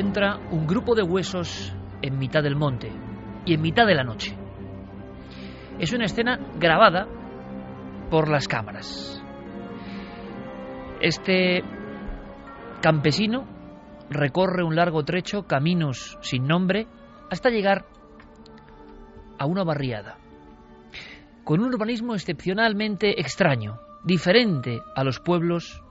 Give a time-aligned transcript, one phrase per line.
[0.00, 2.90] Encuentra un grupo de huesos en mitad del monte
[3.44, 4.34] y en mitad de la noche.
[5.78, 7.06] Es una escena grabada
[8.10, 9.22] por las cámaras.
[11.02, 11.62] Este
[12.80, 13.46] campesino
[14.08, 16.86] recorre un largo trecho, caminos sin nombre,
[17.30, 17.84] hasta llegar
[19.38, 20.16] a una barriada,
[21.44, 25.82] con un urbanismo excepcionalmente extraño, diferente a los pueblos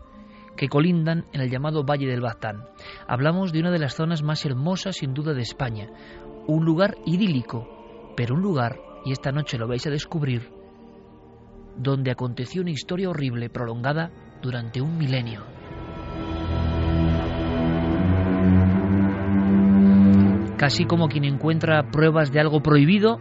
[0.60, 2.66] que colindan en el llamado Valle del Baztán.
[3.08, 5.88] Hablamos de una de las zonas más hermosas sin duda de España,
[6.48, 10.52] un lugar idílico, pero un lugar, y esta noche lo vais a descubrir,
[11.78, 15.46] donde aconteció una historia horrible prolongada durante un milenio.
[20.58, 23.18] Casi como quien encuentra pruebas de algo prohibido,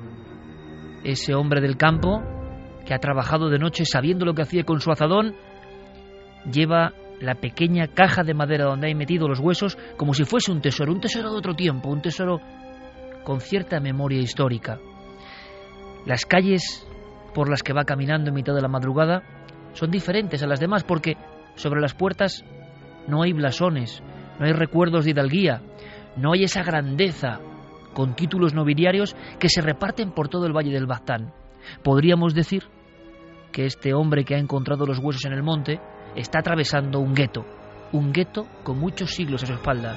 [1.05, 2.20] ese hombre del campo,
[2.84, 5.37] que ha trabajado de noche sabiendo lo que hacía con su azadón,
[6.50, 10.61] lleva la pequeña caja de madera donde hay metido los huesos como si fuese un
[10.61, 12.41] tesoro, un tesoro de otro tiempo, un tesoro
[13.25, 14.79] con cierta memoria histórica.
[16.06, 16.87] Las calles
[17.34, 19.23] por las que va caminando en mitad de la madrugada
[19.75, 21.17] son diferentes a las demás porque
[21.56, 22.45] sobre las puertas
[23.06, 24.03] no hay blasones,
[24.39, 25.62] no hay recuerdos de hidalguía,
[26.17, 27.41] no hay esa grandeza
[27.95, 31.33] con títulos nobiliarios que se reparten por todo el Valle del Baztán.
[31.83, 32.65] Podríamos decir
[33.53, 35.81] que este hombre que ha encontrado los huesos en el monte
[36.14, 37.44] está atravesando un gueto,
[37.92, 39.96] un gueto con muchos siglos a su espalda.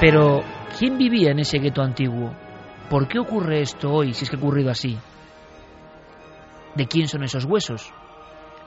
[0.00, 0.42] Pero,
[0.78, 2.32] ¿quién vivía en ese gueto antiguo?
[2.88, 4.96] ¿Por qué ocurre esto hoy, si es que ha ocurrido así?
[6.74, 7.92] ¿De quién son esos huesos?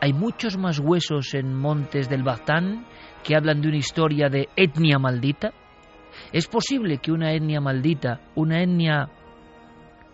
[0.02, 2.86] Hay muchos más huesos en montes del Baztán
[3.24, 5.54] que hablan de una historia de etnia maldita.
[6.34, 9.10] ¿Es posible que una etnia maldita, una etnia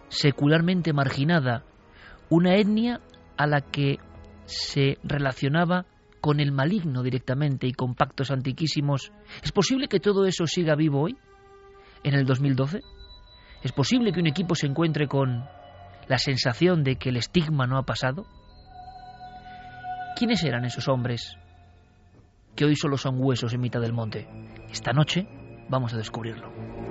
[0.09, 1.63] secularmente marginada,
[2.29, 3.01] una etnia
[3.37, 3.97] a la que
[4.45, 5.85] se relacionaba
[6.21, 9.11] con el maligno directamente y con pactos antiquísimos.
[9.43, 11.17] ¿Es posible que todo eso siga vivo hoy,
[12.03, 12.81] en el 2012?
[13.63, 15.45] ¿Es posible que un equipo se encuentre con
[16.07, 18.25] la sensación de que el estigma no ha pasado?
[20.17, 21.37] ¿Quiénes eran esos hombres
[22.55, 24.27] que hoy solo son huesos en mitad del monte?
[24.71, 25.27] Esta noche
[25.69, 26.86] vamos a descubrirlo.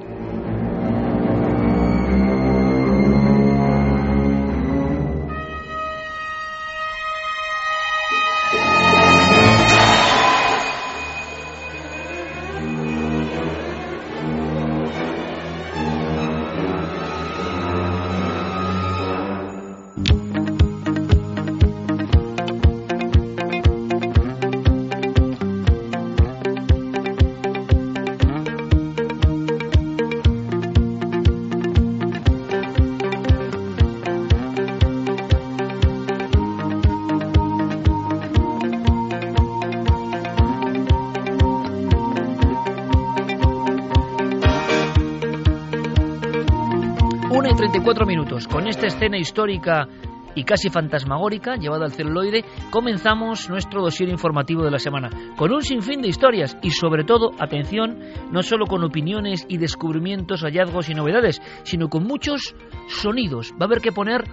[48.45, 49.89] Con esta escena histórica
[50.35, 55.63] y casi fantasmagórica llevada al celuloide, comenzamos nuestro dossier informativo de la semana, con un
[55.63, 57.99] sinfín de historias y sobre todo, atención,
[58.31, 62.55] no solo con opiniones y descubrimientos, hallazgos y novedades, sino con muchos
[62.89, 63.53] sonidos.
[63.53, 64.25] Va a haber que poner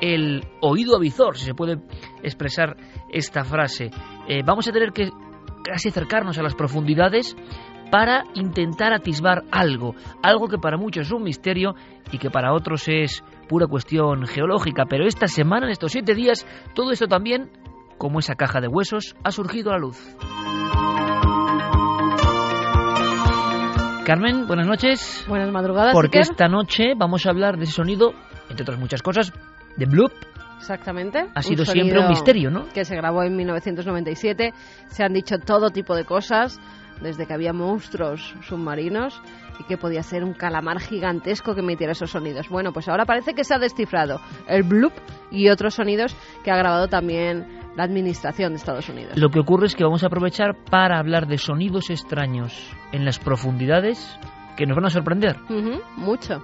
[0.00, 1.78] el oído avizor, si se puede
[2.22, 2.76] expresar
[3.10, 3.90] esta frase.
[4.28, 5.10] Eh, vamos a tener que
[5.64, 7.36] casi acercarnos a las profundidades
[7.90, 11.74] para intentar atisbar algo, algo que para muchos es un misterio
[12.12, 16.46] y que para otros es pura cuestión geológica, pero esta semana, en estos siete días,
[16.72, 17.50] todo esto también,
[17.98, 19.98] como esa caja de huesos, ha surgido a la luz.
[24.06, 25.24] Carmen, buenas noches.
[25.26, 25.92] Buenas madrugadas.
[25.92, 26.30] Porque Iker.
[26.30, 28.12] esta noche vamos a hablar de ese sonido,
[28.48, 29.32] entre otras muchas cosas,
[29.76, 30.12] de Bloop.
[30.58, 31.26] Exactamente.
[31.34, 32.68] Ha sido un siempre un misterio, ¿no?
[32.68, 34.52] Que se grabó en 1997.
[34.86, 36.60] Se han dicho todo tipo de cosas,
[37.00, 39.20] desde que había monstruos submarinos
[39.58, 42.48] y que podía ser un calamar gigantesco que emitiera esos sonidos.
[42.48, 44.92] Bueno, pues ahora parece que se ha descifrado el bloop
[45.30, 49.16] y otros sonidos que ha grabado también la administración de Estados Unidos.
[49.16, 53.18] Lo que ocurre es que vamos a aprovechar para hablar de sonidos extraños en las
[53.18, 54.18] profundidades
[54.56, 55.36] que nos van a sorprender.
[55.96, 56.42] Mucho.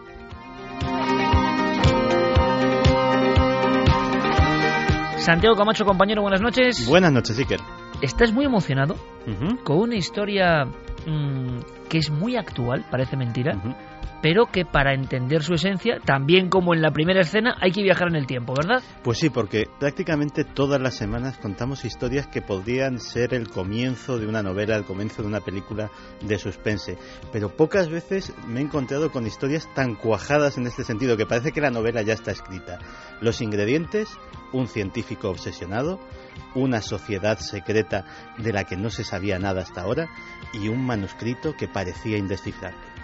[5.19, 6.87] Santiago Camacho, compañero, buenas noches.
[6.87, 7.59] Buenas noches, Iker.
[8.03, 8.97] Estás muy emocionado
[9.65, 10.67] con una historia
[11.07, 13.55] mm, que es muy actual, parece mentira.
[14.23, 18.09] Pero que para entender su esencia, también como en la primera escena, hay que viajar
[18.09, 18.83] en el tiempo, ¿verdad?
[19.03, 24.27] Pues sí, porque prácticamente todas las semanas contamos historias que podrían ser el comienzo de
[24.27, 26.99] una novela, el comienzo de una película de suspense.
[27.33, 31.53] Pero pocas veces me he encontrado con historias tan cuajadas en este sentido, que parece
[31.53, 32.79] que la novela ya está escrita.
[33.21, 34.09] Los ingredientes,
[34.53, 36.01] un científico obsesionado,
[36.55, 38.05] una sociedad secreta
[38.39, 40.09] de la que no se sabía nada hasta ahora
[40.53, 42.97] y un manuscrito que parecía indescifrable.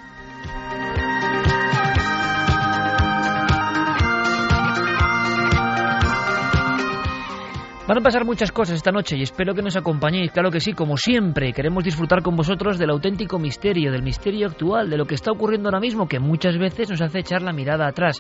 [7.92, 10.32] Van a pasar muchas cosas esta noche y espero que nos acompañéis.
[10.32, 14.88] Claro que sí, como siempre, queremos disfrutar con vosotros del auténtico misterio, del misterio actual,
[14.88, 17.86] de lo que está ocurriendo ahora mismo, que muchas veces nos hace echar la mirada
[17.86, 18.18] atrás.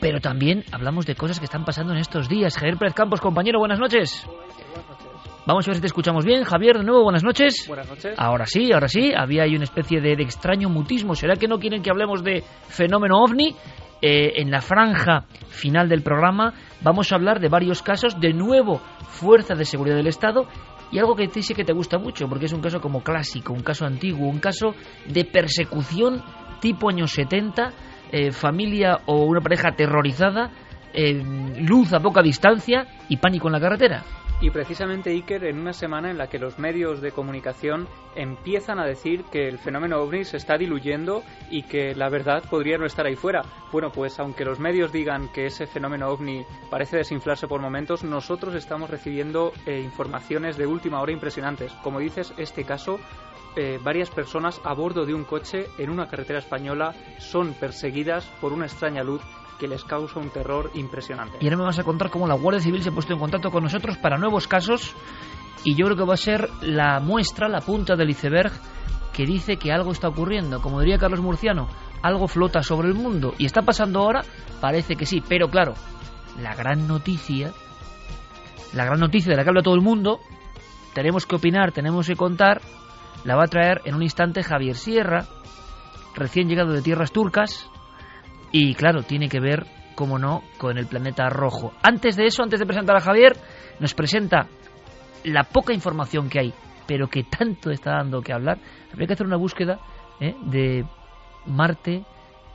[0.00, 2.56] Pero también hablamos de cosas que están pasando en estos días.
[2.56, 4.24] Javier Pérez Campos, compañero, buenas noches.
[5.46, 6.44] Vamos a ver si te escuchamos bien.
[6.44, 7.66] Javier, de nuevo, buenas noches.
[7.66, 8.14] Buenas noches.
[8.16, 9.12] Ahora sí, ahora sí.
[9.16, 11.16] Había ahí una especie de, de extraño mutismo.
[11.16, 13.56] ¿Será que no quieren que hablemos de fenómeno ovni?
[14.02, 16.52] Eh, en la franja final del programa
[16.82, 18.20] vamos a hablar de varios casos.
[18.20, 18.78] De nuevo,
[19.08, 20.46] fuerza de seguridad del Estado.
[20.92, 23.62] Y algo que sí que te gusta mucho, porque es un caso como clásico, un
[23.62, 24.74] caso antiguo, un caso
[25.06, 26.22] de persecución
[26.60, 27.72] tipo años 70,
[28.12, 30.50] eh, familia o una pareja aterrorizada,
[30.94, 31.22] eh,
[31.58, 34.04] luz a poca distancia y pánico en la carretera.
[34.38, 38.84] Y precisamente Iker en una semana en la que los medios de comunicación empiezan a
[38.84, 43.06] decir que el fenómeno ovni se está diluyendo y que la verdad podría no estar
[43.06, 43.42] ahí fuera.
[43.72, 48.54] Bueno, pues aunque los medios digan que ese fenómeno ovni parece desinflarse por momentos, nosotros
[48.54, 51.72] estamos recibiendo eh, informaciones de última hora impresionantes.
[51.82, 53.00] Como dices, este caso
[53.56, 58.52] eh, varias personas a bordo de un coche en una carretera española son perseguidas por
[58.52, 59.22] una extraña luz
[59.58, 61.38] que les causa un terror impresionante.
[61.40, 63.50] Y ahora me vas a contar cómo la Guardia Civil se ha puesto en contacto
[63.50, 64.94] con nosotros para nuevos casos
[65.64, 68.52] y yo creo que va a ser la muestra, la punta del iceberg
[69.12, 70.60] que dice que algo está ocurriendo.
[70.60, 71.68] Como diría Carlos Murciano,
[72.02, 74.22] algo flota sobre el mundo y está pasando ahora,
[74.60, 75.74] parece que sí, pero claro,
[76.40, 77.52] la gran noticia,
[78.74, 80.20] la gran noticia de la que habla todo el mundo,
[80.94, 82.60] tenemos que opinar, tenemos que contar,
[83.24, 85.24] la va a traer en un instante Javier Sierra,
[86.14, 87.70] recién llegado de tierras turcas,
[88.52, 91.72] y claro, tiene que ver, como no, con el planeta rojo.
[91.82, 93.36] Antes de eso, antes de presentar a Javier,
[93.80, 94.46] nos presenta
[95.24, 96.54] la poca información que hay,
[96.86, 98.58] pero que tanto está dando que hablar.
[98.92, 99.80] Habría que hacer una búsqueda
[100.20, 100.34] ¿eh?
[100.42, 100.84] de
[101.46, 102.04] Marte,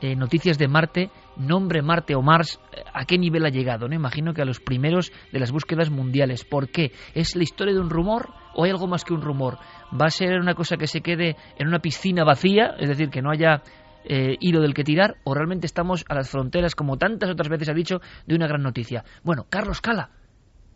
[0.00, 3.88] eh, noticias de Marte, nombre Marte o Mars, eh, a qué nivel ha llegado.
[3.88, 3.94] ¿no?
[3.94, 6.44] Imagino que a los primeros de las búsquedas mundiales.
[6.44, 6.92] ¿Por qué?
[7.14, 9.58] ¿Es la historia de un rumor o hay algo más que un rumor?
[9.92, 12.74] ¿Va a ser una cosa que se quede en una piscina vacía?
[12.78, 13.62] Es decir, que no haya
[14.04, 17.68] eh, hilo del que tirar o realmente estamos a las fronteras, como tantas otras veces
[17.68, 19.04] ha dicho, de una gran noticia.
[19.22, 20.10] Bueno, Carlos Cala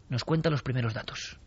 [0.09, 1.39] nos cuenta los primeros datos.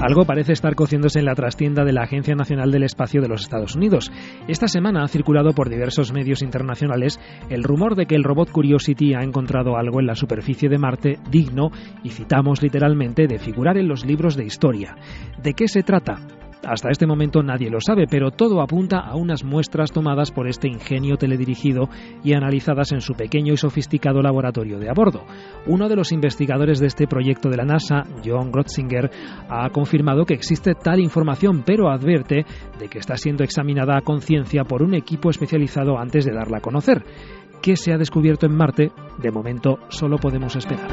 [0.00, 3.42] Algo parece estar cociéndose en la trastienda de la Agencia Nacional del Espacio de los
[3.42, 4.10] Estados Unidos.
[4.48, 7.20] Esta semana ha circulado por diversos medios internacionales
[7.50, 11.18] el rumor de que el robot Curiosity ha encontrado algo en la superficie de Marte
[11.30, 11.70] digno,
[12.02, 14.96] y citamos literalmente, de figurar en los libros de historia.
[15.42, 16.16] ¿De qué se trata?
[16.66, 20.68] Hasta este momento nadie lo sabe, pero todo apunta a unas muestras tomadas por este
[20.68, 21.88] ingenio teledirigido
[22.22, 25.24] y analizadas en su pequeño y sofisticado laboratorio de a bordo.
[25.66, 29.10] Uno de los investigadores de este proyecto de la NASA, John Grotzinger,
[29.48, 32.44] ha confirmado que existe tal información, pero advierte
[32.78, 36.62] de que está siendo examinada a conciencia por un equipo especializado antes de darla a
[36.62, 37.04] conocer.
[37.62, 38.90] ¿Qué se ha descubierto en Marte?
[39.18, 40.88] De momento solo podemos esperar.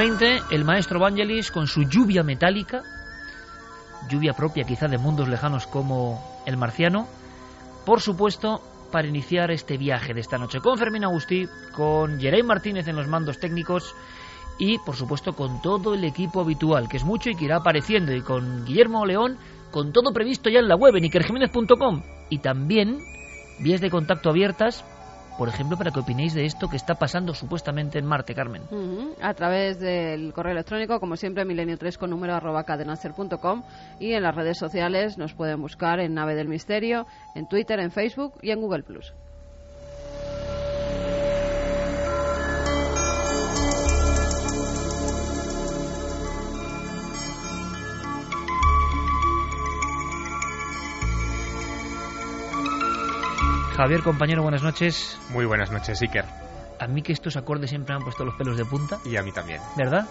[0.00, 2.82] 20, el maestro Vangelis con su lluvia metálica
[4.08, 7.06] lluvia propia quizá de mundos lejanos como el marciano.
[7.84, 12.88] Por supuesto, para iniciar este viaje de esta noche con Fermín Agustí, con Jeremy Martínez
[12.88, 13.94] en los mandos técnicos
[14.58, 18.14] y por supuesto con todo el equipo habitual, que es mucho y que irá apareciendo,
[18.14, 19.36] y con Guillermo León,
[19.70, 21.04] con todo previsto ya en la web en
[22.30, 23.00] y también
[23.58, 24.82] vías de contacto abiertas
[25.40, 28.60] por ejemplo, para que opinéis de esto que está pasando supuestamente en Marte, Carmen.
[29.22, 33.62] A través del correo electrónico, como siempre, milenio3 con número arroba cadenacer.com
[33.98, 37.90] y en las redes sociales nos pueden buscar en Nave del Misterio, en Twitter, en
[37.90, 39.14] Facebook y en Google Plus.
[53.76, 55.18] Javier, compañero, buenas noches.
[55.30, 56.24] Muy buenas noches, Iker.
[56.78, 58.98] A mí que estos acordes siempre me han puesto los pelos de punta.
[59.04, 59.60] Y a mí también.
[59.76, 60.06] ¿Verdad?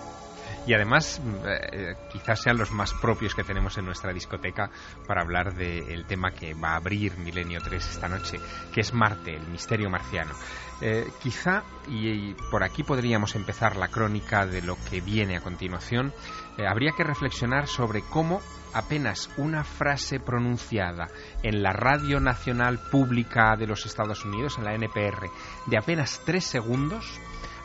[0.66, 4.70] Y además, eh, quizás sean los más propios que tenemos en nuestra discoteca
[5.08, 8.40] para hablar del tema que va a abrir Milenio 3 esta noche,
[8.74, 10.34] que es Marte, el misterio marciano.
[10.82, 16.14] Eh, quizá, y, por aquí podríamos empezar la crónica de lo que viene a continuación,
[16.58, 18.42] eh, habría que reflexionar sobre cómo
[18.74, 21.08] apenas una frase pronunciada
[21.44, 25.30] en la Radio Nacional Pública de los Estados Unidos, en la NPR,
[25.68, 27.20] de apenas tres segundos,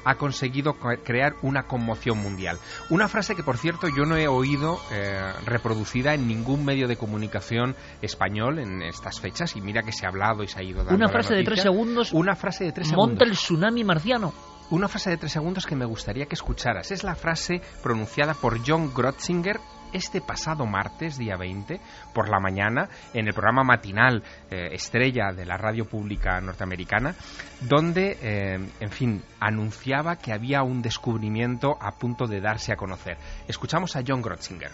[0.05, 2.59] ha conseguido crear una conmoción mundial.
[2.91, 6.97] Una frase que, por cierto, yo no he oído eh, reproducida en ningún medio de
[6.97, 10.85] comunicación español en estas fechas, y mira que se ha hablado y se ha ido
[10.85, 12.13] dando Una frase de tres segundos.
[12.13, 13.11] Una frase de tres segundos.
[13.11, 14.35] Monta el tsunami marciano.
[14.71, 16.91] Una frase de tres segundos que me gustaría que escucharas.
[16.91, 19.61] Es la frase pronunciada por John Grotzinger
[19.95, 21.81] este pasado martes, día 20,
[22.13, 27.15] por la mañana, en el programa matinal eh, estrella de la radio pública norteamericana,
[27.63, 33.17] donde, eh, en fin, anunciaba que había un descubrimiento a punto de darse a conocer.
[33.49, 34.73] Escuchamos a John Grotzinger.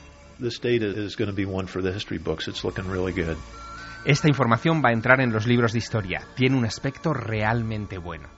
[4.07, 6.23] Esta información va a entrar en los libros de historia.
[6.35, 8.29] Tiene un aspecto realmente bueno.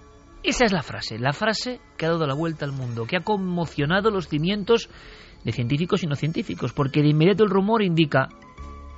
[0.42, 3.20] Esa es la frase, la frase que ha dado la vuelta al mundo, que ha
[3.20, 4.90] conmocionado los cimientos
[5.44, 8.28] de científicos y no científicos, porque de inmediato el rumor indica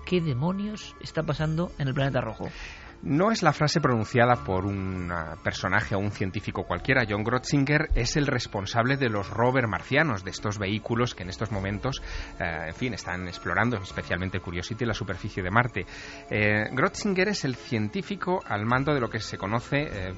[0.05, 2.49] qué demonios está pasando en el planeta rojo.
[3.05, 7.05] No es la frase pronunciada por un personaje o un científico cualquiera.
[7.07, 11.53] John Grotzinger es el responsable de los rover marcianos, de estos vehículos que en estos
[11.53, 12.01] momentos,
[12.41, 15.85] eh, en fin, están explorando, especialmente Curiosity, la superficie de Marte.
[16.31, 20.15] Eh, Grotzinger es el científico al mando de lo que se conoce eh,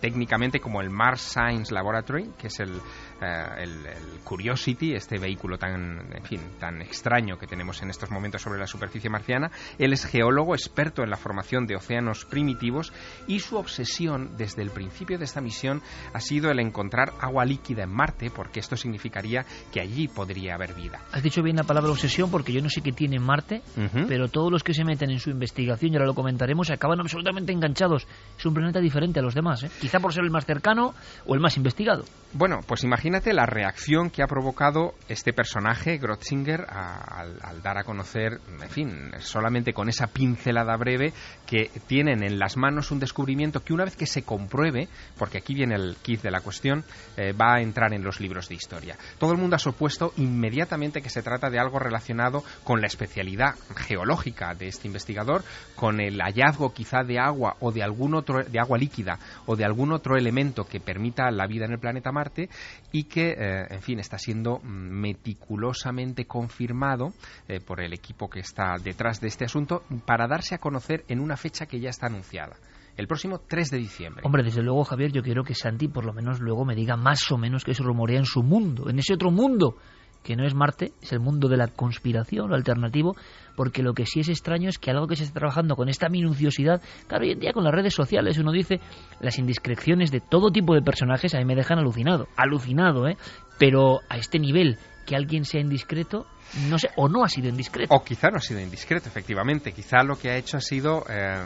[0.00, 2.80] técnicamente como el Mars Science Laboratory, que es el,
[3.20, 3.86] el,
[4.24, 8.66] Curiosity, este vehículo tan, en fin, tan extraño que tenemos en estos momentos sobre la
[8.66, 9.50] superficie marciana.
[9.78, 12.92] Él es geólogo, experto en la formación de océanos primitivos
[13.26, 17.84] y su obsesión desde el principio de esta misión ha sido el encontrar agua líquida
[17.84, 21.00] en Marte, porque esto significaría que allí podría haber vida.
[21.12, 23.62] Has dicho bien la palabra obsesión porque yo no sé qué tiene Marte,
[24.06, 27.52] pero todos los que se meten en su investigación, y ahora lo comentaremos, acaban absolutamente
[27.52, 28.06] enganchados.
[28.38, 29.70] Es un planeta diferente a los demás, ¿eh?
[29.80, 30.94] quizá por ser el más cercano
[31.26, 32.04] o el más investigado.
[32.32, 38.40] Bueno, pues imagínate la reacción que ha provocado este personaje, Grotzinger, al dar a conocer,
[38.48, 41.12] en fin, solamente con esa pincelada breve
[41.46, 44.88] que tiene en las manos un descubrimiento que una vez que se compruebe,
[45.18, 46.84] porque aquí viene el kit de la cuestión,
[47.16, 48.96] eh, va a entrar en los libros de historia.
[49.18, 53.56] Todo el mundo ha supuesto inmediatamente que se trata de algo relacionado con la especialidad
[53.76, 55.42] geológica de este investigador,
[55.74, 59.64] con el hallazgo quizá de agua o de algún otro de agua líquida o de
[59.64, 62.48] algún otro elemento que permita la vida en el planeta Marte
[62.92, 67.12] y que, eh, en fin, está siendo meticulosamente confirmado
[67.48, 71.20] eh, por el equipo que está detrás de este asunto para darse a conocer en
[71.20, 72.56] una fecha que ya está anunciada.
[72.96, 74.22] El próximo 3 de diciembre.
[74.24, 77.30] Hombre, desde luego, Javier, yo quiero que Santi por lo menos luego me diga más
[77.32, 79.76] o menos que se rumorea en su mundo, en ese otro mundo
[80.22, 83.16] que no es Marte, es el mundo de la conspiración, lo alternativo,
[83.56, 86.08] porque lo que sí es extraño es que algo que se está trabajando con esta
[86.08, 88.80] minuciosidad, claro, hoy en día con las redes sociales uno dice
[89.20, 93.16] las indiscreciones de todo tipo de personajes a mí me dejan alucinado, alucinado, ¿eh?
[93.58, 96.26] Pero a este nivel que alguien sea indiscreto,
[96.68, 97.94] no sé, o no ha sido indiscreto.
[97.94, 99.72] O quizá no ha sido indiscreto, efectivamente.
[99.72, 101.44] Quizá lo que ha hecho ha sido, eh,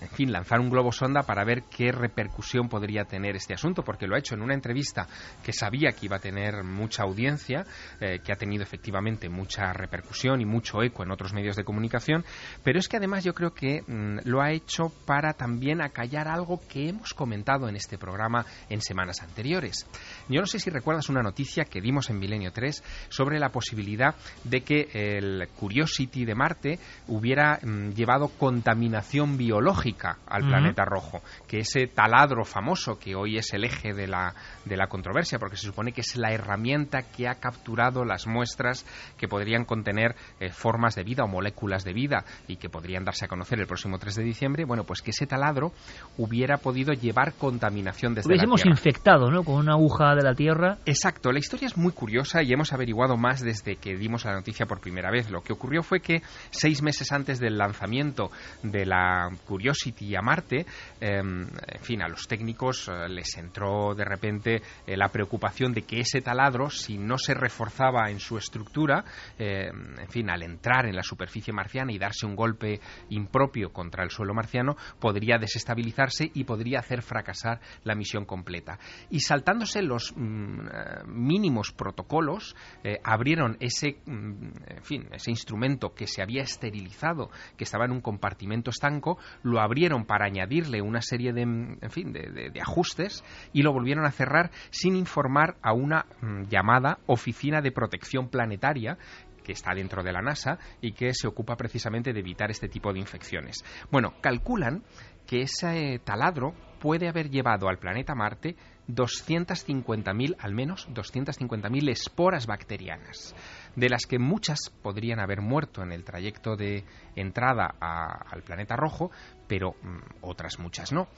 [0.00, 4.06] en fin, lanzar un globo sonda para ver qué repercusión podría tener este asunto, porque
[4.06, 5.06] lo ha hecho en una entrevista
[5.42, 7.64] que sabía que iba a tener mucha audiencia,
[8.00, 12.24] eh, que ha tenido efectivamente mucha repercusión y mucho eco en otros medios de comunicación,
[12.62, 16.60] pero es que además yo creo que mm, lo ha hecho para también acallar algo
[16.68, 19.86] que hemos comentado en este programa en semanas anteriores.
[20.28, 24.14] Yo no sé si recuerdas una noticia que dimos en Milenio 3 sobre la posibilidad
[24.42, 31.60] de que el Curiosity de Marte hubiera mm, llevado contaminación biológica al planeta rojo, que
[31.60, 35.66] ese taladro famoso que hoy es el eje de la, de la controversia, porque se
[35.66, 38.86] supone que es la herramienta que ha capturado las muestras
[39.16, 43.24] que podrían contener eh, formas de vida o moléculas de vida y que podrían darse
[43.24, 45.72] a conocer el próximo 3 de diciembre, bueno, pues que ese taladro
[46.18, 48.78] hubiera podido llevar contaminación desde Hubiésemos la Tierra.
[48.78, 49.42] infectado, ¿no?
[49.42, 50.78] Con una aguja de la Tierra.
[50.86, 54.66] Exacto, la historia es muy curiosa y hemos averiguado más desde que dimos la noticia
[54.66, 55.30] por primera vez.
[55.30, 58.30] Lo que ocurrió fue que seis meses antes del lanzamiento
[58.62, 60.66] de la Curiosity a Marte,
[61.00, 65.82] eh, en fin, a los técnicos eh, les entró de repente eh, la preocupación de
[65.82, 69.04] que ese taladro, si no se reforzaba en su estructura,
[69.38, 74.04] eh, en fin, al entrar en la superficie marciana y darse un golpe impropio contra
[74.04, 78.78] el suelo marciano, podría desestabilizarse y podría hacer fracasar la misión completa.
[79.10, 80.70] Y saltándose los mm, eh,
[81.06, 82.54] mínimos protocolos,
[83.02, 88.70] abrieron ese, en fin, ese instrumento que se había esterilizado, que estaba en un compartimento
[88.70, 91.78] estanco, lo abrieron para añadirle una serie de, mm,
[92.12, 97.72] de, ajustes y lo volvieron a cerrar sin informar a una mm, llamada Oficina de
[97.72, 98.98] Protección Planetaria
[99.44, 102.92] que está dentro de la NASA y que se ocupa precisamente de evitar este tipo
[102.92, 103.62] de infecciones.
[103.90, 104.82] Bueno, calculan
[105.26, 108.56] que ese taladro puede haber llevado al planeta Marte
[108.88, 113.34] 250.000, al menos 250.000 esporas bacterianas,
[113.76, 116.84] de las que muchas podrían haber muerto en el trayecto de
[117.16, 119.10] entrada al planeta rojo,
[119.46, 121.08] pero mm, otras muchas no.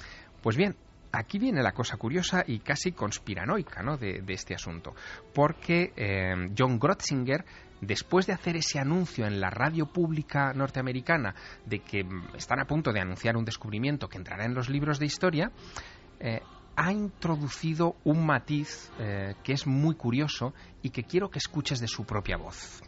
[0.42, 0.76] Pues bien,
[1.12, 3.96] aquí viene la cosa curiosa y casi conspiranoica ¿no?
[3.96, 4.94] de, de este asunto,
[5.34, 7.44] porque eh, John Grotzinger,
[7.80, 11.34] después de hacer ese anuncio en la radio pública norteamericana
[11.64, 14.98] de que mm, están a punto de anunciar un descubrimiento que entrará en los libros
[14.98, 15.50] de historia,
[16.20, 16.40] eh,
[16.76, 20.52] ha introducido un matiz eh, que es muy curioso
[20.82, 22.82] y que quiero que escuches de su propia voz.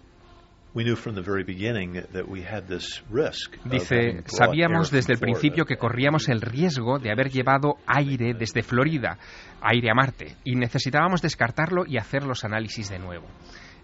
[3.64, 9.18] Dice, sabíamos desde el principio que corríamos el riesgo de haber llevado aire desde Florida,
[9.62, 13.26] aire a Marte, y necesitábamos descartarlo y hacer los análisis de nuevo.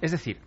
[0.02, 0.38] Es decir,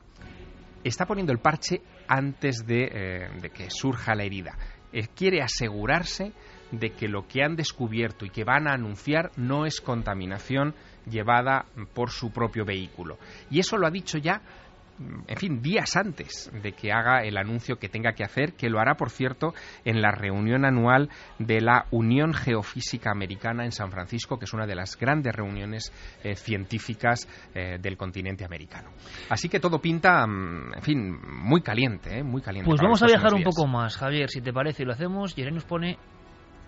[0.84, 4.56] está poniendo el parche antes de, eh, de que surja la herida.
[4.94, 6.32] Eh, quiere asegurarse
[6.72, 10.74] de que lo que han descubierto y que van a anunciar no es contaminación
[11.10, 13.18] llevada por su propio vehículo.
[13.50, 14.42] Y eso lo ha dicho ya
[15.00, 18.80] en fin, días antes de que haga el anuncio que tenga que hacer, que lo
[18.80, 19.54] hará, por cierto,
[19.86, 24.66] en la reunión anual de la Unión Geofísica Americana en San Francisco, que es una
[24.66, 28.90] de las grandes reuniones eh, científicas eh, del continente americano.
[29.30, 32.24] Así que todo pinta, mm, en fin, muy caliente, ¿eh?
[32.24, 32.68] muy caliente.
[32.68, 35.38] Pues vamos a viajar un poco más, Javier, si te parece, y lo hacemos.
[35.38, 35.98] Y nos pone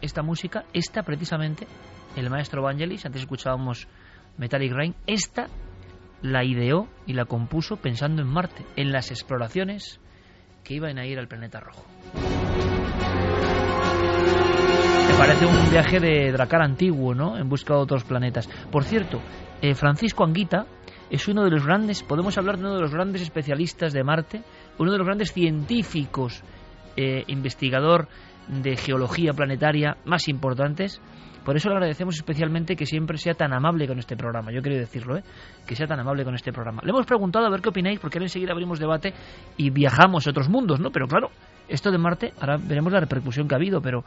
[0.01, 1.67] esta música, esta precisamente,
[2.15, 3.87] el maestro Vangelis, antes escuchábamos
[4.37, 5.47] Metallic Rain, esta
[6.21, 9.99] la ideó y la compuso pensando en Marte, en las exploraciones
[10.63, 11.85] que iban a ir al planeta rojo.
[15.07, 17.37] Me parece un viaje de Dracar antiguo, ¿no?
[17.37, 18.47] En busca de otros planetas.
[18.71, 19.21] Por cierto,
[19.61, 20.65] eh, Francisco Anguita
[21.09, 24.43] es uno de los grandes, podemos hablar de uno de los grandes especialistas de Marte,
[24.77, 26.43] uno de los grandes científicos,
[26.95, 28.07] eh, investigador
[28.49, 31.01] de geología planetaria más importantes.
[31.45, 34.51] Por eso le agradecemos especialmente que siempre sea tan amable con este programa.
[34.51, 35.23] Yo quiero decirlo, ¿eh?
[35.65, 36.81] que sea tan amable con este programa.
[36.83, 39.13] Le hemos preguntado a ver qué opináis, porque ahora enseguida abrimos debate
[39.55, 40.91] y viajamos a otros mundos, ¿no?
[40.91, 41.29] Pero claro,
[41.67, 44.03] esto de Marte, ahora veremos la repercusión que ha habido, pero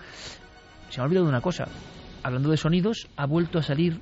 [0.91, 1.65] se me ha olvidado de una cosa.
[2.23, 4.01] Hablando de sonidos, ha vuelto a salir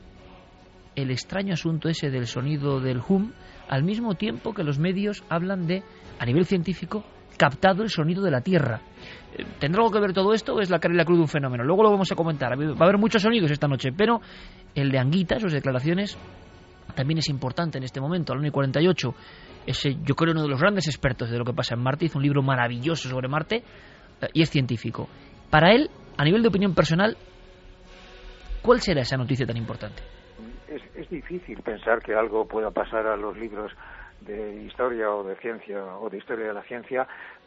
[0.97, 3.33] el extraño asunto ese del sonido del hum,
[3.69, 5.83] al mismo tiempo que los medios hablan de,
[6.19, 7.05] a nivel científico,
[7.37, 8.83] captado el sonido de la Tierra.
[9.37, 11.29] Eh, ¿Tendrá algo que ver todo esto es la cara y la cruz de un
[11.29, 11.65] fenómeno?
[11.65, 12.53] Luego lo vamos a comentar.
[12.59, 14.21] Va a haber muchos sonidos esta noche, pero
[14.75, 16.19] el de Anguita, sus declaraciones,
[16.95, 19.15] también es importante en este momento, al 1 y 48.
[19.67, 22.19] Ese, yo creo, uno de los grandes expertos de lo que pasa en Marte, hizo
[22.19, 23.63] un libro maravilloso sobre Marte
[24.21, 25.09] eh, y es científico.
[25.51, 27.17] Para él, a nivel de opinión personal,
[28.63, 30.03] ¿cuál será esa noticia tan importante?
[30.69, 33.73] Es, es difícil pensar que algo pueda pasar a los libros
[34.21, 37.07] de historia o de ciencia o de historia de la ciencia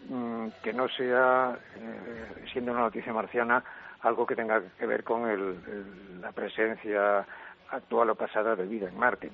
[0.09, 3.63] mmm, que no sea, eh, siendo una noticia marciana,
[4.01, 7.25] algo que tenga que ver con el, el, la presencia
[7.69, 9.31] actual o pasada de vida en Marte.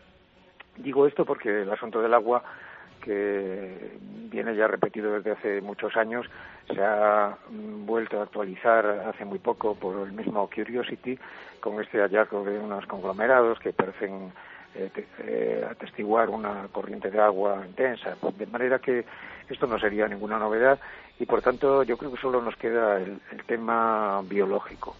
[0.77, 2.43] Digo esto porque el asunto del agua,
[3.01, 3.97] que
[4.29, 6.25] viene ya repetido desde hace muchos años,
[6.67, 11.17] se ha vuelto a actualizar hace muy poco por el mismo Curiosity
[11.59, 14.31] con este hallazgo de unos conglomerados que parecen
[14.79, 19.03] eh, eh, atestiguar una corriente de agua intensa, de manera que
[19.49, 20.79] esto no sería ninguna novedad
[21.19, 24.95] y por tanto yo creo que solo nos queda el, el tema biológico.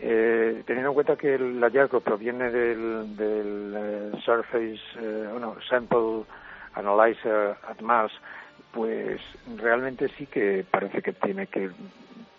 [0.00, 4.80] Eh, teniendo en cuenta que el hallazgo proviene del, del uh, Surface,
[5.40, 6.22] no, Sample
[6.74, 8.12] Analyzer at Mars,
[8.72, 9.20] pues
[9.56, 11.70] realmente sí que parece que tiene que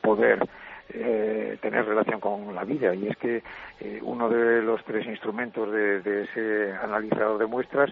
[0.02, 0.48] poder
[0.92, 3.44] eh, tener relación con la vida y es que
[3.80, 7.92] eh, uno de los tres instrumentos de, ese analizador de muestras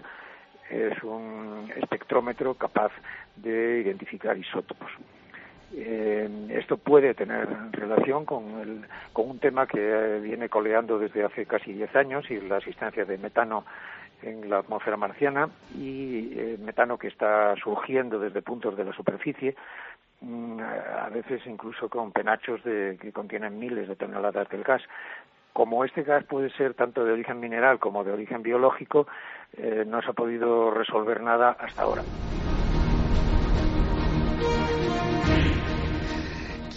[0.69, 2.91] es un espectrómetro capaz
[3.36, 4.91] de identificar isótopos.
[5.75, 11.45] Eh, esto puede tener relación con, el, con un tema que viene coleando desde hace
[11.45, 13.65] casi 10 años y la existencia de metano
[14.21, 19.55] en la atmósfera marciana y eh, metano que está surgiendo desde puntos de la superficie,
[20.21, 24.82] a veces incluso con penachos de, que contienen miles de toneladas del gas.
[25.53, 29.08] Como este gas puede ser tanto de origen mineral como de origen biológico,
[29.58, 32.03] eh, no se ha podido resolver nada hasta ahora.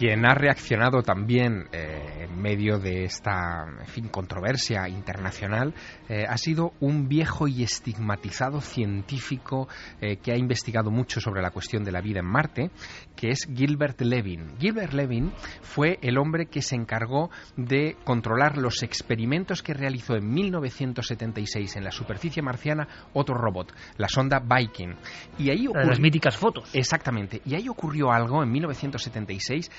[0.00, 5.74] Quien ha reaccionado también eh, en medio de esta en fin, controversia internacional
[6.08, 9.68] eh, ha sido un viejo y estigmatizado científico
[10.00, 12.70] eh, que ha investigado mucho sobre la cuestión de la vida en Marte,
[13.14, 14.56] que es Gilbert Levin.
[14.58, 20.32] Gilbert Levin fue el hombre que se encargó de controlar los experimentos que realizó en
[20.32, 24.94] 1976 en la superficie marciana otro robot, la sonda Viking.
[25.36, 25.90] Y ahí ocurrió...
[25.90, 26.74] Las míticas fotos.
[26.74, 27.42] Exactamente.
[27.44, 29.70] Y ahí ocurrió algo en 1976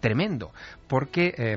[0.00, 0.52] tremendo,
[0.88, 1.56] porque eh,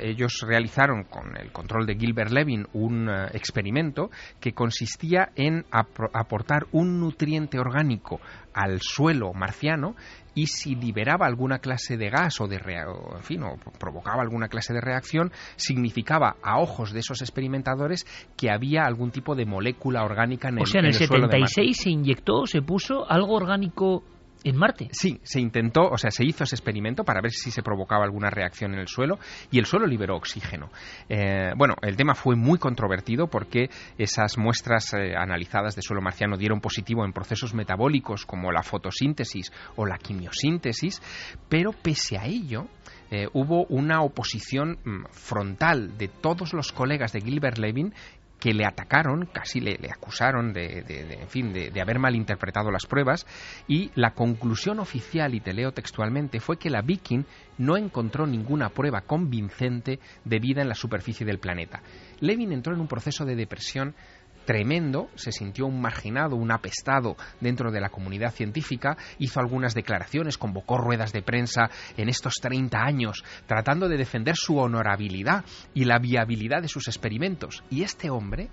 [0.00, 5.88] ellos realizaron con el control de Gilbert Levin un uh, experimento que consistía en ap
[6.14, 8.20] aportar un nutriente orgánico
[8.54, 9.94] al suelo marciano
[10.34, 14.48] y si liberaba alguna clase de gas o de o, en fin, o provocaba alguna
[14.48, 20.04] clase de reacción, significaba a ojos de esos experimentadores que había algún tipo de molécula
[20.04, 23.34] orgánica en el, o sea, en el, en el 76 se inyectó, se puso algo
[23.34, 24.04] orgánico
[24.42, 24.88] ¿En Marte?
[24.92, 28.30] Sí, se intentó, o sea, se hizo ese experimento para ver si se provocaba alguna
[28.30, 29.18] reacción en el suelo
[29.50, 30.70] y el suelo liberó oxígeno.
[31.08, 36.38] Eh, bueno, el tema fue muy controvertido porque esas muestras eh, analizadas de suelo marciano
[36.38, 41.02] dieron positivo en procesos metabólicos como la fotosíntesis o la quimiosíntesis,
[41.50, 42.66] pero pese a ello,
[43.10, 47.92] eh, hubo una oposición mm, frontal de todos los colegas de Gilbert Levin
[48.40, 52.70] que le atacaron, casi le, acusaron de, de, de, en fin, de, de, haber malinterpretado
[52.70, 53.26] las pruebas
[53.68, 57.24] y la conclusión oficial, y te leo textualmente, fue que la Viking
[57.58, 61.82] no encontró ninguna prueba convincente de vida en la superficie del planeta.
[62.20, 63.94] Levin entró en un proceso de depresión
[64.50, 70.38] tremendo, se sintió un marginado, un apestado dentro de la comunidad científica, hizo algunas declaraciones,
[70.38, 76.00] convocó ruedas de prensa en estos 30 años, tratando de defender su honorabilidad y la
[76.00, 77.62] viabilidad de sus experimentos.
[77.70, 78.48] Y este hombre,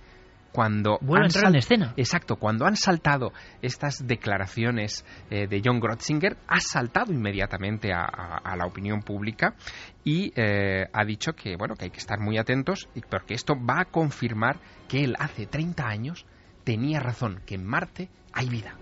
[0.52, 1.94] cuando Vuelve a entrar en escena.
[1.98, 3.32] Exacto, cuando han saltado
[3.62, 9.56] estas declaraciones eh, de John Grotzinger, ha saltado inmediatamente a, a, a la opinión pública
[10.04, 13.82] y eh, ha dicho que bueno que hay que estar muy atentos porque esto va
[13.82, 16.26] a confirmar que él hace 30 años
[16.64, 18.76] tenía razón, que en Marte hay vida.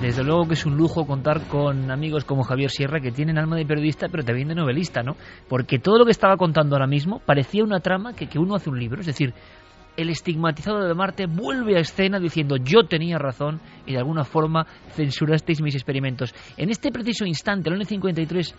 [0.00, 3.56] Desde luego que es un lujo contar con amigos como Javier Sierra que tienen alma
[3.56, 5.14] de periodista pero también de novelista, ¿no?
[5.46, 8.70] Porque todo lo que estaba contando ahora mismo parecía una trama que, que uno hace
[8.70, 9.34] un libro, es decir,
[9.98, 14.66] el estigmatizado de Marte vuelve a escena diciendo yo tenía razón y de alguna forma
[14.94, 16.34] censurasteis mis experimentos.
[16.56, 18.54] En este preciso instante, el año 53,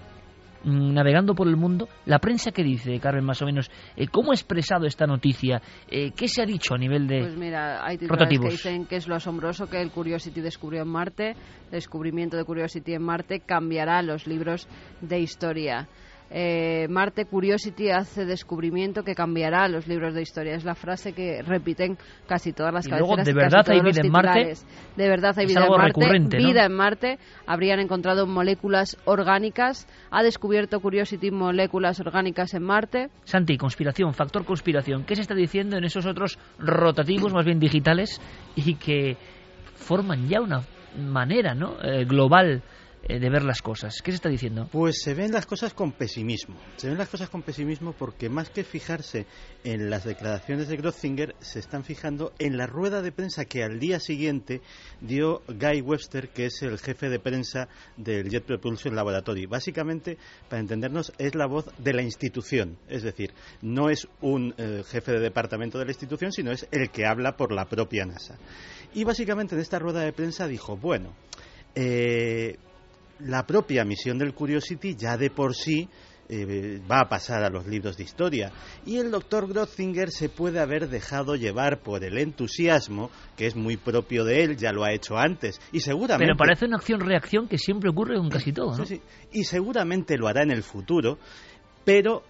[0.63, 4.35] navegando por el mundo, la prensa que dice, Carmen, más o menos, eh, ¿cómo ha
[4.35, 5.61] expresado esta noticia?
[5.89, 8.47] Eh, ¿Qué se ha dicho a nivel de Pues mira, hay rotativos?
[8.47, 12.45] que dicen que es lo asombroso que el Curiosity descubrió en Marte, el descubrimiento de
[12.45, 14.67] Curiosity en Marte cambiará los libros
[15.01, 15.87] de historia.
[16.33, 20.55] Eh, Marte Curiosity hace descubrimiento que cambiará los libros de historia.
[20.55, 23.81] Es la frase que repiten casi todas las Y luego, cabeceras ¿de y verdad hay
[23.81, 24.53] vida en Marte?
[24.95, 25.87] De verdad hay Es vida en Marte.
[25.87, 26.47] recurrente, ¿no?
[26.47, 27.19] Vida en Marte.
[27.45, 29.87] Habrían encontrado moléculas orgánicas.
[30.09, 33.09] Ha descubierto Curiosity moléculas orgánicas en Marte.
[33.25, 35.03] Santi, conspiración, factor conspiración.
[35.03, 38.21] ¿Qué se está diciendo en esos otros rotativos, más bien digitales,
[38.55, 39.17] y que
[39.75, 40.61] forman ya una
[40.97, 41.75] manera ¿no?
[41.83, 42.61] Eh, global
[43.07, 44.01] de ver las cosas?
[44.01, 44.69] ¿Qué se está diciendo?
[44.71, 46.55] Pues se ven las cosas con pesimismo.
[46.77, 49.25] Se ven las cosas con pesimismo porque más que fijarse
[49.63, 53.79] en las declaraciones de Grotzinger, se están fijando en la rueda de prensa que al
[53.79, 54.61] día siguiente
[55.01, 59.45] dio Guy Webster, que es el jefe de prensa del Jet Propulsion Laboratory.
[59.45, 60.17] Básicamente,
[60.49, 62.77] para entendernos, es la voz de la institución.
[62.87, 66.89] Es decir, no es un eh, jefe de departamento de la institución, sino es el
[66.91, 68.37] que habla por la propia NASA.
[68.93, 71.13] Y básicamente en esta rueda de prensa dijo, bueno,
[71.75, 72.57] eh,
[73.25, 75.89] la propia misión del Curiosity ya de por sí
[76.33, 78.53] eh, va a pasar a los libros de historia.
[78.85, 83.75] Y el doctor Grotzinger se puede haber dejado llevar por el entusiasmo, que es muy
[83.75, 85.59] propio de él, ya lo ha hecho antes.
[85.73, 86.25] Y seguramente.
[86.25, 88.85] Pero parece una acción-reacción que siempre ocurre con casi todo, ¿no?
[88.85, 89.01] Sí, sí.
[89.33, 91.19] Y seguramente lo hará en el futuro,
[91.83, 92.23] pero,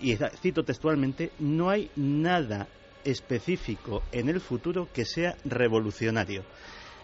[0.00, 2.68] y cito textualmente, no hay nada
[3.04, 6.44] específico en el futuro que sea revolucionario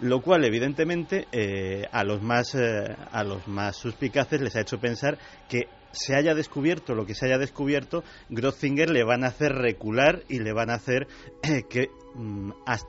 [0.02, 4.78] lo cual evidentemente eh, a los más eh, a los más suspicaces les ha hecho
[4.78, 5.16] pensar
[5.48, 10.22] que se haya descubierto lo que se haya descubierto, Grotzinger le van a hacer recular
[10.28, 11.06] y le van a hacer
[11.42, 11.88] eh, que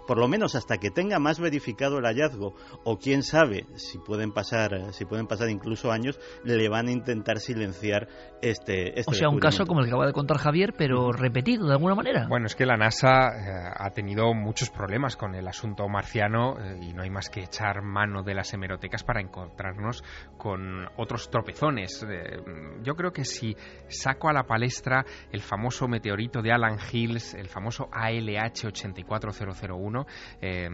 [0.08, 4.32] por lo menos hasta que tenga más verificado el hallazgo o quién sabe si pueden
[4.32, 8.08] pasar si pueden pasar incluso años le van a intentar silenciar
[8.42, 11.68] este, este o sea un caso como el que acaba de contar Javier pero repetido
[11.68, 12.28] de alguna manera.
[12.28, 16.80] Bueno es que la NASA eh, ha tenido muchos problemas con el asunto marciano eh,
[16.82, 20.04] y no hay más que echar mano de las hemerotecas para encontrarnos
[20.38, 22.06] con otros tropezones.
[22.10, 22.42] Eh,
[22.82, 23.56] yo creo que si
[23.88, 30.06] saco a la palestra el famoso meteorito de Alan Hills el famoso ALH 84 4001
[30.42, 30.70] eh,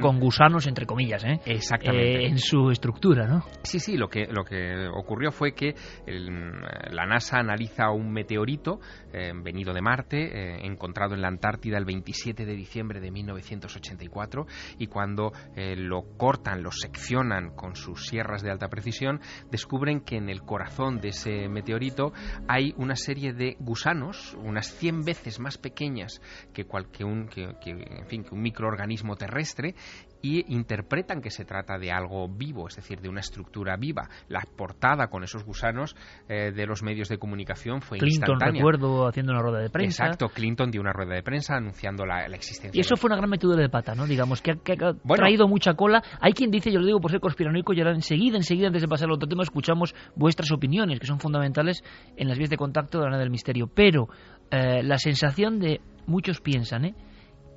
[0.00, 1.40] con gusanos, entre comillas, ¿eh?
[1.46, 2.24] Exactamente.
[2.24, 3.44] Eh, en su estructura, ¿no?
[3.62, 5.74] Sí, sí, lo que, lo que ocurrió fue que
[6.06, 8.80] la NASA analiza un meteorito
[9.12, 14.46] eh, venido de Marte, encontrado en la Antártida el 27 de diciembre de 1984,
[14.78, 19.20] y cuando lo cortan, lo seccionan con sus sierras de alta precisión,
[19.50, 22.12] descubren que en el corazón de ese meteorito
[22.48, 26.20] hay una serie de gusanos, unas 100 veces más pequeñas
[26.52, 29.74] que, cual, un, que, que, en fin, que un microorganismo terrestre
[30.22, 34.08] y interpretan que se trata de algo vivo, es decir, de una estructura viva.
[34.28, 35.96] La portada con esos gusanos
[36.28, 38.60] eh, de los medios de comunicación fue Clinton, instantánea.
[38.60, 40.04] recuerdo, haciendo una rueda de prensa.
[40.04, 42.78] Exacto, Clinton dio una rueda de prensa anunciando la, existencia.
[42.78, 44.06] Y eso fue una gran metida de pata, ¿no?
[44.06, 46.02] Digamos, que ha, traído mucha cola.
[46.20, 48.88] Hay quien dice, yo lo digo por ser conspiranoico, y ahora enseguida, enseguida, antes de
[48.88, 51.82] pasar al otro tema, escuchamos vuestras opiniones, que son fundamentales
[52.16, 53.68] en las vías de contacto de la del Misterio.
[53.74, 54.08] Pero
[54.50, 56.94] eh, la sensación de muchos piensan, ¿eh?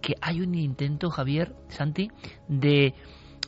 [0.06, 2.12] Que hay un intento, Javier, Santi,
[2.48, 2.94] de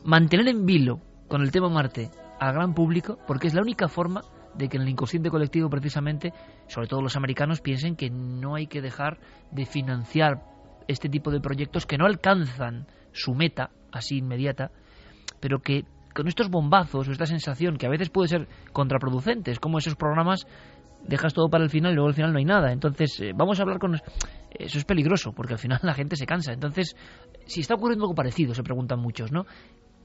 [0.04, 4.22] mantener en vilo con el tema Marte al gran público, porque es la única forma
[4.56, 6.32] de que en el inconsciente colectivo, precisamente,
[6.66, 9.20] sobre todo los americanos, piensen que no hay que dejar
[9.52, 10.42] de financiar
[10.88, 14.72] este tipo de proyectos que no alcanzan su meta así inmediata,
[15.38, 19.60] pero que con estos bombazos o esta sensación que a veces puede ser contraproducente, es
[19.60, 20.44] como esos programas
[21.06, 22.72] dejas todo para el final y luego al final no hay nada.
[22.72, 24.00] Entonces, eh, vamos a hablar con...
[24.50, 26.52] Eso es peligroso, porque al final la gente se cansa.
[26.52, 26.96] Entonces,
[27.46, 29.46] si está ocurriendo algo parecido, se preguntan muchos, ¿no?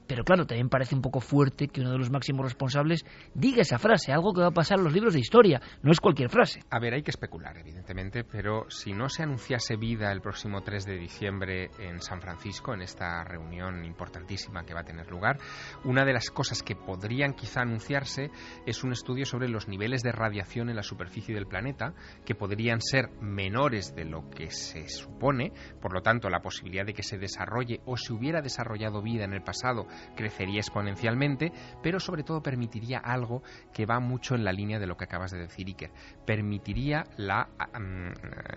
[0.06, 3.78] Pero claro, también parece un poco fuerte que uno de los máximos responsables diga esa
[3.78, 5.60] frase, algo que va a pasar en los libros de historia.
[5.82, 6.60] No es cualquier frase.
[6.70, 10.84] A ver, hay que especular, evidentemente, pero si no se anunciase vida el próximo 3
[10.84, 15.38] de diciembre en San Francisco, en esta reunión importantísima que va a tener lugar,
[15.84, 18.30] una de las cosas que podrían quizá anunciarse
[18.66, 21.94] es un estudio sobre los niveles de radiación en la superficie del planeta,
[22.26, 26.94] que podrían ser menores de lo que se supone, por lo tanto, la posibilidad de
[26.94, 31.52] que se desarrolle o se hubiera desarrollado vida en el pasado crecería exponencialmente,
[31.82, 35.30] pero sobre todo permitiría algo que va mucho en la línea de lo que acabas
[35.30, 35.90] de decir, Iker.
[36.26, 37.48] Permitiría la,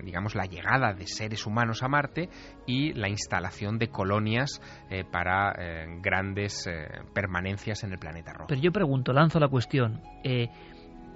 [0.03, 2.29] digamos, la llegada de seres humanos a Marte
[2.65, 8.47] y la instalación de colonias eh, para eh, grandes eh, permanencias en el planeta rojo.
[8.47, 10.01] Pero yo pregunto, lanzo la cuestión.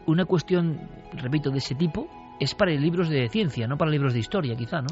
[0.07, 0.79] una cuestión,
[1.13, 2.07] repito, de ese tipo
[2.39, 4.87] es para libros de ciencia, no para libros de historia, quizá, ¿no?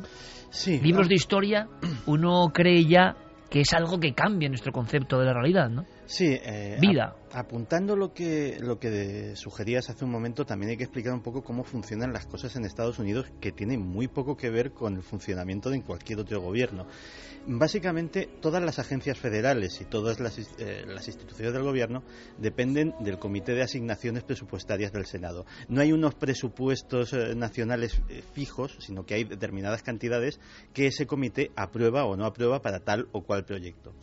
[0.50, 0.80] Sí.
[0.80, 1.68] Libros de historia,
[2.06, 3.16] uno cree ya
[3.50, 5.86] que es algo que cambia nuestro concepto de la realidad, ¿no?
[6.10, 7.16] Sí, eh, vida.
[7.32, 11.44] apuntando lo que lo que sugerías hace un momento, también hay que explicar un poco
[11.44, 15.04] cómo funcionan las cosas en Estados Unidos, que tiene muy poco que ver con el
[15.04, 16.88] funcionamiento de cualquier otro gobierno.
[17.46, 22.04] Básicamente, todas las agencias federales y todas las, eh, las instituciones del gobierno
[22.40, 25.46] dependen del Comité de Asignaciones Presupuestarias del Senado.
[25.68, 28.02] No hay unos presupuestos eh, nacionales
[28.34, 30.40] fijos, sino que hay determinadas cantidades
[30.74, 33.94] que ese comité aprueba o no aprueba para tal o cual proyecto.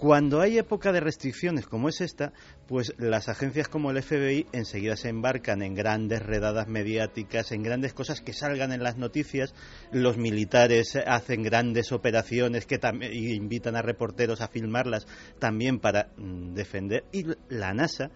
[0.00, 2.32] Cuando hay época de restricciones como es esta,
[2.66, 7.92] pues las agencias como el FBI enseguida se embarcan en grandes redadas mediáticas, en grandes
[7.92, 9.54] cosas que salgan en las noticias.
[9.92, 12.80] Los militares hacen grandes operaciones que
[13.12, 15.06] invitan a reporteros a filmarlas
[15.38, 17.04] también para mm, defender.
[17.12, 18.10] Y la NASA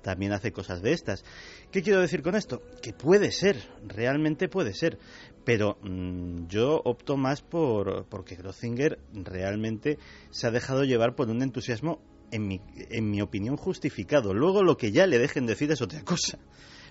[0.00, 1.22] también hace cosas de estas.
[1.70, 2.62] ¿Qué quiero decir con esto?
[2.80, 4.98] Que puede ser, realmente puede ser,
[5.46, 9.96] pero mm, yo opto más por porque Grotzinger realmente
[10.30, 12.00] se ha dejado llevar por un entusiasmo,
[12.32, 14.34] en mi, en mi opinión, justificado.
[14.34, 16.40] Luego lo que ya le dejen decir es otra cosa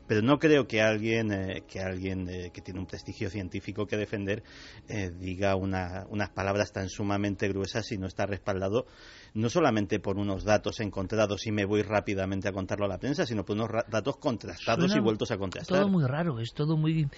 [0.07, 3.97] pero no creo que alguien eh, que alguien eh, que tiene un prestigio científico que
[3.97, 4.43] defender
[4.87, 8.85] eh, diga unas palabras tan sumamente gruesas si no está respaldado
[9.33, 13.25] no solamente por unos datos encontrados y me voy rápidamente a contarlo a la prensa,
[13.25, 15.79] sino por unos datos contrastados y vueltos a contrastar.
[15.79, 17.09] Todo muy raro, es todo muy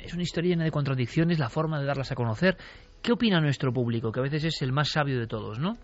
[0.00, 2.56] es una historia llena de contradicciones, la forma de darlas a conocer.
[3.02, 5.76] ¿Qué opina nuestro público, que a veces es el más sabio de todos, no?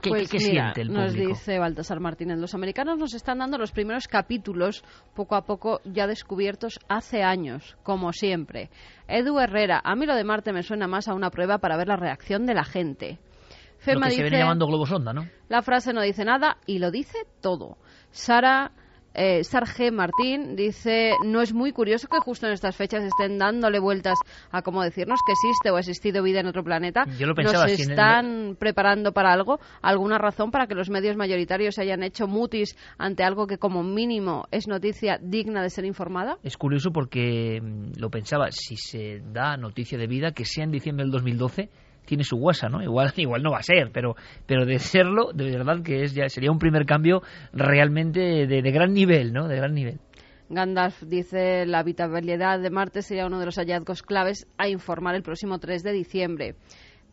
[0.00, 1.28] ¿Qué, Pues qué- qué mira, siente el nos público?
[1.30, 4.82] dice Baltasar Martínez, los americanos nos están dando los primeros capítulos,
[5.14, 8.70] poco a poco ya descubiertos hace años, como siempre.
[9.06, 11.88] Edu Herrera, a mí lo de Marte me suena más a una prueba para ver
[11.88, 13.18] la reacción de la gente.
[13.20, 15.26] Lo Fema que se dice, viene llamando globo sonda, ¿no?
[15.48, 17.76] la frase no dice nada y lo dice todo.
[18.12, 18.72] Sara
[19.14, 23.78] eh, Sarge Martín dice, no es muy curioso que justo en estas fechas estén dándole
[23.78, 24.18] vueltas
[24.50, 27.04] a cómo decirnos que existe o ha existido vida en otro planeta.
[27.18, 31.16] Yo lo pensaba, Nos el- están preparando para algo, alguna razón para que los medios
[31.16, 35.84] mayoritarios se hayan hecho mutis ante algo que como mínimo es noticia digna de ser
[35.84, 36.38] informada.
[36.42, 40.70] Es curioso porque mm, lo pensaba, si se da noticia de vida, que sea en
[40.70, 41.68] diciembre del 2012,
[42.04, 42.82] tiene su guasa, ¿no?
[42.82, 44.14] Igual, igual no va a ser, pero,
[44.46, 48.70] pero de serlo, de verdad que es ya sería un primer cambio realmente de, de
[48.72, 49.48] gran nivel, ¿no?
[49.48, 49.98] De gran nivel.
[50.48, 55.22] Gandalf dice la habitabilidad de Marte sería uno de los hallazgos claves a informar el
[55.22, 56.54] próximo 3 de diciembre.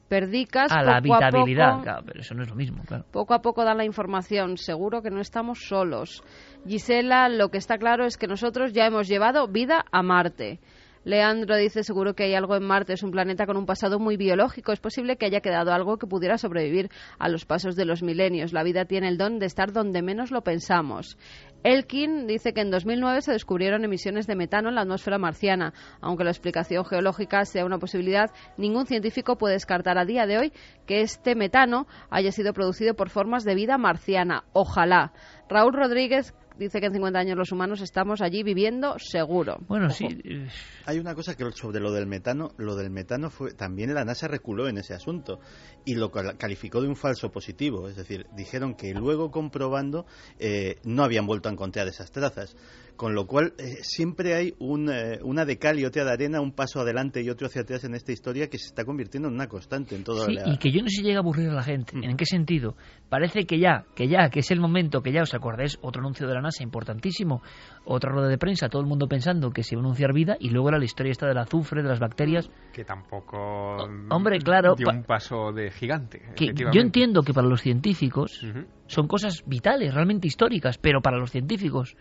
[0.10, 3.06] Perdicas, A la a habitabilidad, poco- claro, pero eso no es lo mismo, claro.
[3.12, 6.24] Poco a poco dan la información, seguro que no estamos solos.
[6.68, 10.60] Gisela, lo que está claro es que nosotros ya hemos llevado vida a Marte.
[11.04, 14.18] Leandro dice, seguro que hay algo en Marte, es un planeta con un pasado muy
[14.18, 18.04] biológico, es posible que haya quedado algo que pudiera sobrevivir a los pasos de los
[18.04, 18.54] milenios.
[18.54, 21.18] La vida tiene el don de estar donde menos lo pensamos.
[21.64, 25.74] Elkin dice que en 2009 se descubrieron emisiones de metano en la atmósfera marciana.
[26.00, 30.54] Aunque la explicación geológica sea una posibilidad, ningún científico puede descartar a día de hoy
[30.86, 34.46] que este metano haya sido producido por formas de vida marciana.
[34.54, 35.12] Ojalá.
[35.50, 39.58] Raúl Rodríguez dice que en 50 años los humanos estamos allí viviendo seguro.
[39.68, 39.96] Bueno, Ojo.
[39.96, 40.48] sí, eh,
[40.86, 44.28] Hay una cosa que sobre lo del metano, lo del metano fue también la NASA
[44.28, 45.40] reculó en ese asunto
[45.86, 50.06] y lo cal- calificó de un falso positivo, es decir, dijeron que luego comprobando
[50.38, 52.56] eh, no habían vuelto a encontrar esas trazas,
[53.00, 56.42] con lo cual eh, siempre hay un, eh, una de cal y otra de arena,
[56.42, 59.36] un paso adelante y otro hacia atrás en esta historia que se está convirtiendo en
[59.36, 61.54] una constante en todo Sí, y que yo no sé si llega a aburrir a
[61.54, 61.94] la gente.
[61.96, 62.76] ¿En qué sentido?
[63.08, 65.78] Parece que ya, que ya, que es el momento, que ya, ¿os acordáis?
[65.82, 67.42] Otro anuncio de la NASA importantísimo,
[67.86, 70.50] otra rueda de prensa, todo el mundo pensando que se iba a anunciar vida, y
[70.50, 72.52] luego era la historia esta del azufre, de las bacterias.
[72.74, 73.88] Que tampoco.
[73.90, 76.22] mm, hombre, claro, Dio pa- un paso de gigante.
[76.36, 78.46] Que yo entiendo que para los científicos
[78.88, 81.96] son cosas vitales, realmente históricas, pero para los científicos,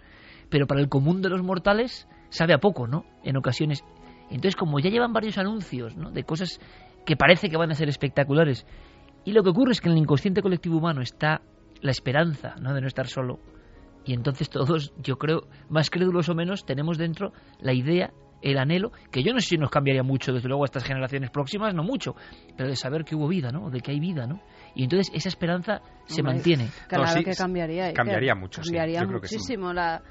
[0.51, 3.05] pero para el común de los mortales sabe a poco, ¿no?
[3.23, 3.85] En ocasiones.
[4.31, 6.11] Entonces, como ya llevan varios anuncios, ¿no?
[6.11, 6.61] De cosas
[7.07, 8.67] que parece que van a ser espectaculares,
[9.25, 11.43] y lo que ocurre es que en el inconsciente colectivo humano está
[11.81, 12.75] la esperanza, ¿no?
[12.75, 13.41] De no estar solo.
[14.05, 18.93] Y entonces todos, yo creo, más crédulos o menos, tenemos dentro la idea, el anhelo,
[19.11, 21.83] que yo no sé si nos cambiaría mucho, desde luego, a estas generaciones próximas, no
[21.83, 22.15] mucho,
[22.57, 23.69] pero de saber que hubo vida, ¿no?
[23.71, 24.41] De que hay vida, ¿no?
[24.75, 26.69] Y entonces esa esperanza se Hombre, mantiene.
[26.89, 27.93] Claro No, sí, que cambiaría.
[27.93, 29.35] Cambiaría mucho, sí, Cambiaría yo creo que sí.
[29.37, 30.03] muchísimo la,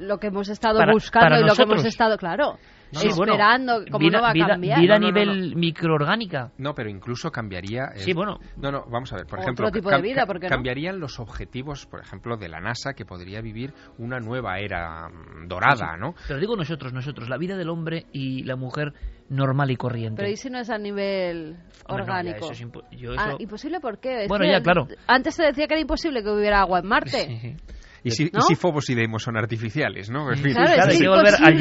[0.00, 2.56] lo que hemos estado Para- buscando para y lo que hemos estado, claro,
[2.92, 4.80] Sí, bueno, esperando, cómo vida, no va a vida- cambiar.
[4.80, 6.50] vida a No, no, no, nivel microorgánica.
[6.58, 7.84] No, pero incluso cambiaría.
[7.94, 8.38] el- Sí, bueno.
[8.56, 9.26] No, no, vamos a ver.
[9.26, 10.50] Por Otro ejemplo, tipo de vida, ¿por qué no?
[10.56, 15.46] cambiarían los objetivos, por ejemplo, de la NASA, que podría vivir una nueva era mm,
[15.46, 16.14] dorada, ¿no?
[16.26, 18.92] Pero digo nosotros, nosotros, la vida del hombre y la mujer
[19.28, 20.16] normal y corriente.
[20.22, 22.36] Pero ¿y si no es a nivel Hombre, no, ya, orgánico?
[22.50, 24.24] eso es impo- yo Ah, ¿Imposible por qué?
[24.24, 24.88] Es Bueno, ya, claro.
[25.06, 27.10] Antes se decía que era imposible que hubiera agua en Marte.
[27.28, 27.56] Sí, sí.
[28.02, 28.38] Y si, ¿No?
[28.38, 30.30] y si Fobos y Deimos son artificiales, ¿no?
[30.32, 30.52] En fin.
[30.54, 31.58] Claro, Claro, es que volver al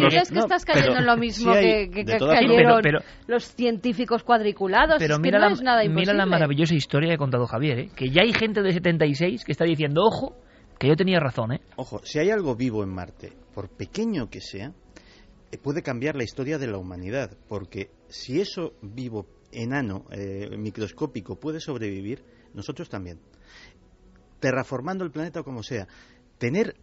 [0.00, 2.80] los- ¿Crees que No, estás cayendo en lo mismo sí hay- que, que- que cayeron
[2.82, 4.96] Pero- los científicos cuadriculados?
[4.98, 6.14] Pero es que mira, no la, es nada mira imposible.
[6.18, 7.88] la maravillosa historia que ha contado Javier, ¿eh?
[7.96, 10.36] que ya hay gente de 76 que está diciendo, ojo,
[10.78, 11.60] que yo tenía razón, ¿eh?
[11.76, 14.72] Ojo, si hay algo vivo en Marte, por pequeño que sea,
[15.50, 21.40] eh, puede cambiar la historia de la humanidad, porque si eso vivo, enano, eh, microscópico,
[21.40, 22.22] puede sobrevivir,
[22.54, 23.18] nosotros también.
[24.40, 25.86] Terraformando el planeta o como sea,
[26.38, 26.76] tener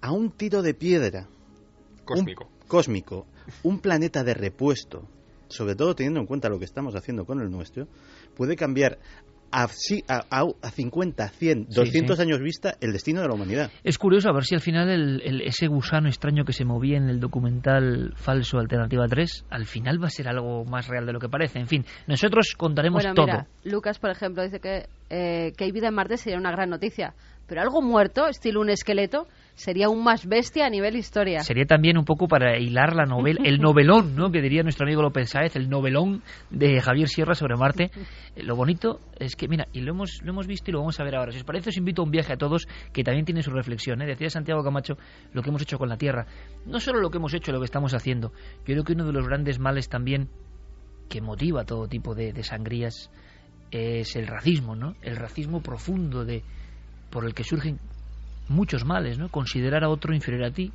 [0.00, 1.28] a un tiro de piedra
[2.04, 2.44] Cósmico.
[2.44, 3.26] un- cósmico,
[3.62, 5.04] un planeta de repuesto,
[5.48, 7.86] sobre todo teniendo en cuenta lo que estamos haciendo con el nuestro,
[8.36, 8.98] puede cambiar
[9.50, 12.22] a, sí, a, a- a 50, 100, Sí, 200 sí.
[12.22, 13.70] años vista el destino de la humanidad.
[13.84, 16.96] Es curioso a ver si al final el- el- ese gusano extraño que se movía
[16.98, 21.12] en el documental falso Alternativa 3, al final va a ser algo más real de
[21.12, 21.58] lo que parece.
[21.58, 23.26] En fin, nosotros contaremos Bueno, todo.
[23.26, 26.70] mira, Lucas, por ejemplo, dice que, eh, que hay vida en Marte sería una gran
[26.70, 27.14] noticia.
[27.48, 31.40] Pero algo muerto, estilo un esqueleto, sería aún más bestia a nivel historia.
[31.40, 34.30] Sería también un poco para hilar la novela, el novelón, ¿no?
[34.30, 37.90] Que diría nuestro amigo López Sáez, el novelón de Javier Sierra sobre Marte.
[38.36, 41.00] Eh, Lo bonito es que, mira, y lo hemos, lo hemos visto y lo vamos
[41.00, 41.32] a ver ahora.
[41.32, 44.02] Si os parece, os invito a un viaje a todos que también tiene su reflexión.
[44.02, 44.06] ¿eh?
[44.06, 44.98] Decía Santiago Camacho
[45.32, 46.26] lo que hemos hecho con la Tierra.
[46.66, 48.32] No solo lo que hemos hecho, lo que estamos haciendo.
[48.66, 50.28] Yo creo que uno de los grandes males también
[51.08, 53.10] que motiva todo tipo de, de sangrías
[53.70, 54.94] es el racismo, ¿no?
[55.02, 56.42] El racismo profundo de
[57.10, 57.78] por el que surgen
[58.48, 59.28] muchos males, ¿no?
[59.28, 60.72] Considerar a otro inferior a ti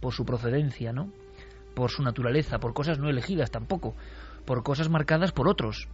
[0.00, 1.10] por su procedencia, ¿no?
[1.74, 3.94] Por su naturaleza, por cosas no elegidas tampoco,
[4.44, 5.88] por cosas marcadas por otros.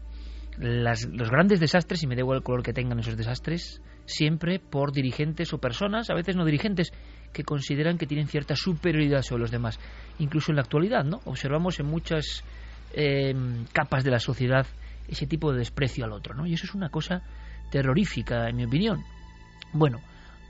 [0.58, 4.92] los grandes desastres, y me da igual el color que tengan esos desastres, siempre por
[4.92, 6.92] dirigentes o personas, a veces no dirigentes,
[7.32, 9.78] que consideran que tienen cierta superioridad sobre los demás.
[10.18, 11.20] Incluso en la actualidad, ¿no?
[11.24, 12.44] Observamos en muchas
[12.92, 13.32] eh,
[13.72, 14.66] capas de la sociedad
[15.08, 16.46] ese tipo de desprecio al otro, ¿no?
[16.46, 17.22] Y eso es una cosa
[17.70, 19.04] terrorífica, en mi opinión.
[19.72, 20.00] Bueno,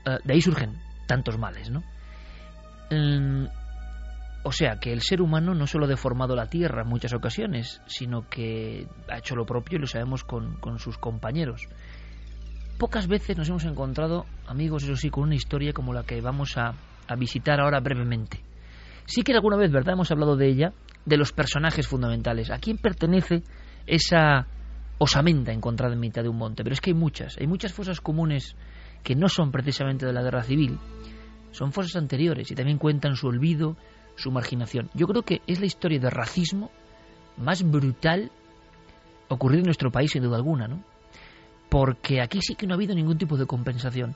[0.05, 1.83] eh, de ahí surgen tantos males, ¿no?
[4.43, 7.81] O sea que el ser humano no solo ha deformado la Tierra en muchas ocasiones,
[7.85, 11.67] sino que ha hecho lo propio y lo sabemos con, con sus compañeros.
[12.79, 16.57] Pocas veces nos hemos encontrado, amigos, eso sí, con una historia como la que vamos
[16.57, 16.73] a,
[17.07, 18.39] a visitar ahora brevemente.
[19.05, 19.93] Sí que alguna vez, ¿verdad?
[19.93, 20.73] Hemos hablado de ella,
[21.05, 22.49] de los personajes fundamentales.
[22.49, 23.43] ¿A quién pertenece
[23.85, 24.47] esa
[24.97, 26.63] osamenta encontrada en mitad de un monte?
[26.63, 28.55] Pero es que hay muchas, hay muchas fosas comunes
[29.03, 30.79] que no son precisamente de la guerra civil,
[31.51, 33.75] son fosas anteriores y también cuentan su olvido,
[34.15, 34.89] su marginación.
[34.93, 36.71] Yo creo que es la historia de racismo
[37.37, 38.31] más brutal
[39.27, 40.83] ocurrida en nuestro país, sin duda alguna, ¿no?
[41.69, 44.15] Porque aquí sí que no ha habido ningún tipo de compensación.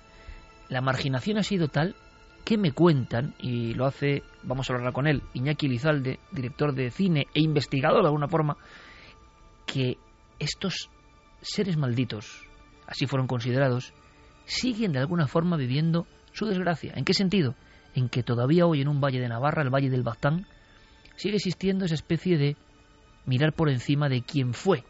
[0.70, 1.96] La marginación ha sido tal
[2.44, 6.92] que me cuentan, y lo hace, vamos a hablar con él, Iñaki Lizalde, director de
[6.92, 8.58] cine e investigador de alguna forma,
[9.66, 9.98] que
[10.38, 10.92] estos
[11.42, 12.46] seres malditos,
[12.86, 13.94] así fueron considerados,
[14.46, 16.94] siguen de alguna forma viviendo su desgracia.
[16.96, 17.56] ¿En qué sentido?
[17.94, 20.46] En que todavía hoy en un valle de Navarra, el valle del Baztán,
[21.16, 22.58] sigue existiendo esa especie de
[23.26, 24.84] mirar por encima de quien fue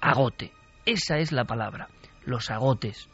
[0.00, 0.52] agote.
[0.86, 1.88] Esa es la palabra,
[2.24, 3.08] los agotes.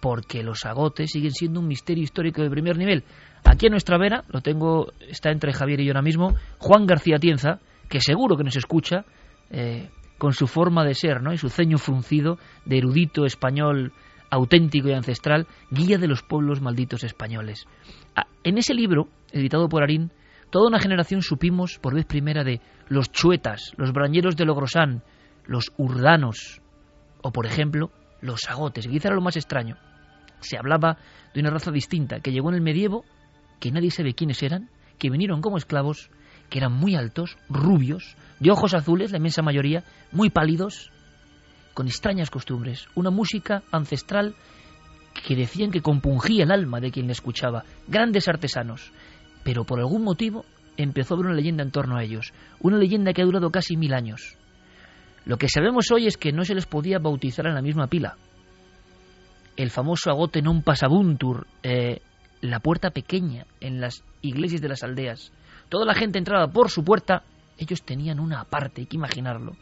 [0.00, 3.04] Porque los agotes siguen siendo un misterio histórico de primer nivel.
[3.44, 7.18] Aquí a nuestra vera, lo tengo, está entre Javier y yo ahora mismo, Juan García
[7.18, 9.04] Tienza, que seguro que nos escucha,
[9.50, 9.88] eh,
[10.18, 11.32] con su forma de ser, ¿no?
[11.32, 13.92] Y su ceño fruncido de erudito español
[14.30, 17.66] auténtico y ancestral, guía de los pueblos malditos españoles.
[18.14, 20.10] Ah, en ese libro, editado por Arín,
[20.50, 25.02] toda una generación supimos por vez primera de los chuetas, los brañeros de Logrosán,
[25.46, 26.60] los urdanos,
[27.22, 29.76] o por ejemplo, los agotes, quizá era lo más extraño.
[30.40, 30.98] Se hablaba
[31.34, 33.04] de una raza distinta que llegó en el medievo,
[33.60, 36.10] que nadie sabe quiénes eran, que vinieron como esclavos,
[36.50, 40.92] que eran muy altos, rubios, de ojos azules, la inmensa mayoría, muy pálidos,
[41.76, 44.34] con extrañas costumbres, una música ancestral
[45.26, 48.92] que decían que compungía el alma de quien le escuchaba, grandes artesanos,
[49.44, 50.46] pero por algún motivo
[50.78, 53.76] empezó a haber una leyenda en torno a ellos, una leyenda que ha durado casi
[53.76, 54.38] mil años.
[55.26, 58.16] Lo que sabemos hoy es que no se les podía bautizar en la misma pila.
[59.54, 62.00] El famoso agote non pasabuntur, eh,
[62.40, 65.28] la puerta pequeña en las iglesias de las aldeas.
[65.68, 67.20] Toda la gente entraba por su puerta,
[67.58, 69.60] ellos tenían una aparte, hay que imaginarlo.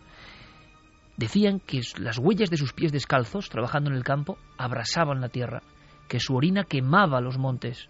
[1.17, 5.62] Decían que las huellas de sus pies descalzos, trabajando en el campo, abrasaban la tierra,
[6.09, 7.89] que su orina quemaba los montes,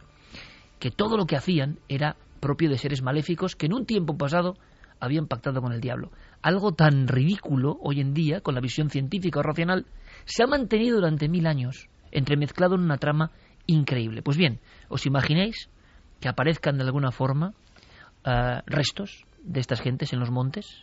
[0.79, 4.57] que todo lo que hacían era propio de seres maléficos que en un tiempo pasado
[5.01, 6.11] habían pactado con el diablo.
[6.43, 9.87] Algo tan ridículo hoy en día, con la visión científica o racional,
[10.27, 13.31] se ha mantenido durante mil años, entremezclado en una trama
[13.67, 14.23] increíble.
[14.23, 15.71] Pues bien, ¿os imagináis
[16.21, 17.55] que aparezcan de alguna forma
[18.25, 20.83] eh, restos de estas gentes en los montes?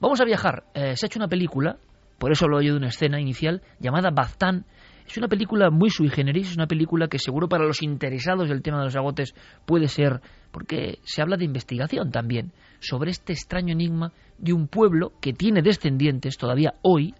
[0.00, 0.64] Vamos a viajar.
[0.74, 1.76] Eh, se ha hecho una película,
[2.18, 4.64] por eso hablo yo de una escena inicial, llamada Baztán.
[5.06, 8.62] Es una película muy sui generis, es una película que seguro para los interesados del
[8.62, 9.34] tema de los agotes
[9.66, 10.20] puede ser,
[10.52, 15.62] porque se habla de investigación también, sobre este extraño enigma de un pueblo que tiene
[15.62, 17.14] descendientes todavía hoy,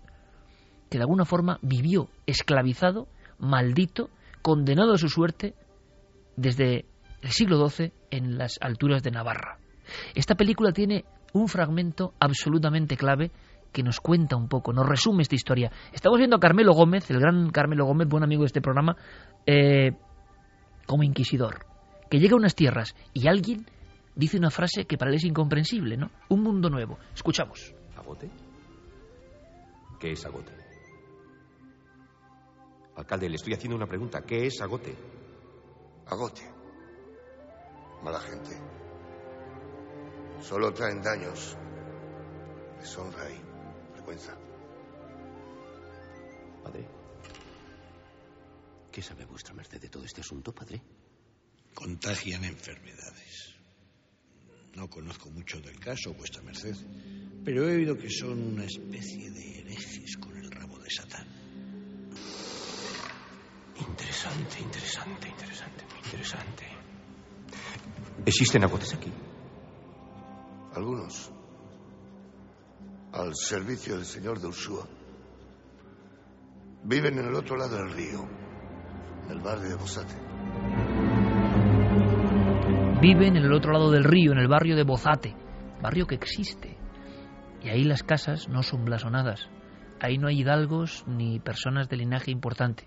[0.88, 3.08] que de alguna forma vivió esclavizado,
[3.38, 4.10] maldito,
[4.42, 5.54] condenado a su suerte
[6.36, 6.84] desde
[7.22, 9.58] el siglo XII en las alturas de Navarra.
[10.14, 13.30] Esta película tiene un fragmento absolutamente clave
[13.72, 15.70] que nos cuenta un poco, nos resume esta historia.
[15.92, 18.96] Estamos viendo a Carmelo Gómez, el gran Carmelo Gómez, buen amigo de este programa,
[19.46, 19.92] eh,
[20.86, 21.66] como inquisidor,
[22.10, 23.66] que llega a unas tierras y alguien
[24.14, 26.10] dice una frase que para él es incomprensible, ¿no?
[26.28, 26.98] Un mundo nuevo.
[27.14, 27.74] Escuchamos.
[27.96, 28.30] ¿Agote?
[30.00, 30.52] ¿Qué es agote?
[32.96, 34.22] Alcalde, le estoy haciendo una pregunta.
[34.22, 34.96] ¿Qué es agote?
[36.06, 36.42] Agote.
[38.02, 38.77] Mala gente.
[40.40, 41.56] Solo traen daños,
[42.80, 43.38] deshonra y
[43.92, 44.36] vergüenza.
[46.62, 46.86] Padre,
[48.90, 50.80] ¿qué sabe vuestra merced de todo este asunto, padre?
[51.74, 53.56] Contagian enfermedades.
[54.74, 56.76] No conozco mucho del caso, vuestra merced,
[57.44, 61.26] pero he oído que son una especie de herejes con el rabo de Satán.
[63.76, 66.64] Interesante, interesante, interesante, muy interesante.
[68.24, 69.12] ¿Existen agotes aquí?
[70.78, 71.32] Algunos
[73.12, 74.86] al servicio del señor de Ursúa.
[76.84, 78.20] Viven en el otro lado del río,
[79.24, 80.14] en el barrio de Bozate.
[83.00, 85.34] Viven en el otro lado del río, en el barrio de Bozate,
[85.82, 86.78] barrio que existe.
[87.60, 89.48] Y ahí las casas no son blasonadas,
[90.00, 92.86] ahí no hay hidalgos ni personas de linaje importante.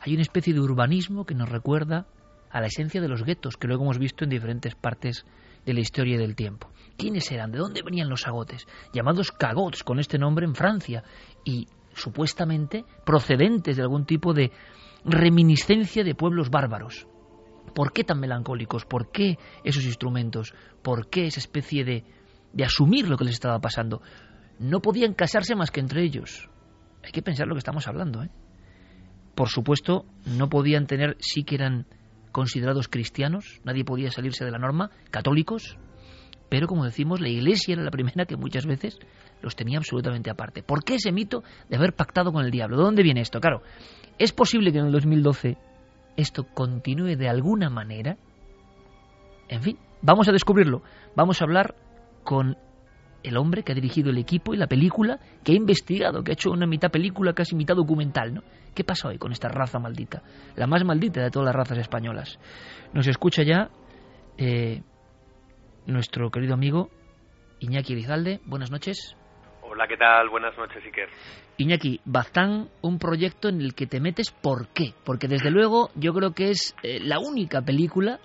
[0.00, 2.06] Hay una especie de urbanismo que nos recuerda
[2.50, 5.26] a la esencia de los guetos, que luego hemos visto en diferentes partes
[5.66, 6.70] de la historia y del tiempo.
[6.98, 7.52] ¿Quiénes eran?
[7.52, 8.66] ¿De dónde venían los agotes?
[8.92, 11.04] Llamados cagots con este nombre en Francia
[11.44, 14.50] y supuestamente procedentes de algún tipo de
[15.04, 17.06] reminiscencia de pueblos bárbaros.
[17.72, 18.84] ¿Por qué tan melancólicos?
[18.84, 20.54] ¿Por qué esos instrumentos?
[20.82, 22.04] ¿Por qué esa especie de,
[22.52, 24.02] de asumir lo que les estaba pasando?
[24.58, 26.50] No podían casarse más que entre ellos.
[27.04, 28.24] Hay que pensar lo que estamos hablando.
[28.24, 28.30] ¿eh?
[29.36, 31.86] Por supuesto, no podían tener, sí que eran
[32.32, 35.78] considerados cristianos, nadie podía salirse de la norma, católicos,
[36.48, 38.98] pero como decimos, la Iglesia era la primera que muchas veces
[39.42, 40.62] los tenía absolutamente aparte.
[40.62, 42.76] ¿Por qué ese mito de haber pactado con el diablo?
[42.76, 43.40] ¿De dónde viene esto?
[43.40, 43.62] Claro,
[44.18, 45.58] es posible que en el 2012
[46.16, 48.16] esto continúe de alguna manera.
[49.48, 50.82] En fin, vamos a descubrirlo.
[51.14, 51.74] Vamos a hablar
[52.24, 52.56] con
[53.22, 56.34] el hombre que ha dirigido el equipo y la película, que ha investigado, que ha
[56.34, 58.42] hecho una mitad película, casi mitad documental, ¿no?
[58.74, 60.22] ¿Qué pasa hoy con esta raza maldita?
[60.56, 62.38] La más maldita de todas las razas españolas.
[62.92, 63.70] Nos escucha ya
[64.36, 64.82] eh,
[65.88, 66.90] nuestro querido amigo
[67.60, 68.40] Iñaki Elizalde.
[68.44, 69.16] Buenas noches.
[69.62, 70.28] Hola, ¿qué tal?
[70.28, 71.08] Buenas noches, Iker.
[71.56, 74.94] Iñaki, Bazán, un proyecto en el que te metes, ¿por qué?
[75.04, 78.20] Porque desde luego yo creo que es eh, la única película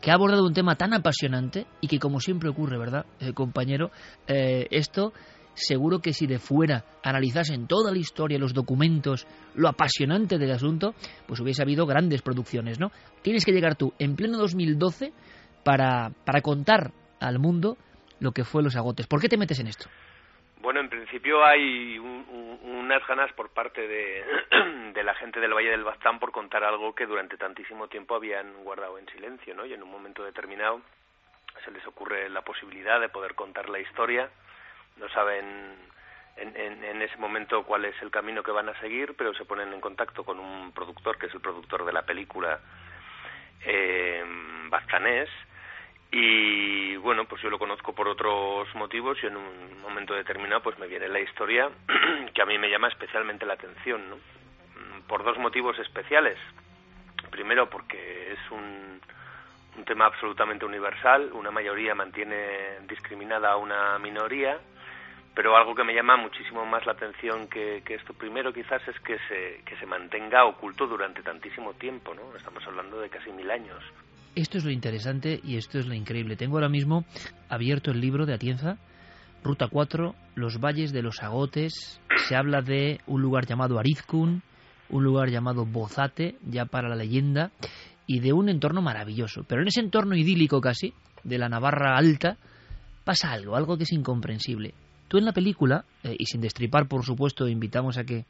[0.00, 3.90] que ha abordado un tema tan apasionante y que como siempre ocurre, ¿verdad, eh, compañero?
[4.26, 5.12] Eh, esto
[5.54, 10.94] seguro que si de fuera analizasen toda la historia, los documentos, lo apasionante del asunto,
[11.26, 12.90] pues hubiese habido grandes producciones, ¿no?
[13.22, 15.12] Tienes que llegar tú en pleno 2012
[15.64, 17.76] para, para contar al mundo
[18.20, 19.06] lo que fue los agotes.
[19.06, 19.88] ¿Por qué te metes en esto?
[20.60, 24.24] Bueno, en principio hay unas ganas por parte de,
[24.94, 28.64] de, la gente del Valle del Baztán por contar algo que durante tantísimo tiempo habían
[28.64, 29.64] guardado en silencio, ¿no?
[29.64, 30.80] Y en un momento determinado
[31.64, 34.28] se les ocurre la posibilidad de poder contar la historia.
[34.96, 35.76] No saben
[36.36, 39.44] en, en, en ese momento cuál es el camino que van a seguir, pero se
[39.44, 42.60] ponen en contacto con un productor, que es el productor de la película
[43.64, 44.24] eh,
[44.68, 45.28] Baztanés,
[46.10, 50.78] y bueno pues yo lo conozco por otros motivos y en un momento determinado pues
[50.78, 51.70] me viene la historia
[52.34, 54.16] que a mí me llama especialmente la atención ¿no?
[54.16, 56.38] Mm, por dos motivos especiales
[57.30, 59.00] primero porque es un,
[59.76, 64.58] un tema absolutamente universal una mayoría mantiene discriminada a una minoría
[65.34, 68.98] pero algo que me llama muchísimo más la atención que, que, esto primero quizás es
[69.00, 72.34] que se, que se mantenga oculto durante tantísimo tiempo, ¿no?
[72.36, 73.80] Estamos hablando de casi mil años.
[74.34, 76.36] Esto es lo interesante y esto es lo increíble.
[76.36, 77.04] Tengo ahora mismo
[77.48, 78.78] abierto el libro de Atienza,
[79.42, 82.00] Ruta 4, Los Valles de los Agotes.
[82.28, 84.42] Se habla de un lugar llamado Arizcun,
[84.90, 87.50] un lugar llamado Bozate, ya para la leyenda,
[88.06, 89.44] y de un entorno maravilloso.
[89.46, 92.36] Pero en ese entorno idílico casi, de la Navarra alta,
[93.04, 94.74] pasa algo, algo que es incomprensible.
[95.08, 98.24] Tú en la película, eh, y sin destripar, por supuesto, invitamos a que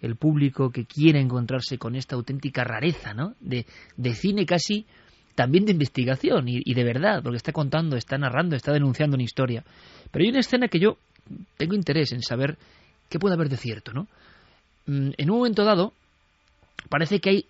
[0.00, 3.34] el público que quiera encontrarse con esta auténtica rareza, ¿no?
[3.40, 3.66] De,
[3.96, 4.86] de cine casi
[5.38, 9.62] también de investigación y, de verdad, porque está contando, está narrando, está denunciando una historia.
[10.10, 10.98] Pero hay una escena que yo
[11.56, 12.58] tengo interés en saber
[13.08, 14.08] qué puede haber de cierto, ¿no?
[14.86, 15.92] Mm, en un momento dado,
[16.88, 17.46] parece que hay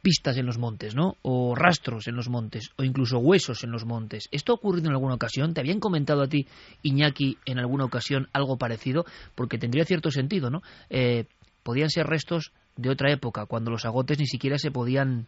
[0.00, 1.16] pistas en los montes, ¿no?
[1.22, 4.28] O rastros en los montes, o incluso huesos en los montes.
[4.30, 5.54] ¿Esto ha ocurrido en alguna ocasión?
[5.54, 6.46] ¿Te habían comentado a ti,
[6.84, 9.06] Iñaki, en alguna ocasión algo parecido?
[9.34, 10.62] Porque tendría cierto sentido, ¿no?
[10.88, 11.24] Eh,
[11.64, 15.26] podían ser restos de otra época, cuando los agotes ni siquiera se podían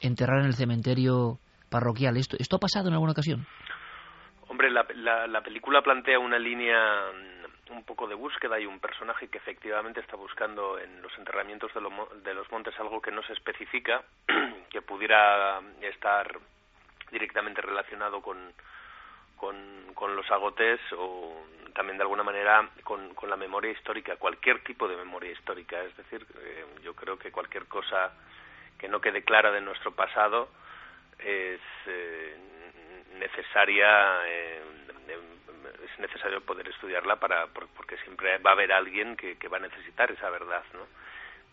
[0.00, 1.38] enterrar en el cementerio
[1.70, 2.16] parroquial.
[2.16, 3.46] ¿Esto, ha pasado en alguna ocasión?
[4.48, 7.10] Hombre, la, la, la película plantea una línea
[7.70, 11.80] un poco de búsqueda y un personaje que efectivamente está buscando en los enterramientos de,
[12.22, 14.02] de los montes algo que no se especifica,
[14.70, 16.38] que pudiera estar
[17.10, 18.38] directamente relacionado con,
[19.36, 19.56] con,
[19.94, 21.44] con, los agotes o
[21.74, 25.82] también de alguna manera con, con, la memoria histórica, cualquier tipo de memoria histórica.
[25.82, 28.12] Es decir, eh, yo creo que cualquier cosa
[28.78, 30.48] que no quede clara de nuestro pasado
[31.18, 32.36] es eh,
[33.18, 34.62] necesaria eh,
[35.84, 40.10] es necesario poder estudiarla para porque siempre va a haber alguien que, va a necesitar
[40.10, 40.86] esa verdad no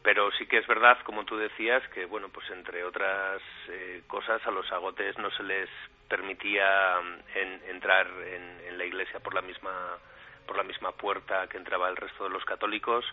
[0.03, 4.45] pero sí que es verdad como tú decías que bueno pues entre otras eh, cosas
[4.45, 5.69] a los agotes no se les
[6.07, 6.99] permitía
[7.33, 9.97] en, entrar en, en la iglesia por la misma
[10.45, 13.03] por la misma puerta que entraba el resto de los católicos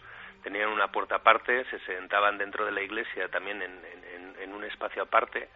[0.43, 5.49] tenían una puerta aparte, se sentaban dentro de la iglesia también en, un espacio aparte.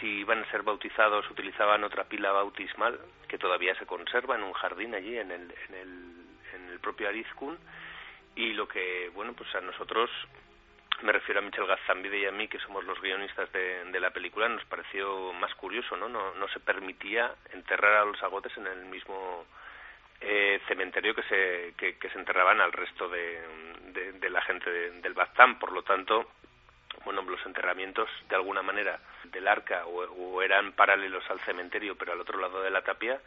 [0.00, 2.98] Si iban a ser bautizados utilizaban otra pila bautismal
[3.28, 6.12] que todavía se conserva en un jardín allí en el, en el,
[6.54, 7.58] en el propio Arizkun
[8.34, 10.10] y lo que, bueno, pues a nosotros,
[11.02, 14.10] me refiero a Michel Gazambide y a mí, que somos los guionistas de, de la
[14.10, 16.08] película, nos pareció más curioso, ¿no?
[16.08, 16.34] ¿no?
[16.34, 19.46] No se permitía enterrar a los agotes en el mismo
[20.20, 23.40] eh, cementerio que se, que, se enterraban al resto de,
[24.18, 25.58] de, la gente del Baztán.
[25.58, 26.30] Por lo tanto,
[27.04, 32.20] bueno, los enterramientos de alguna manera del arca o, eran paralelos al cementerio, pero al
[32.20, 33.20] otro lado de la tapia,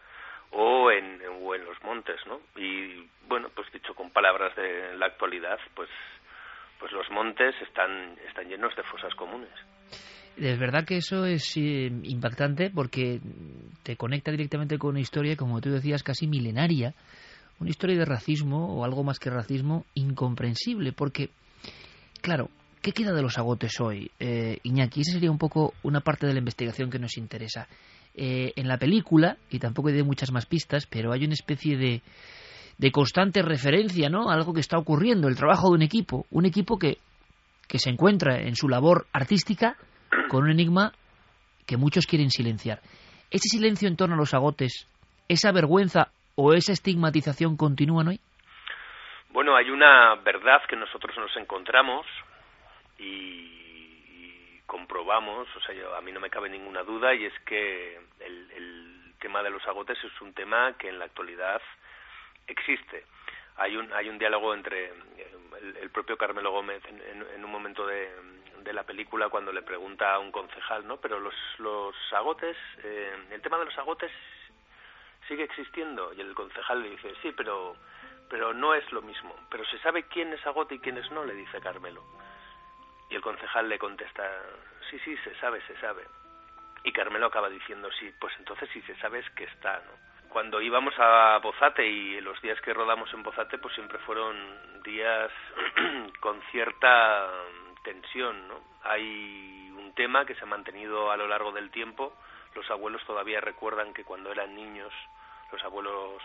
[0.51, 2.41] o en, o en los montes, ¿no?
[2.55, 5.89] Y bueno, pues dicho con palabras de la actualidad, pues,
[6.79, 9.51] pues los montes están, están llenos de fosas comunes.
[10.37, 13.19] Es verdad que eso es eh, impactante porque
[13.83, 16.93] te conecta directamente con una historia, como tú decías, casi milenaria,
[17.59, 21.29] una historia de racismo o algo más que racismo incomprensible, porque,
[22.21, 22.49] claro,
[22.81, 24.11] ¿qué queda de los agotes hoy?
[24.19, 27.67] Eh, Iñaki, esa sería un poco una parte de la investigación que nos interesa.
[28.15, 32.01] Eh, en la película, y tampoco hay muchas más pistas, pero hay una especie de,
[32.77, 34.29] de constante referencia, ¿no?
[34.29, 36.97] A algo que está ocurriendo, el trabajo de un equipo, un equipo que,
[37.67, 39.77] que se encuentra en su labor artística
[40.29, 40.91] con un enigma
[41.65, 42.79] que muchos quieren silenciar.
[43.31, 44.87] ¿Ese silencio en torno a los agotes,
[45.27, 48.19] esa vergüenza o esa estigmatización continúan hoy?
[49.29, 52.05] Bueno, hay una verdad que nosotros nos encontramos
[52.97, 58.51] y, comprobamos, o sea, a mí no me cabe ninguna duda, y es que el,
[58.51, 61.61] el tema de los agotes es un tema que en la actualidad
[62.47, 63.03] existe.
[63.57, 64.91] Hay un, hay un diálogo entre
[65.81, 68.09] el, propio Carmelo Gómez en un momento de,
[68.63, 70.97] de la película cuando le pregunta a un concejal, ¿no?
[70.97, 74.11] Pero los, los agotes, eh, el tema de los agotes
[75.27, 77.75] sigue existiendo y el concejal le dice, sí, pero,
[78.29, 79.35] pero no es lo mismo.
[79.49, 82.03] Pero se sabe quién es agote y quién es no, le dice Carmelo.
[83.09, 84.23] Y el concejal le contesta,
[84.89, 86.03] sí, sí, se sabe, se sabe.
[86.83, 90.09] Y Carmelo acaba diciendo, sí, pues entonces si se sabe es que está, ¿no?
[90.29, 95.31] Cuando íbamos a Bozate y los días que rodamos en Bozate, pues siempre fueron días
[96.19, 97.27] con cierta
[97.83, 98.59] tensión, ¿no?
[98.83, 102.13] Hay un tema que se ha mantenido a lo largo del tiempo.
[102.55, 104.93] Los abuelos todavía recuerdan que cuando eran niños,
[105.51, 106.21] los abuelos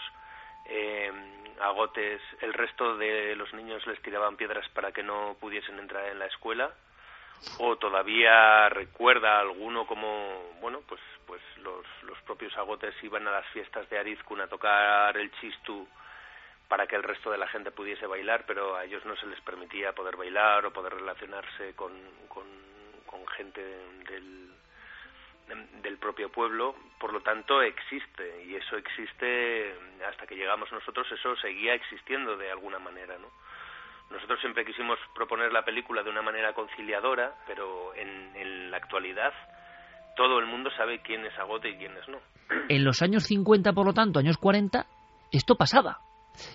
[0.67, 1.13] eh,
[1.61, 6.19] agotes, el resto de los niños les tiraban piedras para que no pudiesen entrar en
[6.19, 6.73] la escuela.
[7.59, 13.47] O todavía recuerda alguno como, bueno, pues, pues los, los propios agotes iban a las
[13.49, 15.87] fiestas de Arizcun a tocar el chistu
[16.75, 19.41] para que el resto de la gente pudiese bailar, pero a ellos no se les
[19.43, 21.93] permitía poder bailar o poder relacionarse con,
[22.27, 22.43] con,
[23.37, 24.51] gente del,
[25.83, 29.73] del propio pueblo, por lo tanto existe y eso existe
[30.05, 33.29] hasta que llegamos nosotros, eso seguía existiendo de alguna manera, ¿no?
[34.11, 39.33] Nosotros siempre quisimos proponer la película de una manera conciliadora, pero en, en la actualidad
[40.17, 42.19] todo el mundo sabe quién es Agote y quién es no.
[42.69, 44.87] En los años 50, por lo tanto, años 40,
[45.31, 46.01] esto pasaba.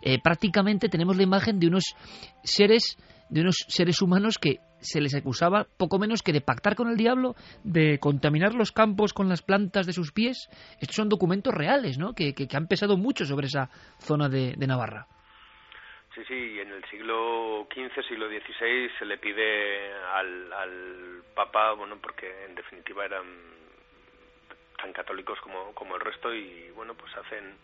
[0.01, 1.95] Eh, prácticamente tenemos la imagen de unos
[2.43, 2.97] seres
[3.29, 6.97] de unos seres humanos que se les acusaba poco menos que de pactar con el
[6.97, 10.49] diablo, de contaminar los campos con las plantas de sus pies.
[10.79, 12.13] Estos son documentos reales, ¿no?
[12.13, 13.69] Que, que, han pesado mucho sobre esa
[13.99, 15.07] zona de, Navarra.
[16.15, 21.97] Sí, sí, en el siglo XV, siglo XVI se le pide al, al Papa, bueno,
[22.01, 23.25] porque en definitiva eran
[24.77, 27.55] tan católicos como, como el resto y, bueno, pues hacen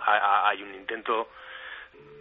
[0.00, 1.28] hay un intento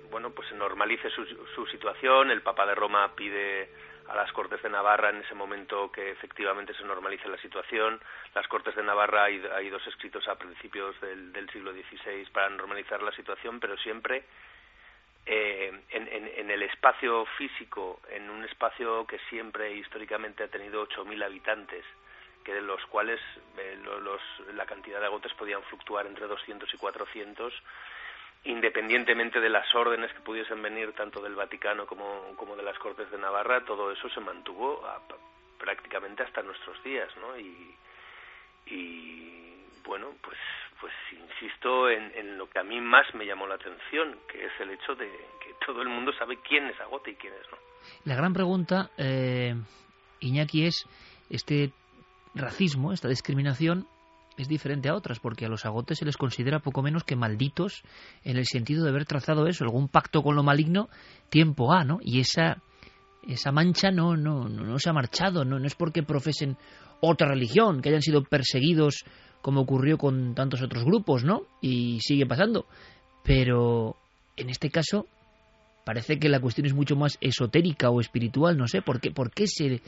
[0.09, 3.69] bueno pues normalice su, su situación el Papa de Roma pide
[4.07, 7.99] a las Cortes de Navarra en ese momento que efectivamente se normalice la situación.
[8.35, 12.49] Las Cortes de Navarra hay, hay dos escritos a principios del, del, siglo XVI para
[12.49, 14.23] normalizar la situación, pero siempre
[15.25, 20.87] eh, en, en, en, el espacio físico, en un espacio que siempre históricamente ha tenido
[20.87, 21.85] 8.000 habitantes,
[22.43, 23.19] que de los cuales
[23.57, 23.77] eh,
[24.53, 27.53] la cantidad de agotes podían fluctuar entre 200 y 400
[28.45, 33.09] independientemente de las órdenes que pudiesen venir tanto del Vaticano como, como de las Cortes
[33.09, 34.83] de Navarra, todo eso se mantuvo
[35.57, 37.39] prácticamente hasta nuestros días, ¿no?
[37.39, 37.73] Y,
[38.65, 40.37] y bueno, pues,
[40.81, 44.51] pues insisto en, en, lo que a mí más me llamó la atención, que es
[44.59, 47.57] el hecho de que todo el mundo sabe quién es Agote y quién es no.
[48.03, 49.55] La gran pregunta, eh,
[50.19, 50.85] Iñaki, es
[51.29, 51.71] este
[52.35, 53.87] racismo, esta discriminación,
[54.37, 57.83] es diferente a otras, porque a los agotes se les considera poco menos que malditos
[58.23, 60.89] en el sentido de haber trazado eso, algún pacto con lo maligno,
[61.29, 61.99] tiempo A, ¿no?
[62.01, 62.57] Y esa,
[63.27, 66.57] esa mancha no, no, no, se ha marchado, no, no es porque profesen
[66.99, 69.05] otra religión, que hayan sido perseguidos
[69.41, 71.43] como ocurrió con tantos otros grupos, ¿no?
[71.61, 72.65] Y sigue pasando.
[73.23, 73.97] Pero
[74.37, 75.05] en este caso
[75.85, 79.31] parece que la cuestión es mucho más esotérica o espiritual, no sé, ¿por qué, por
[79.31, 79.81] qué se,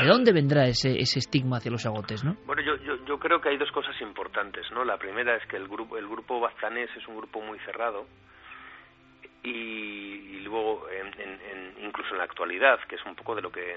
[0.00, 2.36] ¿De dónde vendrá ese, ese estigma hacia los agotes, no?
[2.46, 4.84] Bueno, yo, yo, yo, creo que hay dos cosas importantes, ¿no?
[4.84, 8.06] La primera es que el grupo, el grupo baztanés es un grupo muy cerrado
[9.42, 13.76] y, luego, en, en, incluso en la actualidad, que es un poco de lo que,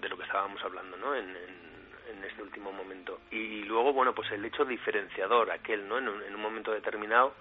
[0.00, 1.14] de lo que estábamos hablando, ¿no?
[1.14, 3.20] En, en este último momento.
[3.30, 5.98] Y luego, bueno, pues el hecho diferenciador, aquel, ¿no?
[5.98, 7.34] En un, en un momento determinado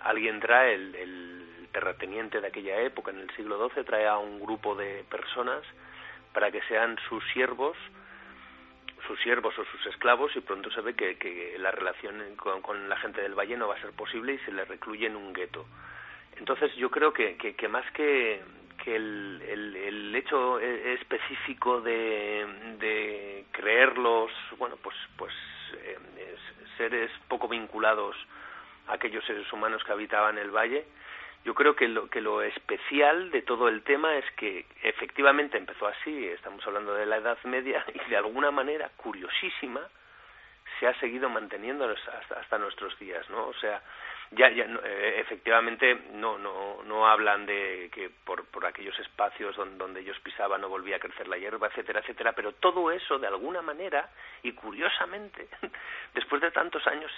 [0.00, 4.40] alguien trae el, el terrateniente de aquella época, en el siglo XII, trae a un
[4.40, 5.62] grupo de personas
[6.34, 7.76] para que sean sus siervos,
[9.06, 13.22] sus siervos o sus esclavos y pronto se ve que, la relación con, la gente
[13.22, 15.64] del valle no va a ser posible y se le recluye en un gueto.
[16.36, 17.36] Entonces yo creo que,
[17.70, 18.42] más que,
[18.82, 22.46] que el, el, hecho e, específico de,
[22.80, 25.32] de creerlos, bueno, pues, pues
[25.74, 25.96] eh,
[26.76, 28.16] seres poco vinculados
[28.88, 30.84] a aquellos seres humanos que habitaban el valle,
[31.44, 35.86] yo creo que lo, que lo especial de todo el tema es que efectivamente empezó
[35.86, 39.82] así, estamos hablando de la Edad Media, y de alguna manera, curiosísima,
[40.80, 43.46] se ha seguido manteniendo hasta, nuestros días, ¿no?
[43.46, 43.82] O sea,
[44.30, 49.76] ya, ya eh, efectivamente no, no, no hablan de que por, por aquellos espacios donde,
[49.76, 53.26] donde ellos pisaban no volvía a crecer la hierba, etcétera, etcétera, pero todo eso de
[53.26, 54.08] alguna manera
[54.42, 55.46] y curiosamente,
[56.14, 57.12] después de tantos años,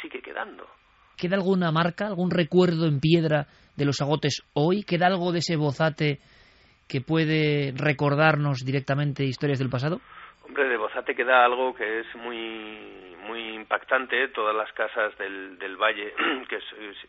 [0.00, 0.68] sigue quedando.
[1.16, 3.46] ¿Queda alguna marca, algún recuerdo en piedra
[3.76, 4.84] de los agotes hoy?
[4.84, 6.20] ¿Queda algo de ese bozate
[6.88, 10.00] que puede recordarnos directamente historias del pasado?
[10.44, 14.28] Hombre, de Bozate queda algo que es muy muy impactante.
[14.28, 16.12] Todas las casas del, del valle
[16.48, 16.58] que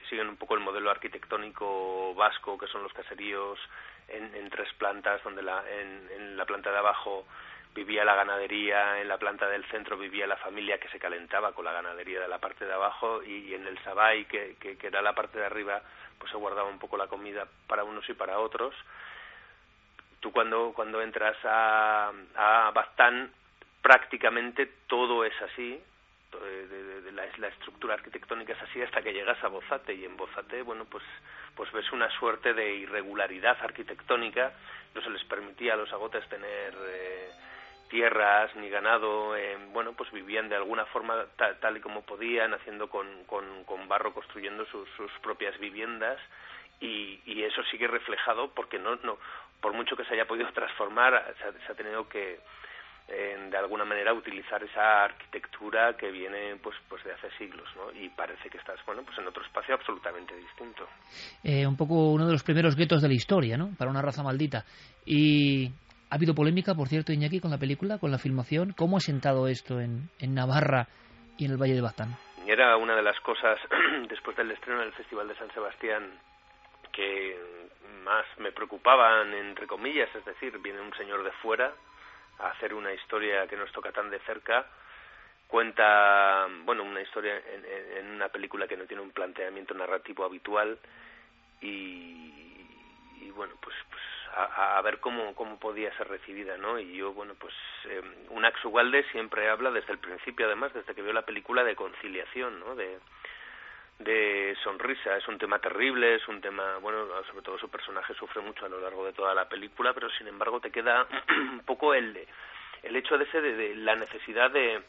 [0.09, 3.59] siguen un poco el modelo arquitectónico vasco, que son los caseríos
[4.07, 7.25] en, en tres plantas, donde la, en, en la planta de abajo
[7.73, 11.65] vivía la ganadería, en la planta del centro vivía la familia que se calentaba con
[11.65, 15.13] la ganadería de la parte de abajo y, en el sabay, que, que, era la
[15.13, 15.81] parte de arriba,
[16.19, 18.75] pues se guardaba un poco la comida para unos y para otros.
[20.19, 23.31] Tú cuando, cuando entras a, a Bastán,
[23.81, 25.81] prácticamente todo es así,
[26.39, 30.63] de, la, la, estructura arquitectónica es así hasta que llegas a Bozate y en Bozate
[30.63, 31.03] bueno pues
[31.55, 34.51] pues ves una suerte de irregularidad arquitectónica
[34.95, 37.29] no se les permitía a los agotes tener eh,
[37.93, 42.89] tierras ni ganado, eh, bueno, pues vivían de alguna forma tal, y como podían, haciendo
[42.89, 46.17] con, con, con barro, construyendo sus, propias viviendas.
[46.79, 49.19] Y, y, eso sigue reflejado porque no, no,
[49.61, 52.39] por mucho que se haya podido transformar, se ha, tenido que
[53.09, 58.09] eh, de alguna manera utilizar esa arquitectura que viene pues pues de hace siglos y
[58.09, 60.87] parece que estás bueno pues en otro espacio absolutamente distinto.
[61.43, 64.23] Eh, un poco uno de los primeros guetos de la historia no para una raza
[64.23, 64.65] maldita.
[65.05, 65.71] Y
[66.13, 68.73] ha habido polémica, por cierto, Iñaki, con la película, con la filmación.
[68.77, 70.87] ¿Cómo ha sentado esto en, en Navarra
[71.39, 72.15] y en el Valle de Baztán?
[72.45, 73.57] Era una de las cosas,
[74.09, 76.11] después del estreno del Festival de San Sebastián,
[76.91, 77.35] que
[78.03, 81.73] más me preocupaban, entre comillas, es decir, viene un señor de fuera
[82.37, 84.67] a hacer una historia que nos toca tan de cerca,
[85.47, 90.77] cuenta, bueno, una historia en, en una película que no tiene un planteamiento narrativo habitual
[91.59, 92.43] y,
[93.19, 93.92] y bueno, pues, pues
[94.35, 96.79] a, a, ver cómo, cómo podía ser recibida, ¿no?
[96.79, 97.53] Y yo, bueno, pues
[97.85, 101.75] eh, Unax Ugalde siempre habla desde el principio, además, desde que vio la película, de
[101.75, 102.75] conciliación, ¿no?
[102.75, 102.99] De,
[103.99, 105.17] de sonrisa.
[105.17, 108.69] Es un tema terrible, es un tema, bueno, sobre todo su personaje sufre mucho a
[108.69, 112.27] lo largo de toda la película, pero sin embargo te queda un poco el,
[112.83, 114.81] el hecho de ese de la necesidad de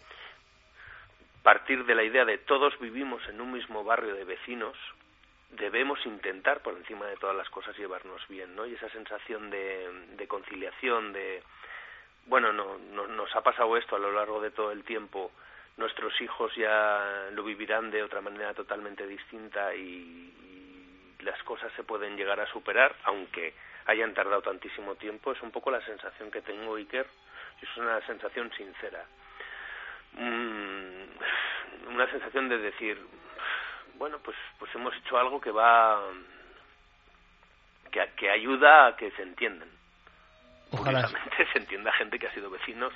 [1.42, 4.76] partir de la idea de todos vivimos en un mismo barrio de vecinos,
[5.56, 8.66] debemos intentar por encima de todas las cosas llevarnos bien, ¿no?
[8.66, 11.42] Y esa sensación de, conciliación, de
[12.26, 15.30] bueno, no, no, nos ha pasado esto a lo largo de todo el tiempo,
[15.76, 20.32] nuestros hijos ya lo vivirán de otra manera totalmente distinta y,
[21.20, 23.54] las cosas se pueden llegar a superar, aunque
[23.86, 27.06] hayan tardado tantísimo tiempo, es un poco la sensación que tengo, Iker,
[27.60, 29.06] y es una sensación sincera.
[30.12, 32.98] Mm, una sensación de decir,
[33.98, 36.00] bueno, pues, pues hemos hecho algo que va,
[37.90, 39.68] que, que ayuda a que se entiendan.
[40.70, 41.08] Ojalá.
[41.08, 42.92] se entienda gente que ha sido vecinos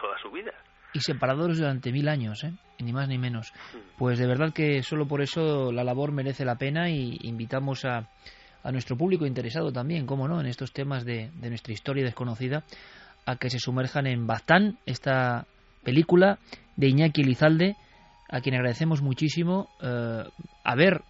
[0.00, 0.52] toda su vida.
[0.92, 2.52] Y separados durante mil años, ¿eh?
[2.78, 3.52] ni más ni menos.
[3.98, 8.08] Pues de verdad que solo por eso la labor merece la pena y invitamos a,
[8.62, 12.64] a nuestro público interesado también, cómo no, en estos temas de, de nuestra historia desconocida,
[13.26, 15.46] a que se sumerjan en Bastán, esta
[15.84, 16.38] película
[16.76, 17.76] de Iñaki Elizalde,
[18.28, 20.24] a quien agradecemos muchísimo eh,
[20.64, 21.02] haber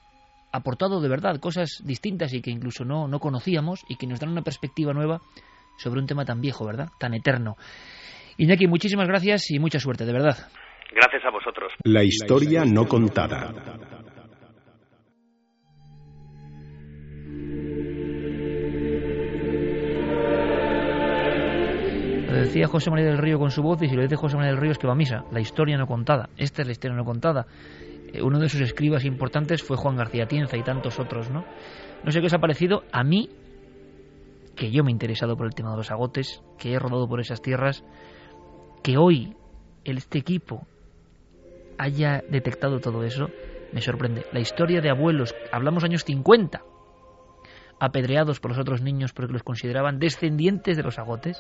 [0.53, 4.31] aportado de verdad cosas distintas y que incluso no, no conocíamos y que nos dan
[4.31, 5.21] una perspectiva nueva
[5.77, 6.89] sobre un tema tan viejo, ¿verdad?
[6.99, 7.57] Tan eterno.
[8.37, 10.37] Iñaki, muchísimas gracias y mucha suerte, de verdad.
[10.91, 11.73] Gracias a vosotros.
[11.85, 13.53] La historia no contada.
[22.41, 24.61] Decía José María del Río con su voz y si lo dice José María del
[24.61, 26.29] Río es que va a misa, la historia no contada.
[26.37, 27.47] Esta es la historia no contada.
[28.13, 31.45] Eh, uno de sus escribas importantes fue Juan García Tienza y tantos otros, ¿no?
[32.05, 33.29] No sé qué os ha parecido a mí,
[34.57, 37.21] que yo me he interesado por el tema de los agotes, que he rodado por
[37.21, 37.85] esas tierras,
[38.83, 39.37] que hoy
[39.85, 40.67] este equipo
[41.79, 43.29] haya detectado todo eso,
[43.73, 44.25] me sorprende.
[44.33, 46.63] La historia de abuelos, hablamos años 50,
[47.81, 51.39] apedreados por los otros niños porque los consideraban descendientes de los agotes,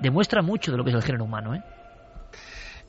[0.00, 1.62] demuestra mucho de lo que es el género humano, ¿eh?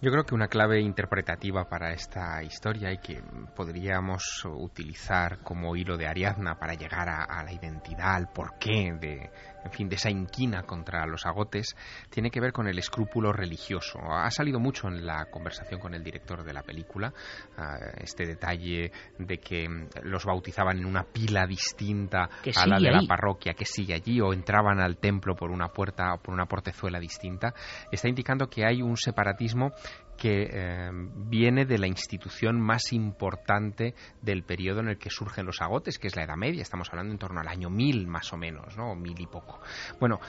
[0.02, 3.24] Yo creo que una clave interpretativa para esta historia y que
[3.56, 9.32] podríamos utilizar como hilo de Ariadna para llegar a, a la identidad, al porqué de,
[9.64, 11.76] en fin, de esa inquina contra los agotes,
[12.10, 14.00] tiene que ver con el escrúpulo religioso.
[14.12, 17.14] Ha salido mucho en la conversación con el director de la película
[17.58, 17.62] uh,
[17.98, 19.68] este detalle de que
[20.04, 23.02] los bautizaban en una pila distinta a la de ahí.
[23.02, 26.46] la parroquia, que sigue allí, o entraban al templo por una puerta o por una
[26.46, 27.54] portezuela distinta.
[27.92, 29.72] Está indicando que hay un separatismo
[30.18, 35.62] que eh, viene de la institución más importante del periodo en el que surgen los
[35.62, 36.62] agotes, que es la Edad Media.
[36.62, 38.96] Estamos hablando en torno al año 1000 más o menos, ¿no?
[38.96, 39.60] Mil y poco.
[40.00, 40.20] Bueno,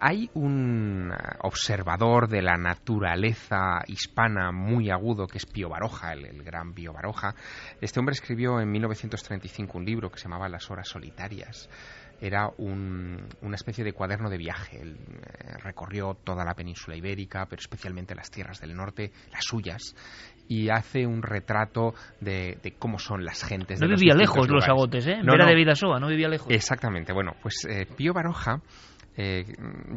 [0.00, 1.12] hay un
[1.42, 7.34] observador de la naturaleza hispana muy agudo que es Pío Baroja, el, gran Pío Baroja.
[7.82, 11.68] Este hombre escribió en 1935 un libro que se llamaba Las horas solitarias.
[12.20, 14.80] Era un, una especie de cuaderno de viaje.
[14.80, 19.94] Él eh, recorrió toda la península ibérica, pero especialmente las tierras del norte, las suyas,
[20.48, 23.80] y hace un retrato de, de cómo son las gentes.
[23.80, 25.18] No de vivía los lejos los agotes, ¿eh?
[25.22, 25.50] No, Era no.
[25.50, 26.48] de Vidasoa, no vivía lejos.
[26.50, 27.12] Exactamente.
[27.12, 28.60] Bueno, pues eh, Pío Baroja
[29.16, 29.44] eh,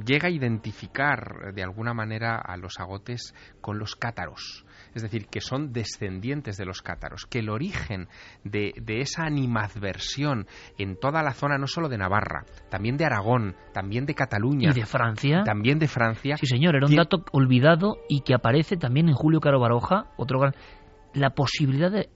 [0.05, 4.62] llega a identificar de alguna manera a los agotes con los cátaros.
[4.95, 8.07] Es decir, que son descendientes de los cátaros, que el origen
[8.43, 13.55] de, de, esa animadversión en toda la zona, no solo de Navarra, también de Aragón,
[13.73, 14.69] también de Cataluña.
[14.71, 15.43] ¿Y de Francia?
[15.43, 16.37] También de Francia.
[16.37, 20.39] Sí, señor, era un dato olvidado y que aparece también en Julio Caro Baroja, otro
[20.39, 20.53] gran.
[21.13, 22.09] La posibilidad de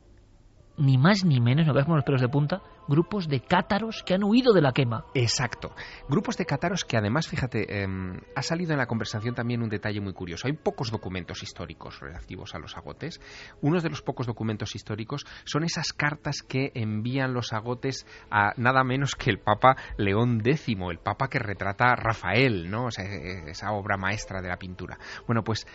[0.77, 4.13] ni más ni menos, no veas como los pelos de punta, grupos de cátaros que
[4.13, 5.05] han huido de la quema.
[5.13, 5.73] Exacto.
[6.07, 7.87] Grupos de cátaros que además, fíjate, eh,
[8.35, 10.47] ha salido en la conversación también un detalle muy curioso.
[10.47, 13.19] Hay pocos documentos históricos relativos a los agotes.
[13.61, 18.83] Uno de los pocos documentos históricos son esas cartas que envían los agotes a nada
[18.83, 22.85] menos que el Papa León X, el Papa que retrata a Rafael, ¿no?
[22.85, 24.97] O sea, esa obra maestra de la pintura.
[25.25, 25.65] Bueno, pues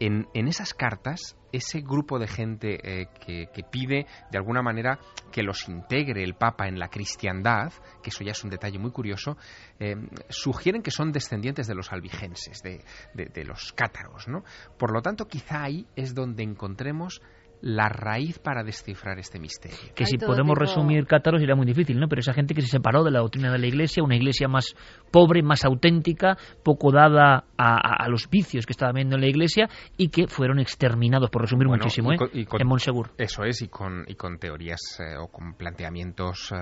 [0.00, 4.98] en, en, esas cartas, ese grupo de gente eh, que, que, pide de alguna manera
[5.30, 7.72] que los integre el Papa en la cristiandad,
[8.02, 9.36] que eso ya es un detalle muy curioso,
[9.78, 9.94] eh,
[10.28, 12.84] sugieren que son descendientes de los albigenses, de,
[13.14, 14.28] de, de los cátaros.
[14.28, 14.44] ¿no?
[14.78, 17.22] Por lo tanto, quizá ahí es donde encontremos
[17.64, 19.78] la raíz para descifrar este misterio.
[19.94, 20.66] Que si podemos tipo...
[20.66, 22.08] resumir cátaros era muy difícil, ¿no?
[22.08, 24.76] Pero esa gente que se separó de la doctrina de la Iglesia, una Iglesia más
[25.10, 29.28] pobre, más auténtica, poco dada a, a, a los vicios que estaba viendo en la
[29.28, 32.18] Iglesia y que fueron exterminados, por resumir bueno, muchísimo, y ¿eh?
[32.18, 33.12] con, y con, en Monsegur.
[33.16, 36.56] Eso es, y con, y con teorías eh, o con planteamientos eh,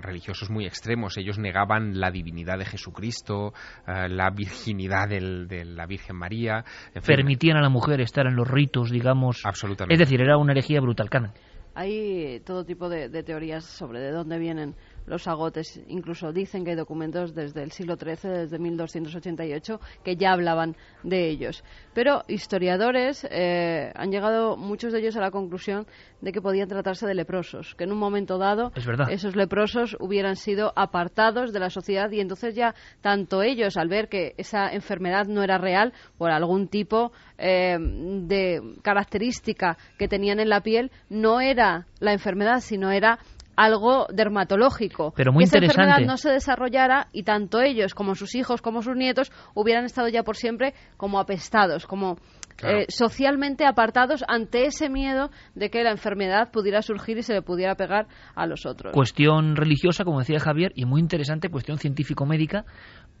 [0.00, 1.18] religiosos muy extremos.
[1.18, 3.52] Ellos negaban la divinidad de Jesucristo,
[3.86, 6.64] eh, la virginidad del, de la Virgen María.
[6.94, 7.16] En fin.
[7.16, 9.42] Permitían a la mujer estar en los ritos, digamos.
[9.44, 9.92] Absolutamente.
[9.92, 11.32] Es decir, era una herejía brutal, Carmen.
[11.74, 14.74] Hay todo tipo de, de, teorías sobre de dónde vienen
[15.10, 15.82] los agotes.
[15.88, 21.28] Incluso dicen que hay documentos desde el siglo XIII, desde 1288, que ya hablaban de
[21.28, 21.62] ellos.
[21.92, 25.86] Pero historiadores eh, han llegado, muchos de ellos, a la conclusión
[26.20, 29.10] de que podían tratarse de leprosos, que en un momento dado es verdad.
[29.10, 34.08] esos leprosos hubieran sido apartados de la sociedad y entonces ya tanto ellos, al ver
[34.08, 40.48] que esa enfermedad no era real por algún tipo eh, de característica que tenían en
[40.48, 43.18] la piel, no era la enfermedad, sino era
[43.60, 45.12] algo dermatológico.
[45.14, 48.80] Pero muy que esa enfermedad no se desarrollara y tanto ellos como sus hijos como
[48.80, 52.16] sus nietos hubieran estado ya por siempre como apestados, como
[52.56, 52.78] claro.
[52.78, 57.42] eh, socialmente apartados ante ese miedo de que la enfermedad pudiera surgir y se le
[57.42, 58.94] pudiera pegar a los otros.
[58.94, 62.64] Cuestión religiosa, como decía Javier, y muy interesante, cuestión científico-médica,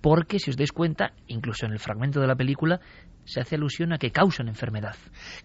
[0.00, 2.80] porque si os dais cuenta, incluso en el fragmento de la película,
[3.24, 4.96] se hace alusión a que causan enfermedad.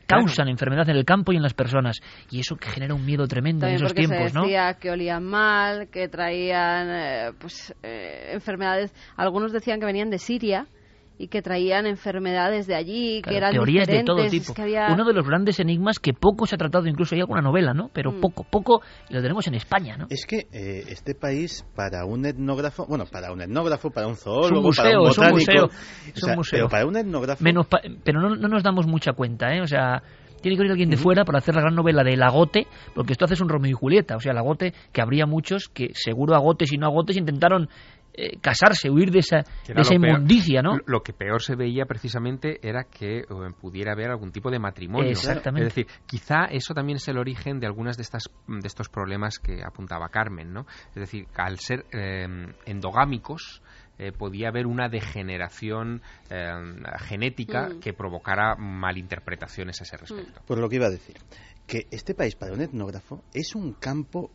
[0.07, 0.51] Causan claro.
[0.51, 1.99] enfermedad en el campo y en las personas.
[2.31, 4.91] Y eso que genera un miedo tremendo También en esos porque tiempos, se decía que
[4.91, 8.93] olían mal, que traían eh, pues, eh, enfermedades.
[9.17, 10.67] Algunos decían que venían de Siria
[11.17, 14.53] y que traían enfermedades de allí, claro, que eran teorías diferentes, de todo tipo.
[14.53, 14.87] que había...
[14.91, 17.89] Uno de los grandes enigmas que poco se ha tratado, incluso hay alguna novela, ¿no?
[17.93, 18.19] Pero mm.
[18.19, 20.07] poco, poco lo tenemos en España, ¿no?
[20.09, 24.61] Es que eh, este país para un etnógrafo, bueno, para un etnógrafo, para un zoólogo,
[24.61, 25.69] museo, para un botánico, es un museo,
[26.13, 26.57] es un museo.
[26.57, 29.61] Pero para un etnógrafo, Menos pa pero no, no nos damos mucha cuenta, ¿eh?
[29.61, 30.01] O sea,
[30.45, 33.25] tiene que venir alguien de fuera para hacer la gran novela de Lagote, porque esto
[33.25, 36.77] hace un Romeo y Julieta, o sea, Lagote, que habría muchos que seguro agotes y
[36.77, 37.67] no agotes intentaron
[38.17, 39.37] eh, casarse, huir de esa,
[39.67, 40.77] de esa inmundicia, ¿no?
[40.85, 43.25] Lo que peor se veía precisamente era que eh,
[43.59, 45.09] pudiera haber algún tipo de matrimonio.
[45.09, 45.67] Exactamente.
[45.67, 49.39] Es decir, quizá eso también es el origen de algunas de estas de estos problemas
[49.39, 50.65] que apuntaba Carmen, ¿no?
[50.89, 52.25] Es decir, al ser eh,
[52.65, 53.61] endogámicos
[53.97, 56.51] eh, podía haber una degeneración eh,
[56.99, 57.79] genética Mm.
[57.79, 60.41] que provocara malinterpretaciones a ese respecto.
[60.45, 61.15] Pues lo que iba a decir,
[61.65, 64.31] que este país para un etnógrafo es un campo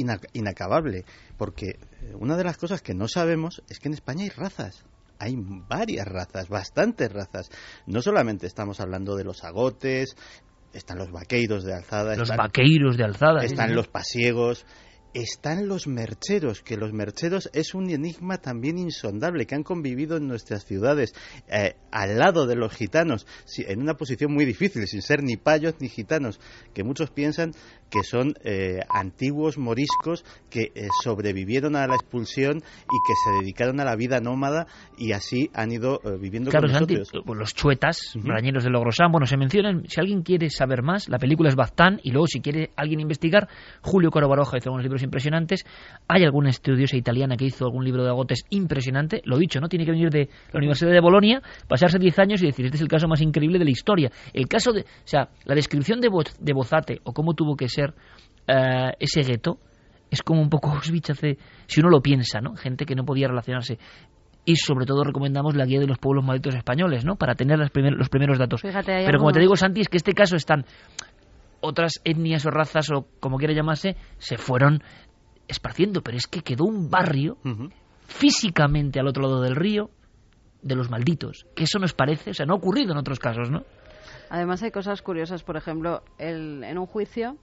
[0.00, 1.04] ina- inacabable,
[1.36, 4.84] porque eh, una de las cosas que no sabemos es que en España hay razas.
[5.18, 7.48] Hay varias razas, bastantes razas.
[7.86, 10.16] No solamente estamos hablando de los agotes,
[10.72, 13.44] están los vaqueiros de alzada, Los están, vaqueiros de alzada.
[13.44, 14.66] están los pasiegos,
[15.14, 20.26] están los mercheros, que los mercheros es un enigma también insondable, que han convivido en
[20.26, 21.14] nuestras ciudades,
[21.46, 23.24] eh, al lado de los gitanos,
[23.56, 26.40] en una posición muy difícil, sin ser ni payos ni gitanos,
[26.74, 27.52] que muchos piensan
[27.94, 33.78] que son eh, antiguos moriscos que eh, sobrevivieron a la expulsión y que se dedicaron
[33.78, 34.66] a la vida nómada
[34.98, 37.10] y así han ido eh, viviendo Claro, con nosotros.
[37.24, 38.26] pues los chuetas, Ujú.
[38.26, 42.00] brañeros de Logrosán, bueno, se mencionan, si alguien quiere saber más, la película es Baztán,
[42.02, 43.48] y luego si quiere alguien investigar,
[43.80, 45.64] Julio Coro Baroja hizo unos libros impresionantes,
[46.08, 49.68] hay alguna estudiosa italiana que hizo algún libro de agotes impresionante, lo dicho, ¿no?
[49.68, 52.82] Tiene que venir de la Universidad de Bolonia, pasarse 10 años y decir, este es
[52.82, 54.10] el caso más increíble de la historia.
[54.32, 57.68] El caso de, o sea, la descripción de, Bo- de Bozate, o cómo tuvo que
[57.68, 57.83] ser
[58.46, 59.58] eh, ese gueto,
[60.10, 62.54] es como un poco Auschwitz hace, si uno lo piensa, ¿no?
[62.56, 63.78] Gente que no podía relacionarse
[64.46, 67.16] y sobre todo recomendamos la guía de los pueblos malditos españoles, ¿no?
[67.16, 68.60] Para tener las primer- los primeros datos.
[68.60, 70.64] Fíjate, Pero como te digo, Santi, es que este caso están
[71.60, 74.82] otras etnias o razas o como quiera llamarse, se fueron
[75.48, 77.38] esparciendo, pero es que quedó un barrio
[78.06, 79.90] físicamente al otro lado del río
[80.62, 83.50] de los malditos, que eso nos parece, o sea, no ha ocurrido en otros casos,
[83.50, 83.62] ¿no?
[84.30, 87.36] Además hay cosas curiosas, por ejemplo, el- en un juicio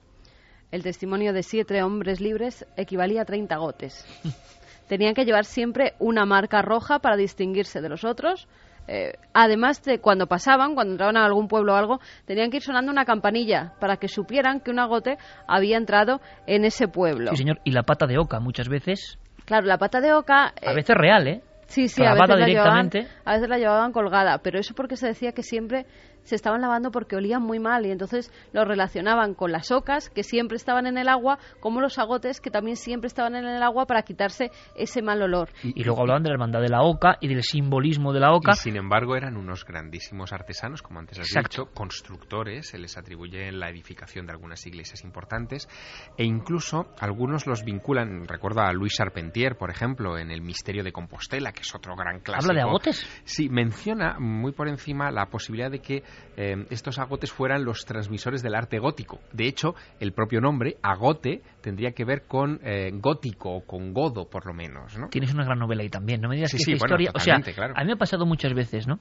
[0.72, 4.04] el testimonio de siete hombres libres equivalía a 30 gotes.
[4.88, 8.48] Tenían que llevar siempre una marca roja para distinguirse de los otros.
[8.88, 12.62] Eh, además de cuando pasaban, cuando entraban a algún pueblo o algo, tenían que ir
[12.64, 17.30] sonando una campanilla para que supieran que un agote había entrado en ese pueblo.
[17.30, 20.46] Sí, señor, y la pata de oca muchas veces, Claro, la pata de oca...
[20.46, 21.42] a eh, veces real, ¿eh?
[21.66, 23.06] Sí, sí, a veces, la llevaban, directamente.
[23.24, 25.86] a veces la llevaban colgada, pero eso porque se decía que siempre
[26.24, 30.22] se estaban lavando porque olían muy mal y entonces lo relacionaban con las ocas que
[30.22, 33.86] siempre estaban en el agua, como los agotes que también siempre estaban en el agua
[33.86, 35.50] para quitarse ese mal olor.
[35.62, 38.52] Y luego hablaban de la hermandad de la oca y del simbolismo de la oca.
[38.52, 41.64] Y sin embargo eran unos grandísimos artesanos, como antes has Exacto.
[41.64, 45.68] dicho, constructores, se les atribuye la edificación de algunas iglesias importantes
[46.16, 50.92] e incluso algunos los vinculan, recuerdo a Luis Charpentier, por ejemplo, en El misterio de
[50.92, 52.52] Compostela, que es otro gran clásico.
[52.52, 53.22] ¿Habla de agotes?
[53.24, 56.02] Sí, menciona muy por encima la posibilidad de que
[56.36, 59.20] eh, estos agotes fueran los transmisores del arte gótico.
[59.32, 64.28] De hecho, el propio nombre, agote, tendría que ver con eh, gótico o con godo,
[64.28, 65.08] por lo menos, ¿no?
[65.08, 67.10] Tienes una gran novela ahí también, no me digas Sí, que sí, esta bueno, historia,
[67.14, 67.74] o sea, claro.
[67.76, 68.98] a mí me ha pasado muchas veces, ¿no?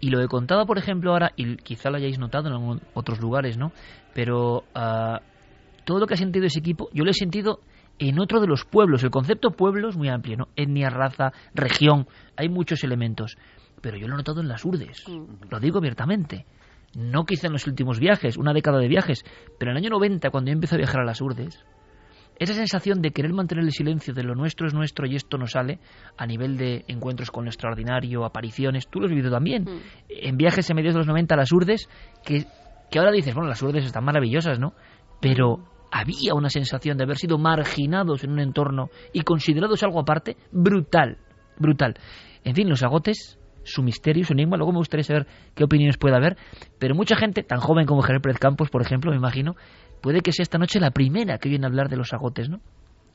[0.00, 3.20] Y lo he contado, por ejemplo, ahora, y quizá lo hayáis notado en algún- otros
[3.20, 3.72] lugares, ¿no?
[4.14, 5.20] Pero ah,
[5.84, 7.60] todo lo que ha sentido ese equipo, yo lo he sentido
[7.98, 9.04] en otro de los pueblos.
[9.04, 10.48] El concepto pueblo es muy amplio, ¿no?
[10.56, 12.06] Etnia, raza, región,
[12.36, 13.36] hay muchos elementos.
[13.84, 15.04] Pero yo lo he notado en las urdes,
[15.50, 16.46] lo digo abiertamente.
[16.96, 19.22] No quizá en los últimos viajes, una década de viajes,
[19.58, 21.62] pero en el año 90, cuando yo empecé a viajar a las urdes,
[22.38, 25.46] esa sensación de querer mantener el silencio de lo nuestro es nuestro y esto no
[25.46, 25.80] sale
[26.16, 29.66] a nivel de encuentros con lo extraordinario, apariciones, tú lo has vivido también.
[30.08, 31.86] En viajes en mediados de los 90 a las urdes,
[32.24, 32.46] que,
[32.90, 34.72] que ahora dices, bueno, las urdes están maravillosas, ¿no?
[35.20, 35.58] Pero
[35.92, 41.18] había una sensación de haber sido marginados en un entorno y considerados algo aparte, brutal,
[41.58, 41.96] brutal.
[42.44, 46.16] En fin, los agotes, su misterio, su enigma, luego me gustaría saber qué opiniones puede
[46.16, 46.36] haber,
[46.78, 49.56] pero mucha gente, tan joven como Javier Pérez Campos, por ejemplo, me imagino,
[50.00, 52.60] puede que sea esta noche la primera que viene a hablar de los agotes, ¿no?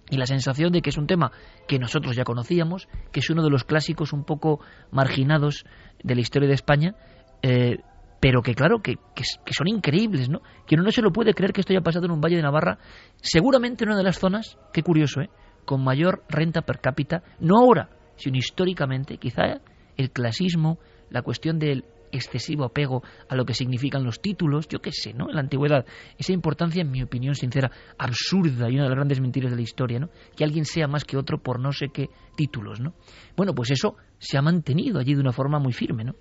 [0.10, 1.32] Y la sensación de que es un tema
[1.68, 4.60] que nosotros ya conocíamos, que es uno de los clásicos un poco
[4.92, 5.66] marginados
[6.04, 6.96] de la historia de España,
[7.44, 7.78] eh,
[8.20, 10.42] pero que claro, que, que, son increíbles, ¿no?
[10.66, 12.42] Que uno no se lo puede creer que esto haya pasado en un valle de
[12.42, 12.80] Navarra,
[13.22, 15.30] seguramente en una de las zonas, qué curioso, ¿eh?
[15.66, 19.62] Con mayor renta per cápita, no ahora, sino históricamente, quizá
[20.00, 20.80] el clasismo,
[21.10, 25.30] la cuestión del excesivo apego a lo que significan los títulos, yo qué sé, ¿no?
[25.30, 25.86] En la antigüedad,
[26.18, 29.62] esa importancia, en mi opinión sincera, absurda y una de las grandes mentiras de la
[29.62, 30.10] historia, ¿no?
[30.36, 32.94] Que alguien sea más que otro por no sé qué títulos, ¿no?
[33.36, 36.16] Bueno, pues eso se ha mantenido allí de una forma muy firme, ¿no?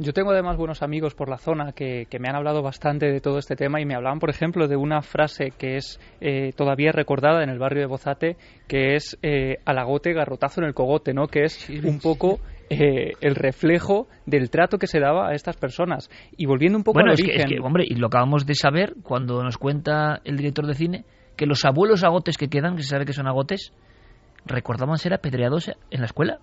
[0.00, 3.20] Yo tengo además buenos amigos por la zona que, que me han hablado bastante de
[3.20, 6.92] todo este tema y me hablaban, por ejemplo, de una frase que es eh, todavía
[6.92, 8.36] recordada en el barrio de Bozate,
[8.68, 11.26] que es eh, alagote, garrotazo en el cogote, ¿no?
[11.26, 12.38] Que es un poco
[12.70, 16.10] eh, el reflejo del trato que se daba a estas personas.
[16.36, 17.46] Y volviendo un poco bueno, al es que, origen...
[17.46, 21.04] es que, hombre, y lo acabamos de saber cuando nos cuenta el director de cine
[21.36, 23.72] que los abuelos agotes que quedan, que se sabe que son agotes,
[24.44, 26.40] recordaban ser apedreados en la escuela.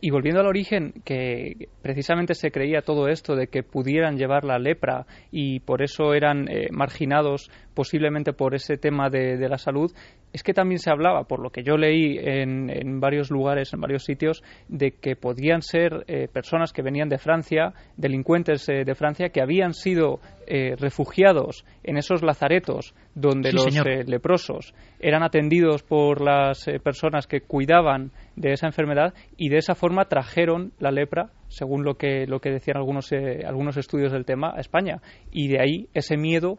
[0.00, 4.58] Y volviendo al origen, que precisamente se creía todo esto de que pudieran llevar la
[4.58, 9.90] lepra y por eso eran eh, marginados posiblemente por ese tema de, de la salud,
[10.36, 14.04] es que también se hablaba, por lo que yo leí en, varios lugares, en varios
[14.04, 19.30] sitios, de que podían ser eh, personas que venían de Francia, delincuentes eh, de Francia,
[19.30, 23.74] que habían sido eh, refugiados en esos lazaretos donde los
[24.06, 30.04] leprosos eran atendidos por las personas que cuidaban de esa enfermedad y de esa forma
[30.04, 33.10] trajeron la lepra, según lo que, lo que decían algunos,
[33.46, 35.00] algunos estudios del tema, a España.
[35.32, 36.58] Y de ahí ese miedo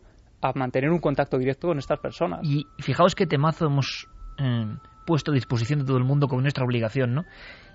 [0.56, 2.40] mantener un contacto directo con estas personas.
[2.44, 6.66] Y fijaos qué temazo hemos eh, puesto a disposición de todo el mundo como nuestra
[6.66, 7.26] obligación, ¿no?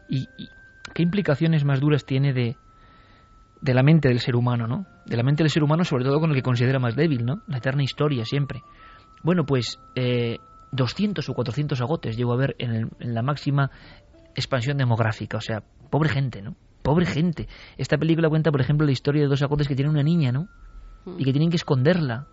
[0.09, 0.29] Y,
[0.95, 2.57] qué implicaciones más duras tiene de,
[3.61, 4.87] de la mente del ser humano, ¿no?
[5.07, 7.43] De la mente del ser humano, sobre todo con el que considera más débil, ¿no?
[7.47, 8.63] La eterna historia siempre.
[9.23, 10.39] Bueno, pues eh,
[10.73, 13.71] 200 o 400 agotes llego a ver en, en la máxima
[14.35, 15.39] expansión demográfica.
[15.39, 16.57] O sea, pobre gente, ¿no?
[16.83, 17.49] Pobre gente.
[17.79, 20.49] Esta película cuenta, por ejemplo, la historia de dos agotes que tienen una niña, ¿no?
[21.19, 22.27] Y que tienen que esconderla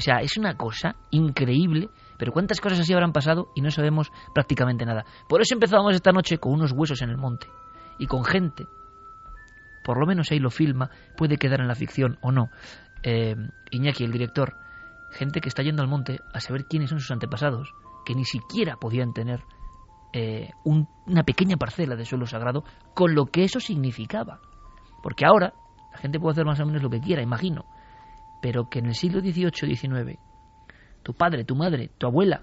[0.00, 4.10] o sea, es una cosa increíble, pero cuántas cosas así habrán pasado y no sabemos
[4.34, 5.04] prácticamente nada.
[5.28, 7.48] Por eso empezábamos esta noche con unos huesos en el monte
[7.98, 8.66] y con gente.
[9.84, 10.88] Por lo menos ahí lo filma,
[11.18, 12.50] puede quedar en la ficción o no.
[13.02, 13.36] Eh,
[13.72, 14.56] Iñaki, el director,
[15.10, 17.74] gente que está yendo al monte a saber quiénes son sus antepasados,
[18.06, 19.44] que ni siquiera podían tener
[20.14, 24.40] eh, una pequeña parcela de suelo sagrado, con lo que eso significaba.
[25.02, 25.52] Porque ahora
[25.92, 27.66] la gente puede hacer más o menos lo que quiera, imagino
[28.40, 30.18] pero que en el siglo XVIII XIX
[31.02, 32.42] tu padre, tu madre, tu abuela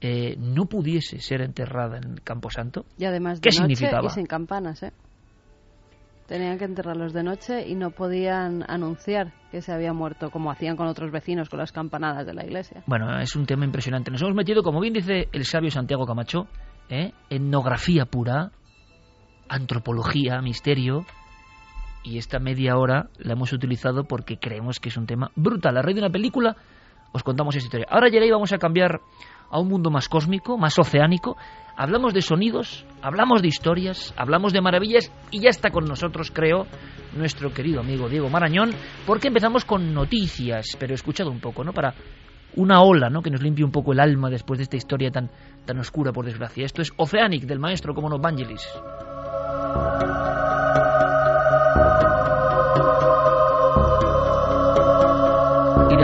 [0.00, 4.06] eh, no pudiese ser enterrada en el Camposanto, y además de ¿qué noche significaba?
[4.06, 4.92] Y sin campanas, ¿eh?
[6.26, 10.76] Tenían que enterrarlos de noche y no podían anunciar que se había muerto, como hacían
[10.76, 12.82] con otros vecinos con las campanadas de la iglesia.
[12.86, 14.10] Bueno, es un tema impresionante.
[14.10, 16.48] Nos hemos metido, como bien dice el sabio Santiago Camacho,
[16.90, 17.12] ¿eh?
[17.30, 18.50] etnografía pura,
[19.48, 21.06] antropología, misterio,
[22.06, 25.76] y esta media hora la hemos utilizado porque creemos que es un tema brutal.
[25.76, 26.56] A raíz de una película
[27.12, 27.86] os contamos esa historia.
[27.90, 29.00] Ahora, Yerei, vamos a cambiar
[29.50, 31.36] a un mundo más cósmico, más oceánico.
[31.76, 36.66] Hablamos de sonidos, hablamos de historias, hablamos de maravillas y ya está con nosotros, creo,
[37.16, 38.70] nuestro querido amigo Diego Marañón,
[39.04, 41.72] porque empezamos con noticias, pero he escuchado un poco, ¿no?
[41.72, 41.94] Para
[42.54, 43.20] una ola, ¿no?
[43.20, 45.28] Que nos limpie un poco el alma después de esta historia tan,
[45.64, 46.64] tan oscura, por desgracia.
[46.64, 48.66] Esto es Oceanic, del maestro como no Vangelis.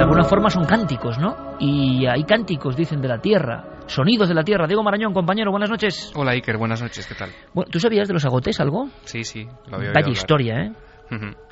[0.03, 1.57] Alguna forma son cánticos, ¿no?
[1.59, 4.67] Y hay cánticos, dicen, de la tierra, sonidos de la tierra.
[4.67, 6.13] Diego Marañón, compañero, buenas noches.
[6.15, 7.31] Hola Iker, buenas noches, ¿qué tal?
[7.55, 8.89] Bueno, ¿Tú sabías de los agotes algo?
[9.05, 10.73] Sí, sí, lo había Vaya historia, ¿eh?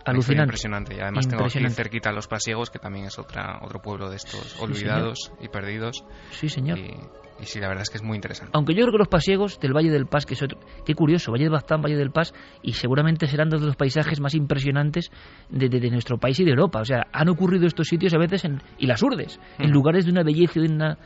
[0.05, 0.43] Alucinante.
[0.43, 0.97] Impresionante.
[0.97, 4.17] Y además tengo aquí cerquita a Los Pasiegos, que también es otra, otro pueblo de
[4.17, 6.05] estos olvidados y perdidos.
[6.31, 6.79] Sí, señor.
[7.41, 8.53] Y sí, la verdad es que es muy interesante.
[8.55, 11.33] Aunque yo creo que los pasiegos del Valle del Paz, que es otro, qué curioso,
[11.33, 15.11] Valle de Baztán, Valle del Paz, y seguramente serán dos de los paisajes más impresionantes
[15.49, 16.81] de, de, nuestro país y de Europa.
[16.81, 20.13] O sea, han ocurrido estos sitios a veces en, y las urdes, en lugares de
[20.13, 20.99] una belleza y de una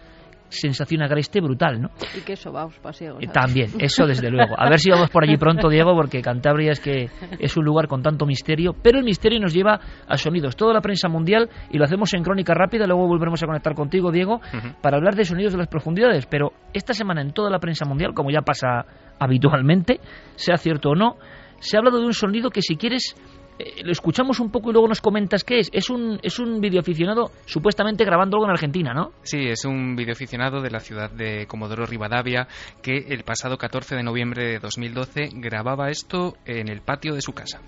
[0.49, 1.91] sensación agreste brutal, ¿no?
[2.17, 3.23] Y que eso vamos pasiegos.
[3.33, 4.55] También, eso desde luego.
[4.59, 7.89] A ver si vamos por allí pronto, Diego, porque Cantabria es que es un lugar
[7.89, 10.57] con tanto misterio, pero el misterio nos lleva a sonidos.
[10.57, 14.13] Toda la prensa mundial, y lo hacemos en crónica rápida, luego volveremos a conectar contigo,
[14.13, 14.41] Diego,
[14.81, 16.27] para hablar de sonidos de las profundidades.
[16.27, 18.85] Pero esta semana en toda la prensa mundial, como ya pasa
[19.19, 20.01] habitualmente,
[20.37, 21.17] sea cierto o no,
[21.61, 23.17] se ha hablado de un sonido que si quieres
[23.59, 25.71] eh, lo escuchamos un poco y luego nos comentas qué es.
[25.73, 29.13] Es un, es un videoaficionado supuestamente grabando algo en Argentina, ¿no?
[29.23, 32.49] Sí, es un videoaficionado de la ciudad de Comodoro Rivadavia
[32.83, 37.33] que el pasado 14 de noviembre de 2012 grababa esto en el patio de su
[37.33, 37.61] casa.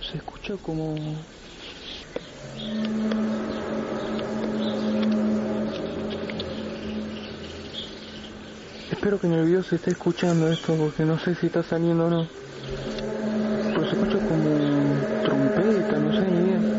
[0.00, 0.96] Se escucha como...
[8.90, 12.06] Espero que en el video se esté escuchando esto porque no sé si está saliendo
[12.06, 12.26] o no.
[13.64, 14.88] Pero se escucha como
[15.24, 16.78] trompeta, no sé ni idea.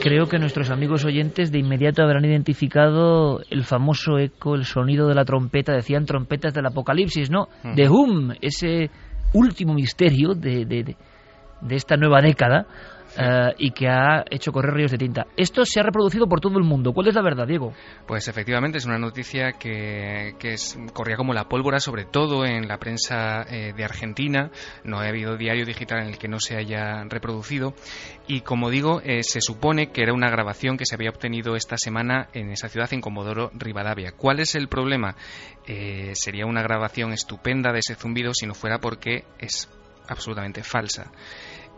[0.00, 5.14] Creo que nuestros amigos oyentes de inmediato habrán identificado el famoso eco, el sonido de
[5.14, 7.48] la trompeta, decían trompetas del apocalipsis, ¿no?
[7.62, 8.90] De Hum, ese
[9.34, 10.96] último misterio de, de,
[11.60, 12.66] de esta nueva década
[13.16, 15.26] eh, y que ha hecho correr ríos de tinta.
[15.36, 16.92] Esto se ha reproducido por todo el mundo.
[16.92, 17.72] ¿Cuál es la verdad, Diego?
[18.06, 20.34] Pues efectivamente es una noticia que,
[20.92, 24.50] corría como la pólvora, sobre todo en la prensa eh, de Argentina.
[24.84, 27.74] No ha habido diario digital en el que no se haya reproducido.
[28.26, 31.76] Y como digo, eh, se supone que era una grabación que se había obtenido esta
[31.76, 34.12] semana en esa ciudad, en Comodoro Rivadavia.
[34.12, 35.16] ¿Cuál es el problema?
[36.14, 39.68] sería una grabación estupenda de ese zumbido si no fuera porque es
[40.08, 41.12] absolutamente falsa.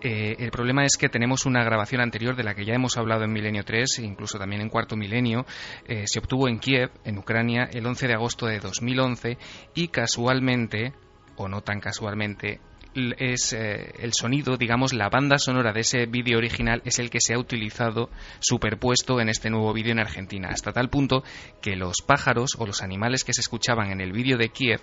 [0.02, 3.22] Eh, el problema es que tenemos una grabación anterior de la que ya hemos hablado
[3.22, 5.46] en Milenio 3, incluso también en Cuarto Milenio.
[5.86, 9.38] Eh, se obtuvo en Kiev, en Ucrania, el 11 de agosto de 2011
[9.76, 10.92] y casualmente,
[11.36, 12.60] o no tan casualmente,
[12.94, 17.20] es eh, el sonido, digamos, la banda sonora de ese vídeo original es el que
[17.20, 18.10] se ha utilizado
[18.40, 21.22] superpuesto en este nuevo vídeo en Argentina, hasta tal punto
[21.62, 24.80] que los pájaros o los animales que se escuchaban en el vídeo de Kiev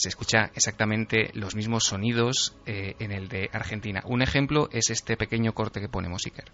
[0.00, 4.02] se escucha exactamente los mismos sonidos eh, en el de Argentina.
[4.06, 6.44] Un ejemplo es este pequeño corte que ponemos, Iker.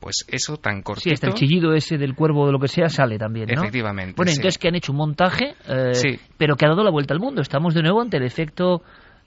[0.00, 1.08] Pues eso tan cortito.
[1.08, 3.62] Sí, hasta el chillido ese del cuervo o de lo que sea sale también, ¿no?
[3.62, 4.36] Efectivamente, Bueno, sí.
[4.36, 6.18] entonces que han hecho un montaje, eh, Sí.
[6.36, 7.40] pero que ha dado la vuelta al mundo.
[7.40, 8.82] Estamos de nuevo ante el efecto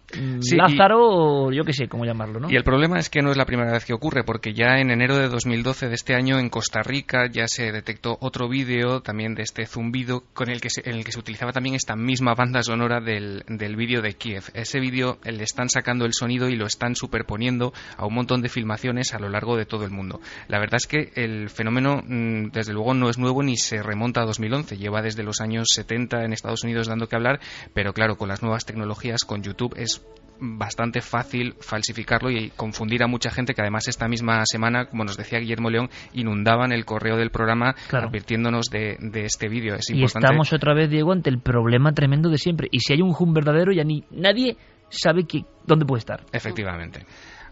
[0.09, 2.49] Sí, y- Lázaro, o yo qué sé cómo llamarlo, ¿no?
[2.49, 4.89] Y el problema es que no es la primera vez que ocurre, porque ya en
[4.89, 9.35] enero de 2012 de este año en Costa Rica ya se detectó otro vídeo también
[9.35, 12.35] de este zumbido con el que se, en el que se utilizaba también esta misma
[12.35, 14.43] banda sonora del, del vídeo de Kiev.
[14.53, 18.47] Ese vídeo le están sacando el sonido y lo están superponiendo a un montón de
[18.49, 20.21] filmaciones a lo largo de todo el mundo.
[20.47, 24.21] La verdad es que el fenómeno mm, desde luego no es nuevo ni se remonta
[24.21, 27.39] a 2011, lleva desde los años 70 en Estados Unidos dando que hablar,
[27.73, 29.96] pero claro, con las nuevas tecnologías, con YouTube es
[30.39, 35.17] bastante fácil falsificarlo y confundir a mucha gente que además esta misma semana, como nos
[35.17, 38.07] decía Guillermo León, inundaban el correo del programa Claro.
[38.09, 39.75] advirtiéndonos de, de este vídeo.
[39.75, 40.27] Es y importante.
[40.27, 42.67] estamos otra vez, Diego, ante el problema tremendo de siempre.
[42.71, 44.57] Y si hay un hum verdadero, ya ni nadie
[44.89, 46.23] sabe que, dónde puede estar.
[46.31, 47.05] Efectivamente.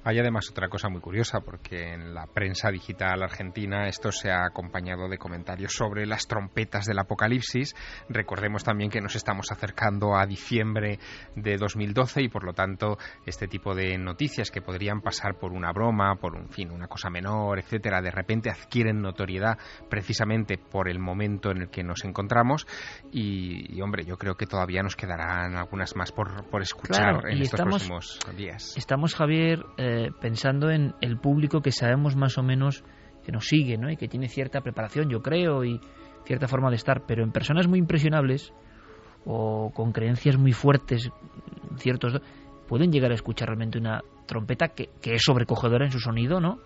[0.08, 4.46] Hay además otra cosa muy curiosa, porque en la prensa digital argentina esto se ha
[4.46, 7.74] acompañado de comentarios sobre las trompetas del apocalipsis.
[8.08, 11.00] Recordemos también que nos estamos acercando a diciembre
[11.36, 15.72] de 2012 y por lo tanto este tipo de noticias que podrían pasar por una
[15.72, 19.58] broma, por un fin, una cosa menor, etcétera, de repente adquieren notoriedad
[19.90, 22.68] precisamente por el momento en el que nos encontramos
[23.12, 27.28] y, y, hombre, yo creo que todavía nos quedarán algunas más por, por escuchar Claro,
[27.28, 28.78] en estos estamos- próximos días.
[28.78, 32.84] Estamos, Javier, eh, pensando en el público que sabemos más o menos
[33.26, 33.90] que nos sigue, ¿no?
[33.90, 35.80] Y que tiene cierta preparación, yo creo, y
[36.26, 37.04] cierta forma de estar.
[37.08, 38.54] Pero en personas muy impresionables
[39.26, 41.10] o con creencias muy fuertes,
[41.78, 42.22] ciertos,
[42.68, 46.60] pueden llegar a escuchar realmente una trompeta que, que es sobrecogedora en su sonido, ¿no?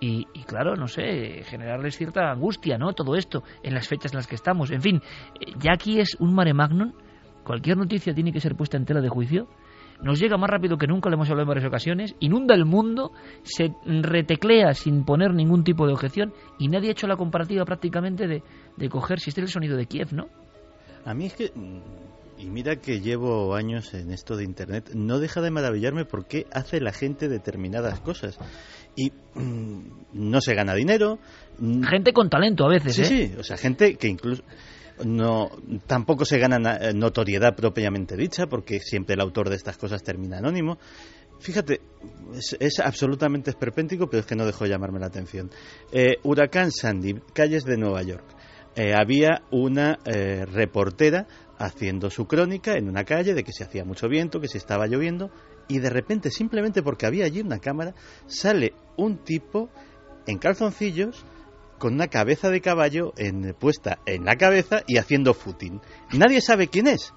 [0.00, 2.92] Y, y claro, no sé, generarles cierta angustia, ¿no?
[2.92, 4.70] Todo esto en las fechas en las que estamos.
[4.70, 5.00] En fin,
[5.40, 6.92] eh, ya aquí es un mare magnum.
[7.44, 9.48] Cualquier noticia tiene que ser puesta en tela de juicio
[10.02, 13.12] nos llega más rápido que nunca, lo hemos hablado en varias ocasiones, inunda el mundo,
[13.42, 18.26] se reteclea sin poner ningún tipo de objeción y nadie ha hecho la comparativa prácticamente
[18.26, 18.42] de,
[18.76, 20.26] de coger si este es el sonido de Kiev, ¿no?
[21.04, 21.52] A mí es que,
[22.38, 26.46] y mira que llevo años en esto de Internet, no deja de maravillarme por qué
[26.52, 28.38] hace la gente determinadas cosas.
[28.94, 29.80] Y mm,
[30.12, 31.18] no se gana dinero.
[31.58, 33.04] mm, Gente con talento a veces, Sí, ¿eh?
[33.06, 34.42] sí, o sea, gente que incluso
[35.04, 35.50] no
[35.86, 40.02] tampoco se gana na- eh, notoriedad propiamente dicha, porque siempre el autor de estas cosas
[40.02, 40.78] termina anónimo.
[41.40, 41.80] Fíjate,
[42.34, 45.50] es, es absolutamente esperpéntico, pero es que no dejó de llamarme la atención.
[45.90, 48.24] Eh, Huracán Sandy, calles de Nueva York.
[48.76, 51.26] Eh, había una reportera
[51.58, 54.86] haciendo su crónica en una calle de que se hacía mucho viento, que se estaba
[54.86, 55.30] lloviendo,
[55.68, 57.94] y de repente, simplemente porque había allí una cámara,
[58.26, 59.68] sale un tipo
[60.26, 61.24] en calzoncillos
[61.82, 65.80] con una cabeza de caballo en- puesta en la cabeza y haciendo footing.
[66.12, 67.12] Nadie sabe quién es.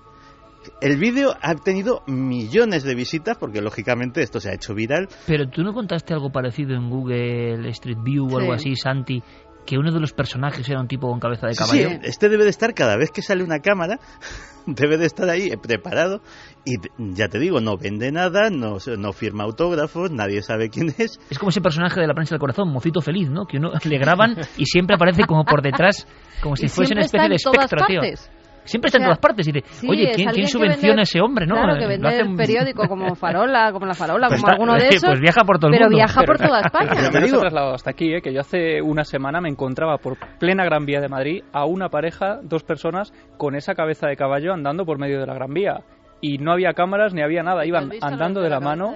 [0.82, 5.08] El vídeo ha tenido millones de visitas porque lógicamente esto se ha hecho viral.
[5.28, 8.72] Pero tú no contaste algo parecido en Google Street View o algo Sí.
[8.72, 9.22] así, Santi,
[9.66, 11.90] que uno de los personajes era un tipo con cabeza de caballo.
[11.90, 14.00] sí, este debe de estar cada vez que sale una cámara,
[14.66, 16.22] debe de estar ahí eh, preparado
[16.64, 16.74] y
[17.14, 21.20] ya te digo, no vende nada, no, se- no firma autógrafos, nadie sabe quién es.
[21.30, 23.46] Es como ese personaje de la prensa del corazón, Mocito Feliz, ¿no?
[23.46, 26.08] Que uno le graban y siempre aparece como por detrás,
[26.42, 28.02] como si Y fuese una especie de espectro, tío.
[28.02, 28.32] partes.
[28.66, 31.00] Siempre está O sea, en todas partes y dice, Sí, oye, ¿quién, ¿quién subvenciona vende-
[31.00, 31.56] a ese hombre, no?
[31.56, 34.52] Claro, que vende lo hace el un- periódico como Farola, como La Farola, Pues como
[34.52, 35.10] está- alguno de esos.
[35.10, 35.98] pues viaja por todo el pero mundo.
[35.98, 36.90] viaja por toda España.
[36.96, 38.22] Pero me he trasladado hasta aquí, ¿eh?
[38.22, 41.90] que yo hace una semana me encontraba por plena Gran Vía de Madrid a una
[41.90, 45.82] pareja, dos personas, con esa cabeza de caballo andando por medio de la Gran Vía.
[46.22, 48.94] Y no había cámaras ni había nada, iban andando de la mano.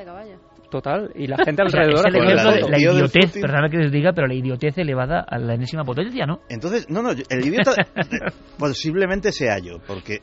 [0.70, 2.08] Total, y la gente O sea, alrededor.
[2.08, 5.56] es la tío del idiotez, perdóname que les diga, pero la idiotez elevada a la
[5.56, 6.42] enésima potencia, ¿no?
[6.50, 7.74] Entonces, no, no, el idiota
[8.58, 10.22] posiblemente sea yo, porque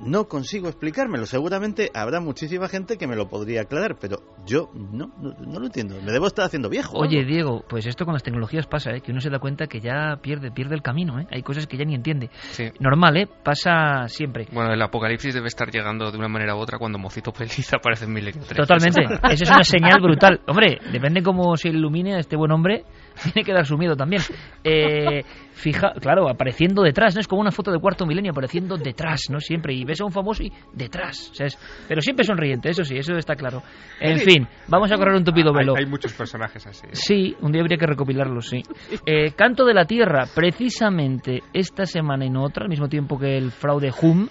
[0.00, 1.26] no consigo explicármelo.
[1.26, 5.66] Seguramente habrá muchísima gente que me lo podría aclarar, pero yo no, no, no lo
[5.66, 5.96] entiendo.
[6.04, 6.96] Me debo estar haciendo viejo.
[6.98, 7.30] Oye, algo.
[7.30, 9.00] Diego, pues esto con las tecnologías pasa, ¿eh?
[9.00, 11.26] que uno se da cuenta que ya pierde, pierde el camino, ¿eh?
[11.30, 12.30] Hay cosas que ya ni entiende.
[12.50, 12.70] Sí.
[12.80, 13.28] Normal, ¿eh?
[13.42, 14.46] Pasa siempre.
[14.52, 18.04] Bueno, el apocalipsis debe estar llegando de una manera u otra cuando Mocito Feliz aparece
[18.04, 18.56] en Milenio 3.
[18.56, 19.02] Totalmente.
[19.32, 20.40] Esa es una señal brutal.
[20.46, 22.84] Hombre, depende cómo se ilumine a este buen hombre,
[23.32, 24.22] tiene que dar su miedo también.
[24.64, 25.22] Eh,
[25.52, 27.20] fija, claro, apareciendo detrás, ¿no?
[27.20, 29.40] Es como una foto de cuarto milenio apareciendo detrás, ¿no?
[29.40, 29.74] Siempre.
[29.74, 31.30] Y ves a un famoso y detrás.
[31.30, 33.62] O sea, es- pero siempre sonriente, eso sí, eso está claro.
[34.00, 35.74] En fin, vamos a correr un tupido Hay, velo.
[35.76, 36.86] hay muchos personajes así.
[36.86, 36.90] ¿eh?
[36.92, 38.62] Sí, un día habría que recopilarlos, sí.
[39.06, 43.36] Eh, Canto de la Tierra, precisamente esta semana y no otra, al mismo tiempo que
[43.36, 44.28] el fraude Hum,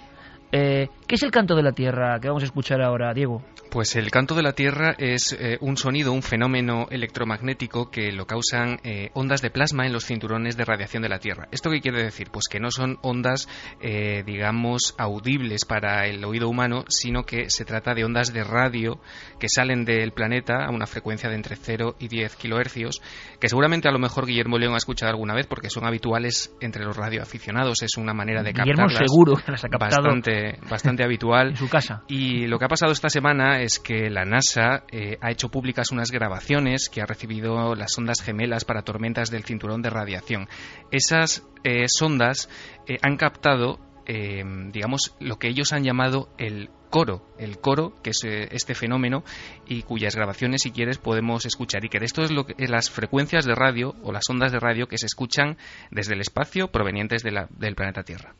[0.52, 3.40] eh, ¿Qué es el canto de la Tierra que vamos a escuchar ahora, Diego?
[3.70, 8.26] Pues el canto de la Tierra es eh, un sonido, un fenómeno electromagnético que lo
[8.26, 11.46] causan eh, ondas de plasma en los cinturones de radiación de la Tierra.
[11.52, 12.30] ¿Esto qué quiere decir?
[12.32, 13.48] Pues que no son ondas,
[13.80, 18.98] eh, digamos, audibles para el oído humano, sino que se trata de ondas de radio
[19.38, 23.00] que salen del planeta a una frecuencia de entre 0 y 10 kilohercios,
[23.38, 26.84] que seguramente a lo mejor Guillermo León ha escuchado alguna vez porque son habituales entre
[26.84, 27.82] los radioaficionados.
[27.82, 31.50] Es una manera de Guillermo seguro que las ha captado bastante, bastante habitual.
[31.50, 32.02] En su casa.
[32.08, 35.90] Y lo que ha pasado esta semana es que la NASA eh, ha hecho públicas
[35.90, 40.48] unas grabaciones que ha recibido las ondas gemelas para tormentas del cinturón de radiación.
[40.90, 42.48] Esas eh, sondas
[42.86, 48.22] eh, han captado, digamos, lo que ellos han llamado el coro, el coro, que es
[48.24, 49.24] este fenómeno
[49.66, 51.84] y cuyas grabaciones, si quieres, podemos escuchar.
[51.84, 54.86] Y que esto es lo que, las frecuencias de radio o las ondas de radio
[54.86, 55.56] que se escuchan
[55.90, 58.36] desde el espacio provenientes del planeta Tierra.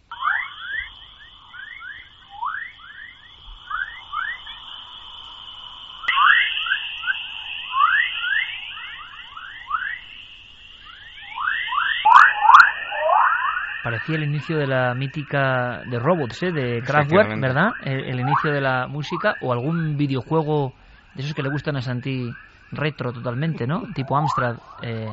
[13.86, 16.50] Parecía el inicio de la mítica de Robots, ¿eh?
[16.50, 17.68] de Kraftwerk, ¿verdad?
[17.84, 20.72] El, inicio de la música o algún videojuego
[21.14, 22.28] de esos que le gustan a Santi
[22.72, 23.84] retro totalmente, ¿no?
[23.94, 24.56] Tipo Amstrad.
[24.82, 25.06] Eh,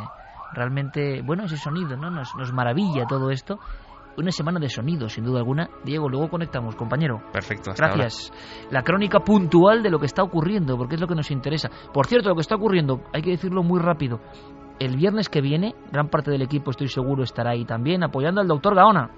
[0.53, 2.09] realmente, bueno, ese sonido, ¿no?
[2.09, 3.59] Nos, nos maravilla todo esto.
[4.17, 5.69] Una semana de sonido, sin duda alguna.
[5.85, 7.21] Diego, luego conectamos, compañero.
[7.31, 7.73] Perfecto.
[7.77, 8.31] Gracias.
[8.71, 11.69] La crónica puntual de lo que está ocurriendo, porque es lo que nos interesa.
[11.93, 14.19] Por cierto, lo que está ocurriendo, hay que decirlo muy rápido
[14.79, 18.47] el viernes que viene, gran parte del equipo, estoy seguro, estará ahí también apoyando al
[18.47, 19.09] doctor Gaona.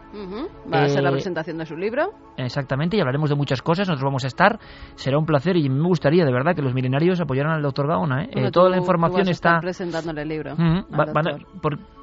[0.72, 2.12] Va a ser la eh, presentación de su libro.
[2.38, 3.88] Exactamente, y hablaremos de muchas cosas.
[3.88, 4.60] Nosotros vamos a estar.
[4.96, 8.26] Será un placer y me gustaría, de verdad, que los milenarios apoyaran al doctor Gaona.
[8.26, 8.30] ¿eh?
[8.32, 9.60] eh toda la información está.
[9.60, 10.56] presentándole el libro.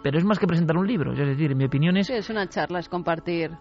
[0.02, 1.12] pero es más que presentar un libro.
[1.12, 2.06] Es decir, mi opinión es.
[2.06, 3.52] Sí, es una charla, es compartir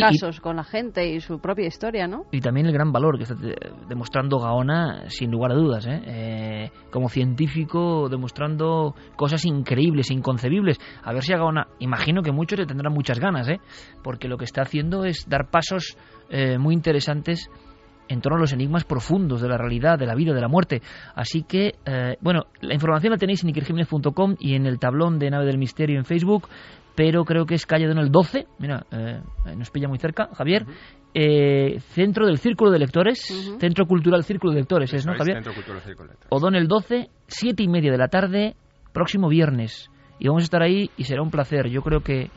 [0.00, 2.24] casos con la gente y su propia historia, ¿no?
[2.32, 3.36] Y también el gran valor que está
[3.88, 6.02] demostrando Gaona, sin lugar a dudas, ¿eh?
[6.06, 6.70] ¿eh?
[6.90, 10.78] como científico, demostrando cosas increíbles, inconcebibles.
[11.02, 13.60] A ver si a Gaona, imagino que muchos le tendrán muchas ganas, ¿eh?
[14.02, 15.96] porque lo que está haciendo es dar pasos
[16.30, 17.50] eh, muy interesantes
[18.08, 20.82] en torno a los enigmas profundos de la realidad, de la vida, de la muerte.
[21.14, 25.30] Así que, eh, bueno, la información la tenéis en ikerjiménez.com y en el tablón de
[25.30, 26.48] Nave del Misterio en Facebook
[26.94, 29.20] pero creo que es calle Donel 12, mira, eh,
[29.56, 30.64] nos pilla muy cerca, Javier,
[31.12, 33.20] eh, centro del Círculo de Lectores,
[33.58, 35.36] Centro Cultural Círculo de Lectores, ¿es, ¿no, Javier?
[35.36, 36.32] Centro Cultural Círculo de Lectores.
[36.32, 38.56] O'Donnell 12, siete y media de la tarde,
[38.92, 39.90] próximo viernes.
[40.18, 41.68] Y vamos a estar ahí y será un placer.
[41.68, 42.30] Yo creo que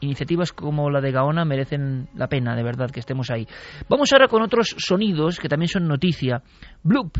[0.00, 3.46] iniciativas como la de Gaona merecen la pena, de verdad, que estemos ahí.
[3.88, 6.42] Vamos ahora con otros sonidos que también son noticia.
[6.82, 7.16] Bloop,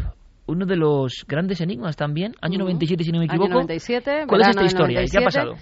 [0.47, 3.47] uno de los grandes enigmas también, año 97 si no me equivoco.
[3.47, 5.03] Año 97, ¿Cuál es esta historia?
[5.11, 5.55] ¿Qué ha pasado?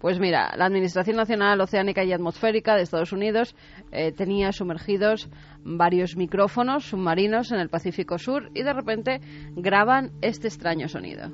[0.00, 3.54] Pues mira, la Administración Nacional Oceánica y Atmosférica de Estados Unidos
[3.92, 5.28] eh, tenía sumergidos
[5.62, 9.20] varios micrófonos submarinos en el Pacífico Sur y de repente
[9.56, 11.26] graban este extraño sonido.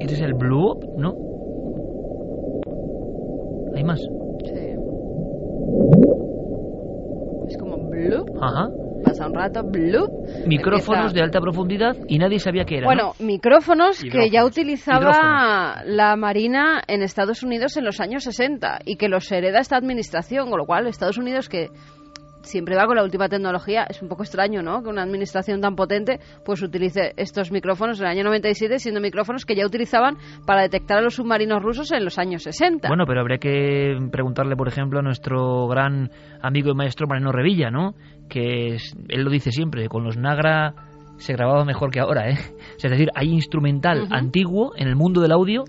[0.00, 0.84] ¿Este es el Blue Up?
[0.98, 1.14] ¿No?
[3.76, 4.00] ¿Hay más?
[4.00, 4.74] Sí.
[7.48, 8.24] Es como Blue.
[8.40, 8.70] Ajá
[9.06, 10.10] pasa un rato, bloop.
[10.46, 12.86] Micrófonos de alta profundidad y nadie sabía qué era.
[12.86, 18.96] Bueno, micrófonos que ya utilizaba la Marina en Estados Unidos en los años 60 y
[18.96, 21.68] que los hereda esta administración, con lo cual Estados Unidos que
[22.46, 23.84] siempre va con la última tecnología.
[23.88, 24.82] Es un poco extraño, ¿no?
[24.82, 29.44] Que una administración tan potente pues utilice estos micrófonos en el año 97, siendo micrófonos
[29.44, 30.16] que ya utilizaban
[30.46, 32.88] para detectar a los submarinos rusos en los años 60.
[32.88, 36.10] Bueno, pero habría que preguntarle, por ejemplo, a nuestro gran
[36.40, 37.94] amigo y maestro Mariano Revilla, ¿no?
[38.28, 38.76] Que
[39.08, 40.74] él lo dice siempre, con los Nagra
[41.18, 42.38] se grababa mejor que ahora, ¿eh?
[42.82, 45.64] es decir, hay instrumental antiguo en el mundo del audio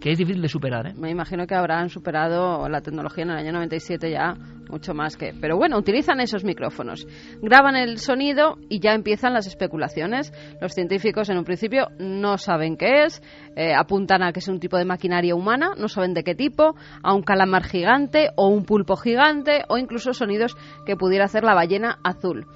[0.00, 0.86] que es difícil de superar.
[0.86, 0.94] ¿eh?
[0.96, 4.34] Me imagino que habrán superado la tecnología en el año 97 ya
[4.70, 5.34] mucho más que...
[5.40, 7.06] Pero bueno, utilizan esos micrófonos,
[7.40, 10.32] graban el sonido y ya empiezan las especulaciones.
[10.60, 13.22] Los científicos en un principio no saben qué es,
[13.56, 16.76] eh, apuntan a que es un tipo de maquinaria humana, no saben de qué tipo,
[17.02, 20.56] a un calamar gigante o un pulpo gigante o incluso sonidos
[20.86, 22.46] que pudiera hacer la ballena azul.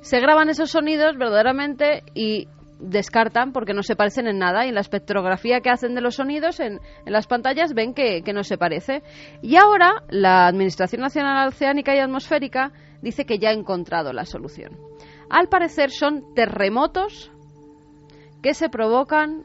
[0.00, 2.48] Se graban esos sonidos verdaderamente y
[2.82, 6.16] descartan porque no se parecen en nada y en la espectrografía que hacen de los
[6.16, 9.02] sonidos en, las pantallas ven que, que, no se parece.
[9.40, 14.76] Y ahora la Administración Nacional Oceánica y Atmosférica dice que ya ha encontrado la solución.
[15.30, 17.30] Al parecer son terremotos
[18.42, 19.44] que se provocan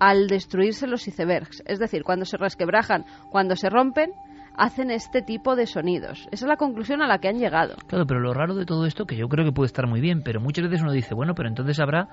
[0.00, 4.10] al destruirse los icebergs, es decir, cuando se resquebrajan, cuando se rompen,
[4.56, 6.26] hacen este tipo de sonidos.
[6.30, 7.74] Esa es la conclusión a la que han llegado.
[7.86, 10.22] Claro, pero lo raro de todo esto, que yo creo que puede estar muy bien,
[10.22, 12.08] pero muchas veces uno dice, bueno, pero entonces habrá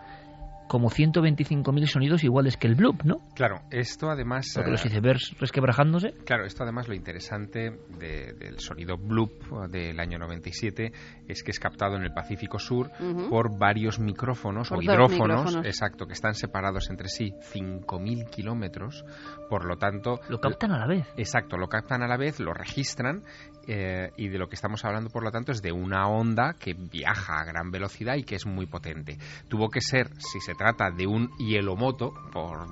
[0.72, 3.18] como 125.000 sonidos iguales que el bloop, ¿no?
[3.36, 4.54] Claro, esto además...
[4.56, 6.14] Porque los icebergs resquebrajándose.
[6.24, 10.94] Claro, esto además lo interesante del sonido bloop del año 97
[11.28, 12.90] es que es captado en el Pacífico Sur
[13.30, 19.04] por varios micrófonos o hidrófonos, exacto, que están separados entre sí 5.000 kilómetros,
[19.50, 20.22] por lo tanto...
[20.30, 21.06] Lo captan a la vez.
[21.18, 23.24] Exacto, lo captan a la vez, lo registran
[23.68, 26.74] eh, y de lo que estamos hablando, por lo tanto, es de una onda que
[26.74, 29.18] viaja a gran velocidad y que es muy potente.
[29.48, 32.68] Tuvo que ser, si se trata de un hielomoto, por,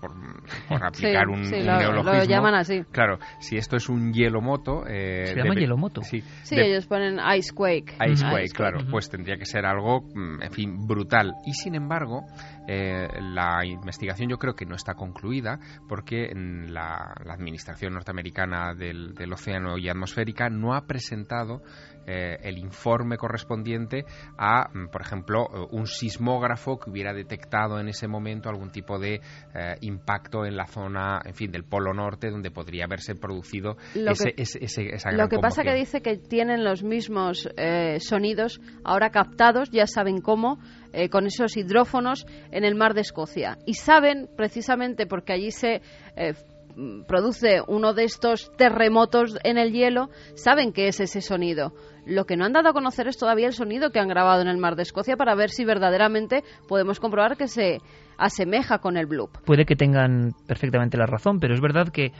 [0.00, 0.14] por,
[0.84, 2.12] aplicar un, neologismo.
[2.12, 2.82] Lo llaman así.
[2.90, 4.84] Claro, si esto es un hielomoto...
[4.86, 6.02] Eh, se llama hielomoto.
[6.02, 7.96] Sí, ellos ponen icequake.
[8.00, 8.80] Icequake, claro.
[8.90, 11.34] Pues tendría que ser algo, mm, en fin, brutal.
[11.44, 12.24] Y sin embargo,
[12.70, 15.58] eh, la investigación yo creo que no está concluida
[15.88, 21.62] porque la, Administración Norteamericana del, del Océano y Atmosférica no ha presentado
[22.10, 24.06] eh, el informe correspondiente
[24.38, 28.98] a, mm, por ejemplo, eh, un sismógrafo que hubiera detectado en ese momento algún tipo
[28.98, 29.16] de
[29.54, 34.32] eh, impacto en la zona, en fin, del Polo Norte, donde podría haberse producido ese,
[34.38, 37.46] ese, esa gran Lo que pasa que dice que tienen los mismos
[37.98, 40.58] sonidos ahora captados, ya saben cómo,
[41.10, 43.58] con esos hidrófonos en el mar de Escocia.
[43.66, 45.82] Y saben, precisamente porque allí se
[47.06, 51.72] produce uno de estos terremotos en el hielo, saben que es ese sonido.
[52.06, 54.48] Lo que no han dado a conocer es todavía el sonido que han grabado en
[54.48, 57.80] el mar de Escocia para ver si verdaderamente podemos comprobar que se
[58.16, 59.30] asemeja con el bloop.
[59.44, 62.12] Puede que tengan perfectamente la razón, pero es verdad que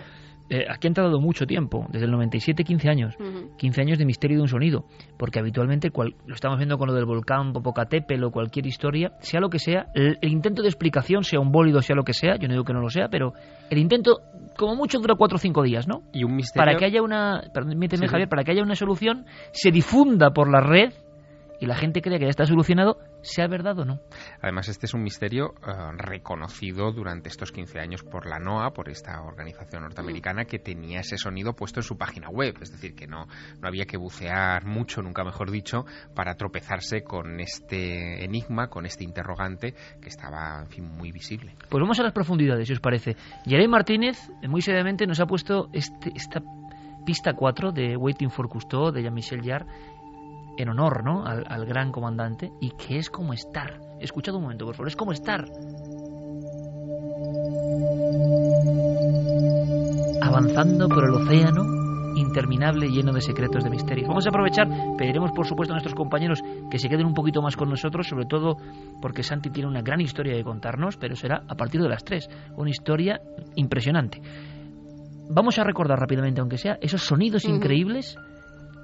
[0.50, 3.14] eh, aquí han tardado mucho tiempo, desde el 97, 15 años.
[3.58, 4.84] 15 años de misterio de un sonido,
[5.18, 9.50] porque habitualmente lo estamos viendo con lo del volcán Popocatépetl o cualquier historia, sea lo
[9.50, 12.54] que sea, el, intento de explicación, sea un bólido, sea lo que sea, yo no
[12.54, 13.32] digo que no lo sea, pero
[13.70, 14.20] el intento
[14.56, 16.02] como mucho dura cuatro o cinco días, ¿no?
[16.12, 16.64] Y un misterio...
[16.64, 20.60] Para que haya una, permíteme Javier, para que haya una solución, se difunda por la
[20.60, 20.92] red
[21.60, 24.00] y la gente cree que ya está solucionado, sea verdad o no.
[24.40, 28.88] Además, este es un misterio eh, reconocido durante estos 15 años por la NOAA, por
[28.88, 32.56] esta organización norteamericana que tenía ese sonido puesto en su página web.
[32.60, 33.26] Es decir, que no,
[33.60, 39.04] no había que bucear mucho, nunca mejor dicho, para tropezarse con este enigma, con este
[39.04, 41.54] interrogante que estaba, en fin, muy visible.
[41.68, 43.16] Pues vamos a las profundidades, si os parece.
[43.44, 46.40] Jeremy Martínez, muy seriamente, nos ha puesto este, esta
[47.04, 49.66] pista 4 de Waiting for Cousteau de Jean-Michel Jarre
[50.58, 51.24] en honor ¿no?
[51.24, 53.80] al, gran comandante y que es como estar.
[54.00, 55.44] Escuchad un momento, por favor, es como estar.
[60.20, 61.62] Avanzando por el océano
[62.16, 64.08] interminable lleno de secretos de misterios.
[64.08, 64.66] Vamos a aprovechar,
[64.96, 68.26] pediremos por supuesto a nuestros compañeros que se queden un poquito más con nosotros, sobre
[68.26, 68.56] todo
[69.00, 72.28] porque Santi tiene una gran historia que contarnos, pero será a partir de las tres,
[72.56, 73.20] una historia
[73.54, 74.20] impresionante.
[75.30, 78.18] Vamos a recordar rápidamente, aunque sea, esos sonidos increíbles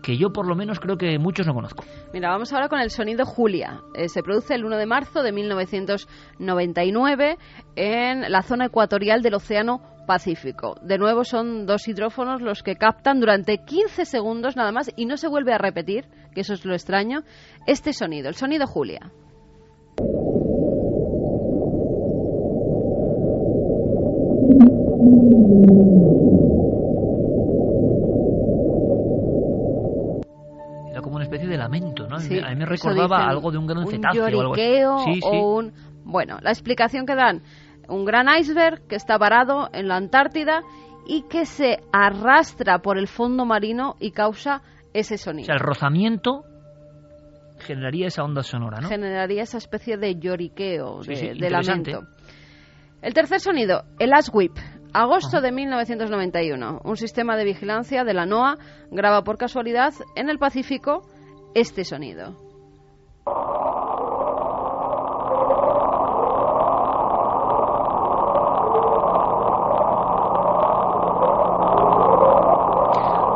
[0.05, 1.83] que yo por lo menos creo que muchos no conozco.
[2.13, 3.81] Mira, vamos ahora con el sonido Julia.
[3.95, 7.39] Eh, se produce el 1 de marzo de 1999
[7.75, 10.77] en la zona ecuatorial del Océano Pacífico.
[10.83, 15.17] De nuevo son dos hidrófonos los que captan durante 15 segundos nada más y no
[15.17, 16.05] se vuelve a repetir,
[16.35, 17.23] que eso es lo extraño,
[17.67, 19.11] este sonido, el sonido Julia.
[31.29, 32.17] De lamento, ¿no?
[32.17, 34.25] a mí me recordaba algo de un gran cetáceo.
[34.25, 34.55] Un algo
[35.23, 35.73] o un...
[36.05, 37.43] Bueno, la explicación que dan,
[37.89, 40.63] un gran iceberg que está varado en la Antártida
[41.07, 45.45] y que se arrastra por el fondo marino y causa ese sonido.
[45.45, 46.45] O sea, el rozamiento
[47.59, 48.89] generaría esa onda sonora, ¿no?
[48.89, 52.07] Generaría esa especie de lloriqueo, de, lamento.
[53.03, 54.53] El tercer sonido, el whip.
[54.93, 56.83] Agosto de 1991.
[56.85, 58.57] Un sistema de vigilancia de la NOAA
[58.93, 61.03] graba por casualidad en el Pacífico
[61.55, 62.35] este sonido.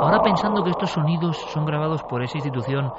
[0.00, 2.92] Ahora pensando que estos sonidos son grabados por esa institución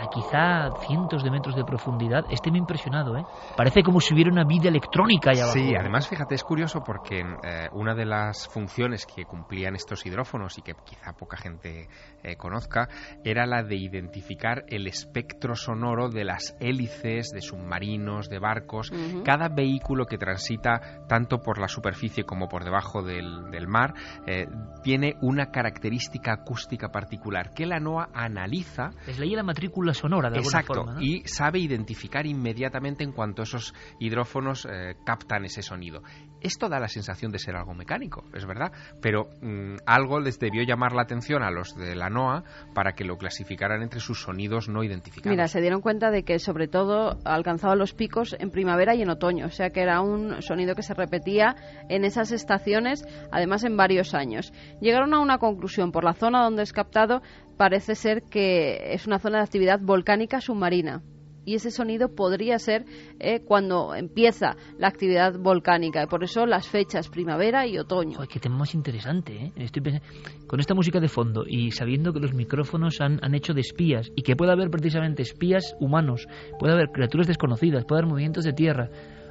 [0.00, 3.24] a quizá cientos de metros de profundidad, este me ha impresionado, ¿eh?
[3.56, 5.58] Parece como si hubiera una vida electrónica allá abajo.
[5.58, 10.56] Sí, además, fíjate, es curioso porque eh, una de las funciones que cumplían estos hidrófonos
[10.58, 11.88] y que quizá poca gente
[12.22, 12.88] eh, conozca
[13.24, 18.90] era la de identificar el espectro sonoro de las hélices de submarinos, de barcos.
[19.24, 23.92] Cada vehículo que transita tanto por la superficie como por debajo del, del mar
[24.26, 24.46] eh,
[24.82, 28.90] tiene una característica acústica particular que la NOAA analiza.
[29.06, 31.00] Les leía la matrícula sonora de Exacto, alguna forma.
[31.00, 31.06] ¿no?
[31.06, 36.02] y sabe identificar inmediatamente en cuanto esos hidrófonos eh, captan ese sonido.
[36.40, 40.62] Esto da la sensación de ser algo mecánico, es verdad, pero mm, algo les debió
[40.62, 42.44] llamar la atención a los de la NOAA
[42.74, 45.30] para que lo clasificaran entre sus sonidos no identificados.
[45.30, 49.10] Mira, se dieron cuenta de que sobre todo alcanzaba los picos en primavera y en
[49.10, 51.56] otoño, o sea que era un sonido que se repetía
[51.88, 54.52] en esas estaciones, además en varios años.
[54.80, 57.22] Llegaron a una conclusión, por la zona donde es captado
[57.56, 61.02] parece ser que es una zona de actividad volcánica submarina
[61.44, 62.84] y ese sonido podría ser
[63.18, 68.14] eh, cuando empieza la actividad volcánica y por eso las fechas primavera y otoño.
[68.16, 69.52] Joder, qué tema más interesante, ¿eh?
[69.56, 70.06] Estoy pensando-
[70.46, 74.10] con esta música de fondo y sabiendo que los micrófonos han, han hecho de espías
[74.16, 76.26] y que puede haber precisamente espías humanos,
[76.58, 78.88] puede haber criaturas desconocidas, puede haber movimientos de tierra.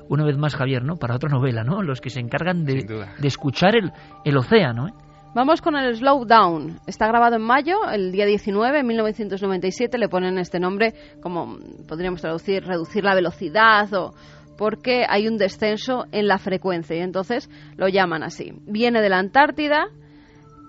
[0.09, 0.95] Una vez más, Javier, ¿no?
[0.95, 1.83] Para otra novela, ¿no?
[1.83, 2.83] Los que se encargan de,
[3.19, 3.91] de escuchar el,
[4.25, 4.93] el océano, ¿eh?
[5.35, 6.79] Vamos con el Slowdown.
[6.87, 9.99] Está grabado en mayo, el día 19, en 1997.
[9.99, 14.15] Le ponen este nombre como podríamos traducir, reducir la velocidad o
[14.57, 17.47] porque hay un descenso en la frecuencia y entonces
[17.77, 18.53] lo llaman así.
[18.65, 19.89] Viene de la Antártida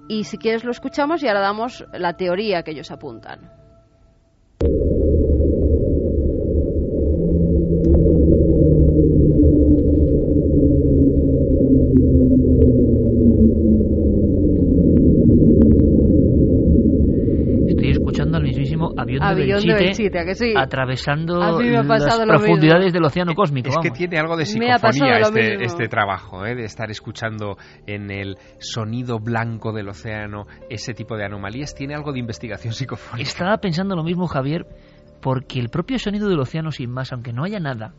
[0.09, 3.60] y si quieres lo escuchamos y ahora damos la teoría que ellos apuntan.
[19.35, 20.55] Mismísimo avión, Avión de de Belchite, Belchite, ¿a que sí?
[20.57, 22.93] atravesando A las profundidades mismo.
[22.93, 23.69] del océano cósmico.
[23.69, 26.55] Es que tiene algo de psicofonía este, este trabajo, ¿eh?
[26.55, 31.75] de estar escuchando en el sonido blanco del océano ese tipo de anomalías.
[31.75, 33.29] Tiene algo de investigación psicofónica.
[33.29, 34.67] Estaba pensando lo mismo, Javier,
[35.21, 37.95] porque el propio sonido del océano sin más, aunque no haya nada,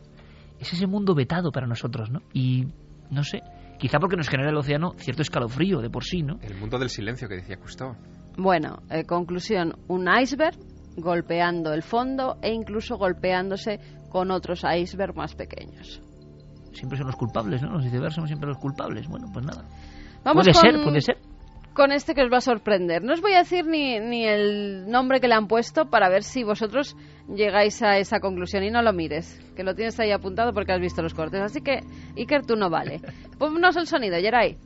[0.58, 2.20] es ese mundo vetado para nosotros, ¿no?
[2.32, 2.66] Y
[3.10, 3.42] no sé,
[3.78, 6.38] quizá porque nos genera el océano cierto escalofrío de por sí, ¿no?
[6.42, 7.96] El mundo del silencio que decía Cousteau.
[8.36, 10.56] Bueno, eh, conclusión, un iceberg
[10.96, 13.78] golpeando el fondo e incluso golpeándose
[14.10, 16.02] con otros icebergs más pequeños.
[16.72, 17.72] Siempre son los culpables, ¿no?
[17.72, 19.06] Los icebergs somos siempre los culpables.
[19.08, 19.64] Bueno, pues nada.
[20.24, 21.16] Vamos puede con, ser, puede ser.
[21.74, 23.02] con este que os va a sorprender.
[23.02, 26.22] No os voy a decir ni, ni el nombre que le han puesto para ver
[26.22, 26.96] si vosotros
[27.28, 30.80] llegáis a esa conclusión y no lo mires, que lo tienes ahí apuntado porque has
[30.80, 31.40] visto los cortes.
[31.40, 31.80] Así que,
[32.16, 33.00] Iker, tú no vale.
[33.38, 34.56] Ponnos el sonido, Yeray.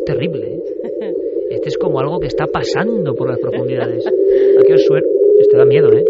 [0.00, 1.14] Es terrible, ¿eh?
[1.50, 4.06] Este es como algo que está pasando por las profundidades.
[4.06, 5.06] ¿A qué os suena?
[5.40, 6.04] Este da miedo, ¿eh?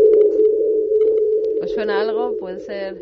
[1.63, 2.37] ¿Os suena algo?
[2.39, 2.97] Puede ser...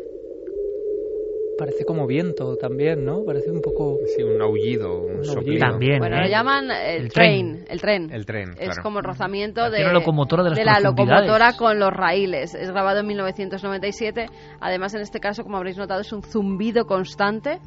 [1.58, 3.24] Parece como viento también, ¿no?
[3.24, 3.98] Parece un poco...
[4.16, 5.66] Sí, un aullido, un, Un soplido.
[5.66, 5.70] aullido.
[5.70, 6.20] También, Bueno, ¿eh?
[6.22, 7.66] lo llaman eh, el, El train, tren.
[7.68, 8.10] el tren.
[8.12, 8.82] El tren, Es claro.
[8.84, 12.54] como el rozamiento de, una locomotora de las la locomotora con los raíles.
[12.54, 14.26] Es grabado en 1997.
[14.60, 17.58] Además, en este caso, como habréis notado, es un zumbido constante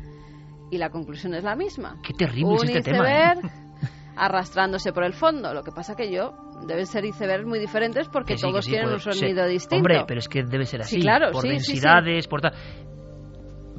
[0.71, 1.97] y la conclusión es la misma.
[2.01, 3.33] Qué terrible es un este tema, ¿eh?
[3.35, 3.51] iceberg
[4.15, 5.53] arrastrándose por el fondo.
[5.53, 6.33] Lo que pasa que yo
[6.67, 9.13] deben ser icebergs muy diferentes porque Que sí, todos sí, tienen un ser.
[9.13, 9.77] sonido distinto.
[9.77, 11.01] Hombre, pero es que debe ser Sí, así.
[11.01, 11.71] claro, por sí, sí, sí.
[11.73, 12.53] densidades, por tal.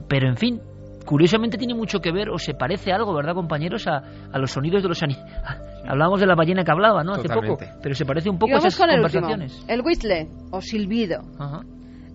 [0.08, 0.60] Pero en fin,
[1.06, 3.86] curiosamente tiene mucho que ver o se parece algo, ¿verdad, compañeros?
[3.86, 4.02] A,
[4.32, 5.32] a los sonidos de los animales.
[5.86, 7.12] Hablábamos de la ballena que hablaba, ¿no?
[7.12, 7.40] Hace poco.
[7.56, 7.68] Totalmente.
[7.82, 9.64] Pero se parece un poco a esas con el último, conversaciones.
[9.68, 11.22] el whistle o silbido.
[11.38, 11.62] Ajá.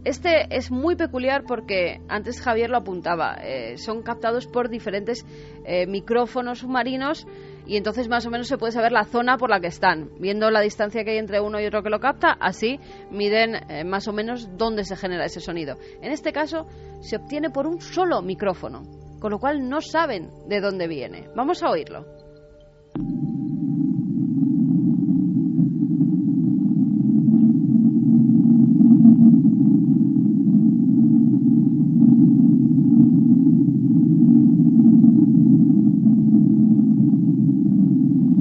[0.03, 3.37] Este es muy peculiar porque antes Javier lo apuntaba.
[3.43, 5.25] eh, son captados por diferentes
[5.65, 7.27] eh, micrófonos submarinos
[7.65, 10.09] y entonces más o menos se puede saber la zona por la que están.
[10.19, 12.79] Viendo la distancia que hay entre uno y otro que lo capta, así
[13.11, 15.75] miden eh, más o menos dónde se genera ese sonido.
[16.01, 16.67] En este caso
[17.01, 18.83] se obtiene por un solo micrófono,
[19.19, 21.27] con lo cual no saben de dónde viene.
[21.35, 22.05] Vamos a oírlo.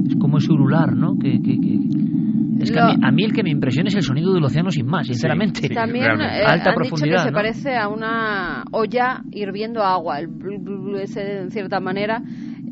[0.09, 1.16] Es como ese ulular, ¿no?
[1.31, 4.01] Que, que- que- Es que a mí, a mí el que me impresiona es el
[4.01, 5.67] sonido del océano sin más, sinceramente.
[5.67, 10.19] sí, También eh, Alta han dicho que profundidad, se parece a una olla hirviendo agua,
[10.19, 12.21] el blu, blu, blu ese en cierta manera.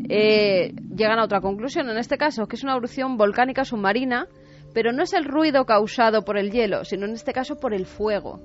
[0.10, 4.26] Eh, llegan a otra conclusión, en este caso, que es una erupción volcánica submarina,
[4.74, 7.86] pero no es el ruido causado por el hielo, sino en este caso por el
[7.86, 8.40] fuego.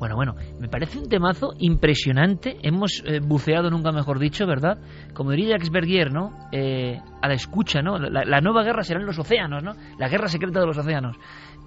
[0.00, 2.56] Bueno, bueno, me parece un temazo impresionante.
[2.62, 4.78] Hemos eh, buceado, nunca mejor dicho, ¿verdad?
[5.12, 6.48] Como diría Jacques Bergier, ¿no?
[6.52, 7.98] Eh, a la escucha, ¿no?
[7.98, 9.72] La, nueva guerra será en los océanos, ¿no?
[9.98, 11.18] La guerra secreta de los océanos.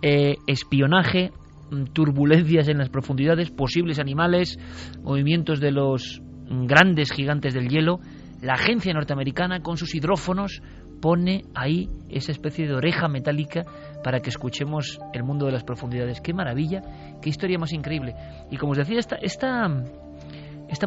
[0.02, 1.32] Eh, espionaje,
[1.70, 4.58] mm, turbulencias en las profundidades, posibles animales,
[5.04, 6.20] movimientos de los
[6.50, 8.00] grandes gigantes del hielo.
[8.42, 10.64] La agencia norteamericana, con sus hidrófonos,
[11.04, 13.66] pone ahí esa especie de oreja metálica
[14.06, 16.22] para que escuchemos el mundo de las profundidades.
[16.22, 16.82] ¡Qué maravilla!
[17.22, 18.16] ¡Qué historia más increíble!
[18.50, 19.68] Y como os decía, esta, esta,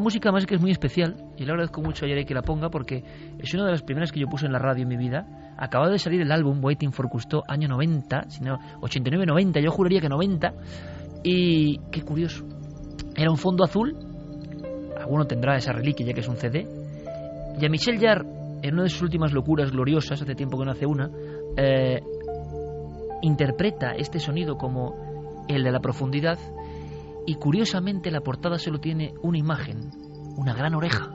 [0.00, 2.70] música más que es muy especial, y le agradezco mucho a Yere que la ponga
[2.70, 3.04] porque
[3.38, 5.26] es una de las primeras que yo puse en la radio en mi vida.
[5.58, 10.08] Acaba de salir el álbum Waiting for Cousteau, año 90, sino 89-90, yo juraría que
[10.08, 10.50] 90.
[11.24, 12.42] Y qué curioso.
[13.14, 13.94] Era un fondo azul,
[14.98, 16.66] alguno tendrá esa reliquia ya que es un CD.
[17.60, 20.72] Y a Michel Jarre, en una de sus últimas locuras gloriosas, hace tiempo que no
[20.72, 21.10] hace una,
[21.56, 22.02] eh,
[23.22, 26.38] interpreta este sonido como el de la profundidad
[27.26, 29.90] y curiosamente la portada solo tiene una imagen,
[30.36, 31.10] una gran oreja,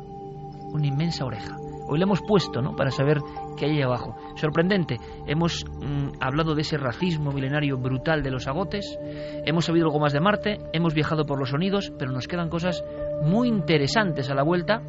[0.73, 1.57] una inmensa oreja.
[1.87, 2.75] Hoy la hemos puesto, ¿no?
[2.75, 3.19] Para saber
[3.57, 4.15] qué hay ahí abajo.
[4.35, 4.97] Sorprendente.
[5.27, 8.97] Hemos mm, hablado de ese racismo milenario brutal de los agotes.
[9.45, 10.57] Hemos sabido algo más de Marte.
[10.71, 12.81] Hemos viajado por los sonidos, pero nos quedan cosas
[13.25, 14.81] muy interesantes a la vuelta,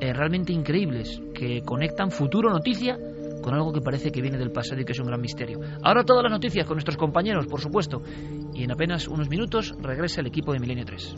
[0.00, 2.98] eh, realmente increíbles, que conectan futuro noticia
[3.42, 5.60] con algo que parece que viene del pasado y que es un gran misterio.
[5.82, 8.02] Ahora todas las noticias con nuestros compañeros, por supuesto,
[8.54, 11.16] y en apenas unos minutos regresa el equipo de Milenio 3.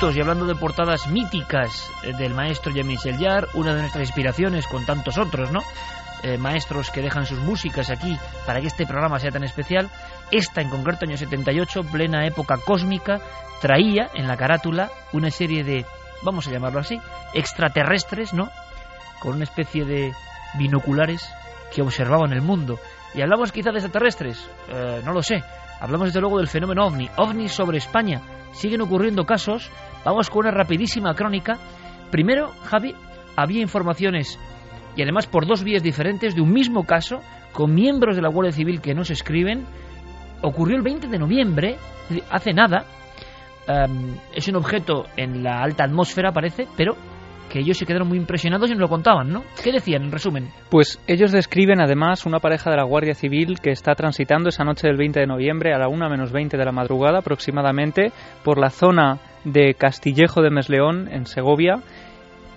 [0.00, 4.86] Y hablando de portadas míticas eh, del maestro Jean-Michel Jarre, una de nuestras inspiraciones con
[4.86, 5.60] tantos otros, ¿no?
[6.22, 8.16] Eh, maestros que dejan sus músicas aquí
[8.46, 9.90] para que este programa sea tan especial.
[10.30, 13.20] Esta en concreto, año 78, plena época cósmica,
[13.60, 15.84] traía en la carátula una serie de,
[16.22, 16.98] vamos a llamarlo así,
[17.34, 18.48] extraterrestres, ¿no?
[19.20, 20.14] Con una especie de
[20.54, 21.30] binoculares
[21.74, 22.78] que observaban el mundo.
[23.14, 25.44] Y hablamos quizá de extraterrestres, eh, no lo sé.
[25.78, 28.22] Hablamos desde luego del fenómeno ovni, ovni sobre España,
[28.52, 29.70] siguen ocurriendo casos.
[30.04, 31.58] Vamos con una rapidísima crónica.
[32.10, 32.94] Primero, Javi,
[33.36, 34.38] había informaciones,
[34.96, 37.20] y además por dos vías diferentes, de un mismo caso,
[37.52, 39.64] con miembros de la Guardia Civil que nos escriben.
[40.42, 41.76] Ocurrió el 20 de noviembre,
[42.30, 42.84] hace nada.
[44.34, 46.96] es un objeto en la alta atmósfera, parece, pero
[47.50, 49.42] que ellos se quedaron muy impresionados y nos lo contaban, ¿no?
[49.62, 50.48] ¿Qué decían, en resumen?
[50.70, 54.86] Pues ellos describen además una pareja de la Guardia Civil que está transitando esa noche
[54.86, 58.12] del 20 de noviembre a la 1 menos 20 de la madrugada aproximadamente
[58.44, 61.82] por la zona de Castillejo de Mesleón, en Segovia,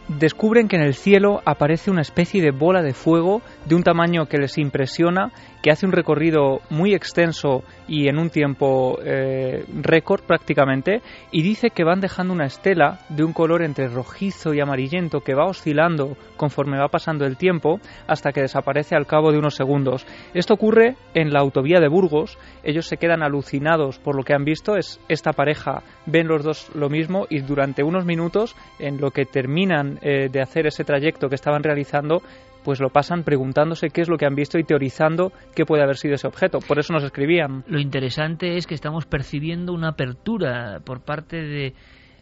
[0.07, 4.25] descubren que en el cielo aparece una especie de bola de fuego de un tamaño
[4.27, 5.31] que les impresiona,
[5.64, 11.69] que hace un recorrido muy extenso y en un tiempo eh, récord prácticamente, y dice
[11.69, 16.18] que van dejando una estela de un color entre rojizo y amarillento que va oscilando
[16.35, 20.06] conforme va pasando el tiempo hasta que desaparece al cabo de unos segundos.
[20.34, 24.44] Esto ocurre en la autovía de Burgos, ellos se quedan alucinados por lo que han
[24.44, 25.81] visto, es esta pareja.
[26.06, 30.41] Ven los dos lo mismo y durante unos minutos en lo que terminan eh, de
[30.41, 32.22] hacer ese trayecto que estaban realizando,
[32.64, 35.98] pues lo pasan preguntándose qué es lo que han visto y teorizando qué puede haber
[35.98, 36.60] sido ese objeto.
[36.60, 37.64] Por eso nos escribían.
[37.68, 41.73] Lo interesante es que estamos percibiendo una apertura por parte de,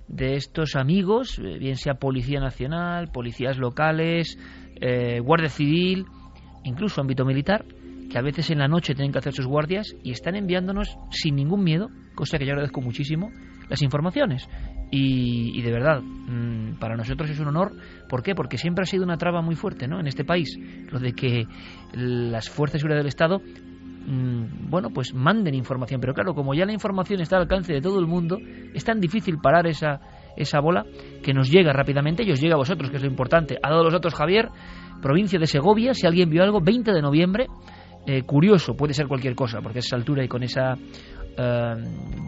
[0.07, 4.37] de estos amigos, eh, bien sea Policía Nacional, policías locales,
[4.79, 6.05] eh, Guardia Civil,
[6.63, 7.65] incluso ámbito militar,
[8.09, 11.35] que a veces en la noche tienen que hacer sus guardias y están enviándonos sin
[11.35, 13.31] ningún miedo, cosa que yo agradezco muchísimo,
[13.69, 14.49] las informaciones.
[14.93, 17.71] Y, de verdad, mm, para nosotros es un honor.
[18.09, 18.35] ¿Por qué?
[18.35, 20.01] Porque siempre ha sido una traba muy fuerte ¿no?
[20.01, 20.59] en este país,
[20.91, 21.47] lo de que
[21.93, 26.01] las fuerzas de seguridad del Estado mm, bueno, pues manden información.
[26.01, 28.37] Pero claro, como ya la información está al alcance de todo el mundo,
[28.73, 30.01] es tan difícil parar esa,
[30.35, 30.85] esa bola
[31.23, 33.57] que nos llega rápidamente y os llega a vosotros, que es lo importante.
[33.63, 34.49] Ha dado los datos Javier,
[35.01, 37.47] provincia de Segovia, si alguien vio algo, 20 de noviembre.
[38.07, 40.75] Eh, curioso, puede ser cualquier cosa, porque a esa altura y con esa
[41.37, 41.75] eh,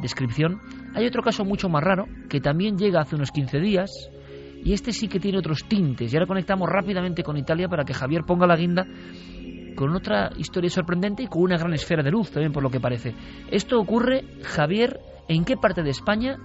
[0.02, 0.60] descripción.
[0.96, 3.90] Hay otro caso mucho más raro que también llega hace unos 15 días
[4.64, 6.14] y este sí que tiene otros tintes.
[6.14, 8.86] Y ahora conectamos rápidamente con Italia para que Javier ponga la guinda
[9.76, 12.80] con otra historia sorprendente y con una gran esfera de luz también por lo que
[12.80, 13.14] parece.
[13.50, 16.38] Esto ocurre, Javier, ¿en qué parte de España?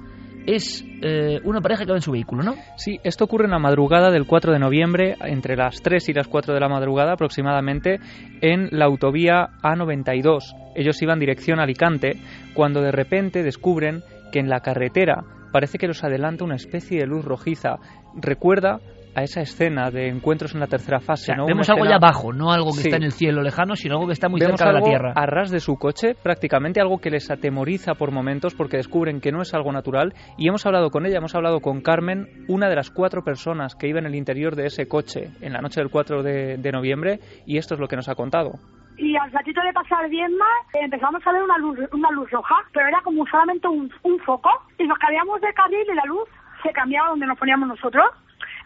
[0.48, 2.54] Es eh, una pareja que va en su vehículo, ¿no?
[2.76, 6.26] Sí, esto ocurre en la madrugada del 4 de noviembre, entre las 3 y las
[6.26, 8.00] 4 de la madrugada aproximadamente,
[8.40, 10.54] en la autovía A92.
[10.74, 12.16] Ellos iban dirección a Alicante
[12.54, 14.02] cuando de repente descubren
[14.32, 15.22] que en la carretera
[15.52, 17.76] parece que los adelanta una especie de luz rojiza.
[18.16, 18.80] Recuerda
[19.18, 21.34] a esa escena de encuentros en la tercera fase.
[21.34, 21.46] ¿no?
[21.46, 24.12] Vemos algo ya bajo, no algo que está en el cielo lejano, sino algo que
[24.12, 25.12] está muy cerca de la Tierra.
[25.14, 29.32] A ras de su coche, prácticamente algo que les atemoriza por momentos porque descubren que
[29.32, 30.14] no es algo natural.
[30.36, 33.88] Y hemos hablado con ella, hemos hablado con Carmen, una de las cuatro personas que
[33.88, 37.56] iba en el interior de ese coche en la noche del 4 de, noviembre, y
[37.56, 38.52] esto es lo que nos ha contado
[38.98, 42.56] y al ratito de pasar bien más empezamos a ver una luz, una luz roja,
[42.72, 46.28] pero era como solamente un, un foco y nos cambiamos de carril y la luz
[46.64, 48.04] se cambiaba donde nos poníamos nosotros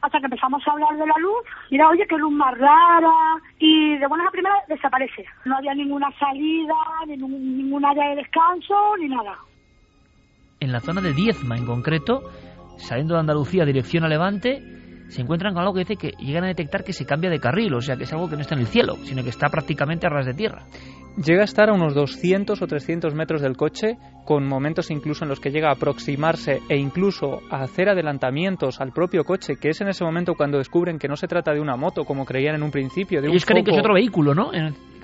[0.03, 3.15] hasta que empezamos a hablar de la luz, mira, oye, qué luz más rara,
[3.59, 5.25] y de buenas a primeras desaparece.
[5.45, 6.75] No había ninguna salida,
[7.07, 9.39] ni ningún área de descanso, ni nada.
[10.61, 12.21] En la zona de Diezma, en concreto,
[12.77, 14.61] saliendo de Andalucía dirección a Levante,
[15.09, 17.75] se encuentran con algo que dice que llegan a detectar que se cambia de carril,
[17.75, 20.07] o sea que es algo que no está en el cielo, sino que está prácticamente
[20.07, 20.65] a ras de tierra.
[21.17, 25.29] Llega a estar a unos 200 o 300 metros del coche, con momentos incluso en
[25.29, 29.81] los que llega a aproximarse e incluso a hacer adelantamientos al propio coche, que es
[29.83, 32.63] en ese momento cuando descubren que no se trata de una moto, como creían en
[32.63, 33.21] un principio.
[33.21, 34.51] De Ellos creen que es otro vehículo, ¿no?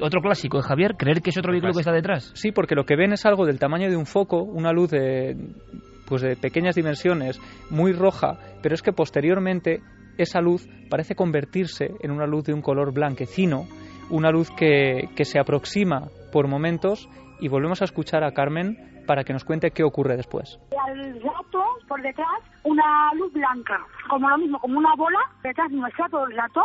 [0.01, 2.31] otro clásico de Javier, creer que es otro vehículo que está detrás.
[2.35, 5.37] Sí, porque lo que ven es algo del tamaño de un foco, una luz de,
[6.07, 9.83] pues de pequeñas dimensiones, muy roja, pero es que posteriormente
[10.17, 13.67] esa luz parece convertirse en una luz de un color blanquecino
[14.11, 17.09] una luz que, que se aproxima por momentos
[17.41, 20.59] y volvemos a escuchar a Carmen para que nos cuente qué ocurre después.
[20.87, 25.77] Al rato, por detrás, una luz blanca, como lo mismo, como una bola, detrás de
[25.77, 26.63] nuestra todo el rato,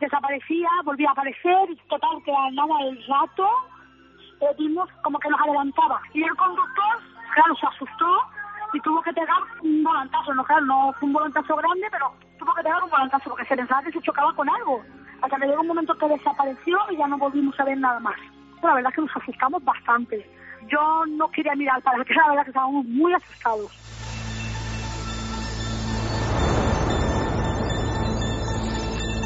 [0.00, 3.46] desaparecía, volvía a aparecer, total, que al nada del rato
[4.40, 6.00] eh, vimos como que nos adelantaba.
[6.12, 6.98] Y el conductor,
[7.34, 8.10] claro, se asustó
[8.72, 12.52] y tuvo que pegar un volantazo, no, claro, no fue un volantazo grande, pero tuvo
[12.54, 14.82] que pegar un volantazo porque se pensaba que se chocaba con algo
[15.22, 18.16] hasta que llegó un momento que desapareció y ya no volvimos a ver nada más.
[18.56, 20.30] Pero la verdad es que nos asustamos bastante.
[20.68, 23.70] Yo no quería mirar para que la verdad que estábamos muy asustados.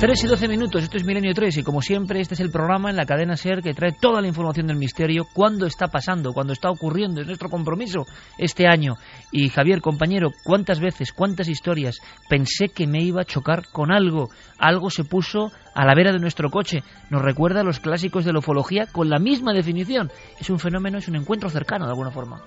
[0.00, 2.88] 3 y 12 minutos, esto es Milenio 3 y como siempre este es el programa
[2.88, 6.52] en la cadena SER que trae toda la información del misterio, cuándo está pasando, cuándo
[6.52, 8.06] está ocurriendo, es nuestro compromiso
[8.38, 8.94] este año.
[9.32, 11.98] Y Javier, compañero, ¿cuántas veces, cuántas historias
[12.28, 14.30] pensé que me iba a chocar con algo?
[14.60, 16.84] Algo se puso a la vera de nuestro coche.
[17.10, 20.12] Nos recuerda a los clásicos de la ufología con la misma definición.
[20.38, 22.40] Es un fenómeno, es un encuentro cercano de alguna forma.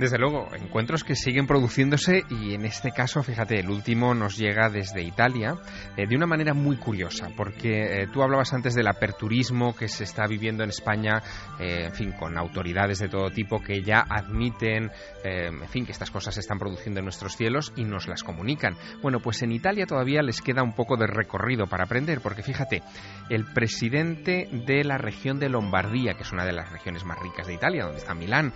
[0.00, 4.70] Desde luego, encuentros que siguen produciéndose y en este caso, fíjate, el último nos llega
[4.70, 5.56] desde Italia
[5.94, 10.04] eh, de una manera muy curiosa, porque eh, tú hablabas antes del aperturismo que se
[10.04, 11.22] está viviendo en España,
[11.58, 14.90] eh, en fin, con autoridades de todo tipo que ya admiten,
[15.22, 18.76] en fin, que estas cosas se están produciendo en nuestros cielos y nos las comunican.
[19.02, 22.82] Bueno, pues en Italia todavía les queda un poco de recorrido para aprender, porque fíjate,
[23.28, 27.46] el presidente de la región de Lombardía, que es una de las regiones más ricas
[27.46, 28.54] de Italia, donde está Milán,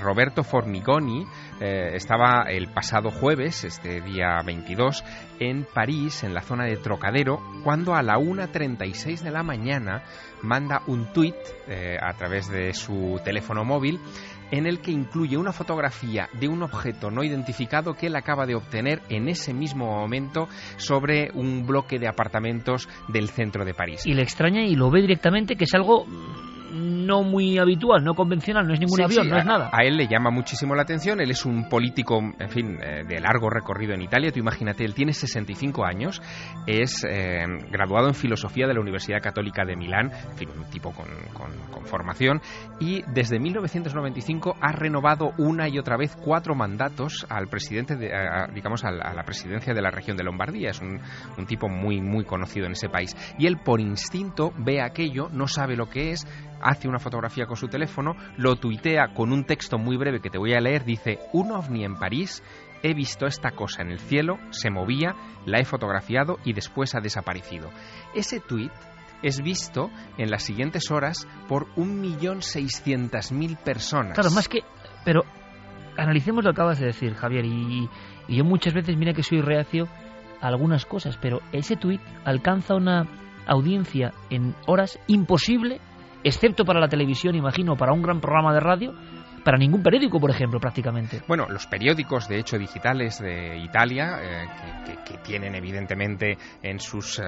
[0.00, 1.26] Roberto Formiga, Goni
[1.60, 5.04] eh, estaba el pasado jueves, este día 22,
[5.40, 10.04] en París, en la zona de Trocadero, cuando a la 1.36 de la mañana
[10.42, 11.34] manda un tuit
[11.66, 13.98] eh, a través de su teléfono móvil
[14.50, 18.54] en el que incluye una fotografía de un objeto no identificado que él acaba de
[18.54, 24.02] obtener en ese mismo momento sobre un bloque de apartamentos del centro de París.
[24.06, 26.06] Y le extraña y lo ve directamente que es algo
[26.72, 29.70] no muy habitual, no convencional, no es ningún avión, no es nada.
[29.72, 33.20] A él le llama muchísimo la atención, él es un político, en fin, eh, de
[33.20, 36.22] largo recorrido en Italia, tú imagínate, él tiene 65 años,
[36.66, 40.92] es eh, graduado en filosofía de la Universidad Católica de Milán, en fin, un tipo
[40.92, 41.06] con,
[41.84, 42.40] formación,
[42.80, 48.10] y desde 1995 ha renovado una y otra vez cuatro mandatos al presidente, de,
[48.54, 51.00] digamos, a, la presidencia de la región de Lombardía, es un,
[51.38, 55.46] un tipo muy, muy conocido en ese país, y él por instinto ve aquello, no
[55.46, 56.26] sabe lo que es,
[56.66, 60.38] hace una fotografía con su teléfono, lo tuitea con un texto muy breve que te
[60.38, 62.42] voy a leer, dice, un ovni en París,
[62.82, 65.14] he visto esta cosa en el cielo, se movía,
[65.44, 67.70] la he fotografiado y después ha desaparecido.
[68.14, 68.72] Ese tuit
[69.22, 74.14] es visto en las siguientes horas por 1.600.000 personas.
[74.14, 74.60] Claro, más que...
[75.04, 75.22] Pero
[75.96, 77.88] analicemos lo que acabas de decir, Javier, y,
[78.28, 79.88] yo muchas veces, mira que soy reacio
[80.40, 83.04] a algunas cosas, pero ese tuit alcanza una
[83.46, 85.80] audiencia en horas imposible
[86.26, 88.94] excepto para la televisión, imagino, para un gran programa de radio,
[89.46, 91.22] para ningún periódico, por ejemplo, prácticamente.
[91.28, 94.46] Bueno, los periódicos, de hecho, digitales de Italia, eh,
[95.04, 97.22] que, tienen evidentemente en sus eh,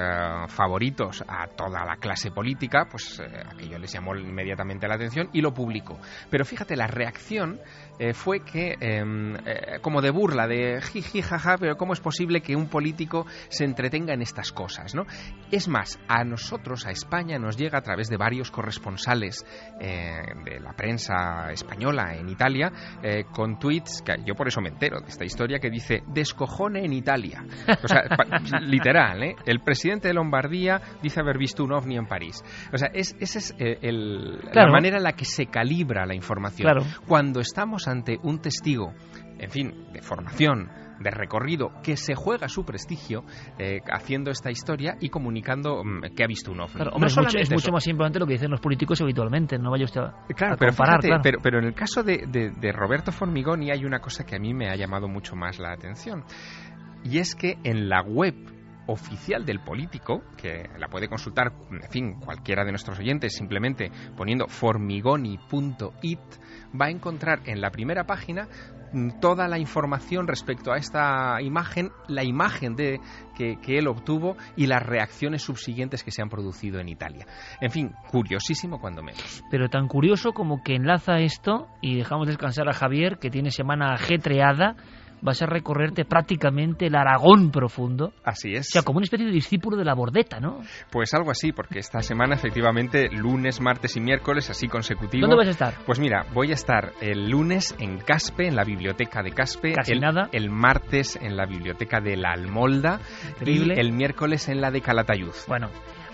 [0.49, 5.41] favoritos a toda la clase política, pues eh, aquello les llamó inmediatamente la atención y
[5.41, 5.99] lo publicó.
[6.29, 7.61] Pero fíjate, la reacción
[8.15, 9.37] fue que, em,
[9.81, 14.15] como de burla, de jiji, jaja, pero ¿cómo es posible que un político se entretenga
[14.15, 14.95] en estas cosas?
[14.95, 15.05] ¿no?
[15.51, 19.45] Es más, a nosotros, a España, nos llega a través de varios corresponsales
[19.79, 22.73] de la prensa española en Italia,
[23.03, 26.85] eh, con tweets, que yo por eso me entero de esta historia, que dice, descojone
[26.85, 27.45] en Italia.
[27.83, 28.03] O sea,
[28.61, 29.37] literal, ¿eh?
[29.47, 32.43] El presidente de Lombardía dice haber visto un ovni en París.
[32.73, 33.79] O sea, es, esa es eh,
[34.53, 36.69] la manera en la que se calibra la información.
[37.07, 38.93] Cuando estamos ante un testigo,
[39.39, 40.70] en fin, de formación,
[41.01, 43.24] de recorrido que se juega su prestigio
[43.59, 46.81] eh, haciendo esta historia y comunicando mm, que ha visto un ovni.
[47.06, 50.56] es, mucho, más importante lo que dicen los políticos habitualmente, no vaya usted a, claro,
[50.59, 51.20] pero comparar.
[51.23, 54.52] Pero, pero, en el caso de, de Roberto Formigoni hay una cosa que a mí
[54.55, 56.24] me ha llamado mucho más la atención
[57.05, 58.35] y es que en la web
[58.89, 64.48] oficial del político, que la puede consultar, en fin, cualquiera de nuestros oyentes, simplemente poniendo
[64.48, 66.20] formigoni.it,
[66.78, 68.49] va a encontrar en la primera página
[68.93, 73.01] mm, toda la información respecto a esta imagen, la imagen de
[73.36, 77.27] que, él obtuvo y las reacciones subsiguientes que se han producido en Italia.
[77.61, 79.45] En fin, curiosísimo cuando menos.
[79.51, 83.95] Pero tan curioso como que enlaza esto y dejamos descansar a Javier, que tiene semana
[83.95, 84.77] ajetreada
[85.20, 88.12] vas a recorrerte prácticamente el Aragón profundo.
[88.24, 88.69] Así es.
[88.69, 90.61] O sea, como una especie de discípulo de la bordeta, ¿no?
[90.90, 95.23] Pues algo así, porque esta semana efectivamente lunes, martes y miércoles, así consecutivo.
[95.23, 95.74] ¿Dónde vas a estar?
[95.86, 99.73] Pues mira, voy a estar el lunes en Caspe, en la biblioteca de Caspe.
[99.73, 100.28] Casi el, nada.
[100.32, 103.01] El martes en la biblioteca de la Almolda.
[103.31, 103.74] Increíble.
[103.77, 105.35] Y el miércoles en la de Calatayud.
[105.47, 105.69] Bueno,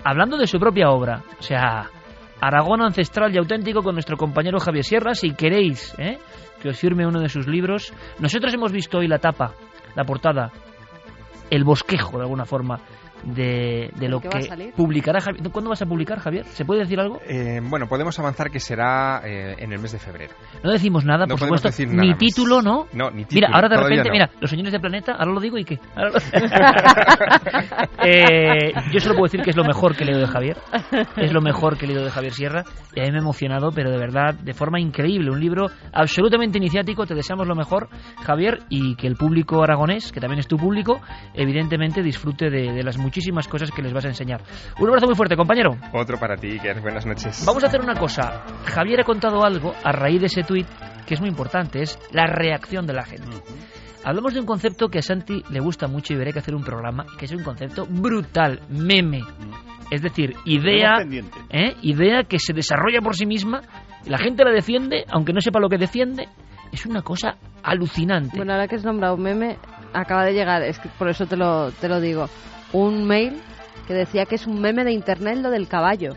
[0.04, 1.90] hablando de su propia obra, o sea,
[2.40, 6.18] Aragón ancestral y auténtico con nuestro compañero Javier Sierra, si queréis, ¿eh?
[6.64, 7.92] Que os firme uno de sus libros.
[8.18, 9.52] Nosotros hemos visto hoy la tapa,
[9.94, 10.50] la portada,
[11.50, 12.80] el bosquejo de alguna forma
[13.24, 14.28] de, lo que
[14.76, 15.50] publicará Javier.
[15.50, 16.44] ¿Cuándo vas a publicar, Javier?
[16.46, 17.20] ¿Se puede decir algo?
[17.26, 20.34] Eh, bueno, podemos avanzar que será eh, en el mes de febrero.
[20.62, 21.70] No decimos nada, por supuesto.
[21.86, 22.86] ni título, ¿no?
[22.92, 23.46] No, ni título.
[23.46, 25.78] Mira, ahora de repente, mira, los señores de Planeta, ahora lo digo y qué.
[28.06, 30.58] Eh, yo solo puedo decir que es lo mejor que he leído de Javier.
[31.16, 32.64] Es lo mejor que he leído de Javier Sierra.
[32.94, 35.30] Y a mí me ha emocionado, pero de verdad, de forma increíble.
[35.30, 37.06] Un libro absolutamente iniciático.
[37.06, 37.88] Te deseamos lo mejor,
[38.22, 41.00] Javier, y que el público aragonés, que también es tu público,
[41.32, 44.42] evidentemente disfrute de, de las muchas muchísimas cosas que les vas a enseñar.
[44.80, 45.76] Un abrazo muy fuerte, compañero.
[45.92, 47.44] Otro para ti, que buenas noches.
[47.46, 48.44] Vamos a hacer una cosa.
[48.64, 50.66] Javier ha contado algo a raíz de ese tuit
[51.06, 53.36] que es muy importante, es la reacción de la gente.
[54.02, 56.64] Hablamos de un concepto que a Santi le gusta mucho y veré que hacer un
[56.64, 59.20] programa, que es un concepto brutal, meme.
[59.92, 60.94] Es decir, idea,
[61.50, 61.74] ¿eh?
[61.82, 63.60] idea que se desarrolla por sí misma,
[64.06, 66.26] la gente la defiende, aunque no sepa lo que defiende,
[66.72, 68.36] es una cosa alucinante.
[68.36, 69.56] Bueno, ahora que has nombrado meme,
[69.92, 72.28] acaba de llegar, es que por eso te lo, te lo digo
[72.74, 73.40] un mail
[73.86, 76.14] que decía que es un meme de internet lo del caballo.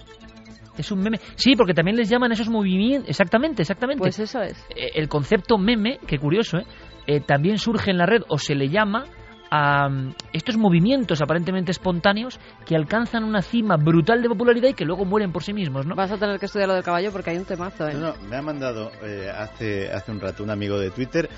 [0.78, 1.20] Es un meme.
[1.36, 3.10] Sí, porque también les llaman esos movimientos.
[3.10, 4.00] Exactamente, exactamente.
[4.00, 4.58] Pues eso es.
[4.76, 6.66] Eh, el concepto meme, que curioso, ¿eh?
[7.08, 7.22] ¿eh?
[7.22, 9.06] también surge en la red o se le llama
[9.52, 9.88] a
[10.34, 15.32] estos movimientos aparentemente espontáneos que alcanzan una cima brutal de popularidad y que luego mueren
[15.32, 15.96] por sí mismos, ¿no?
[15.96, 17.94] Vas a tener que estudiar lo del caballo porque hay un temazo, ¿eh?
[17.94, 21.30] No, me ha mandado eh, hace, hace un rato un amigo de Twitter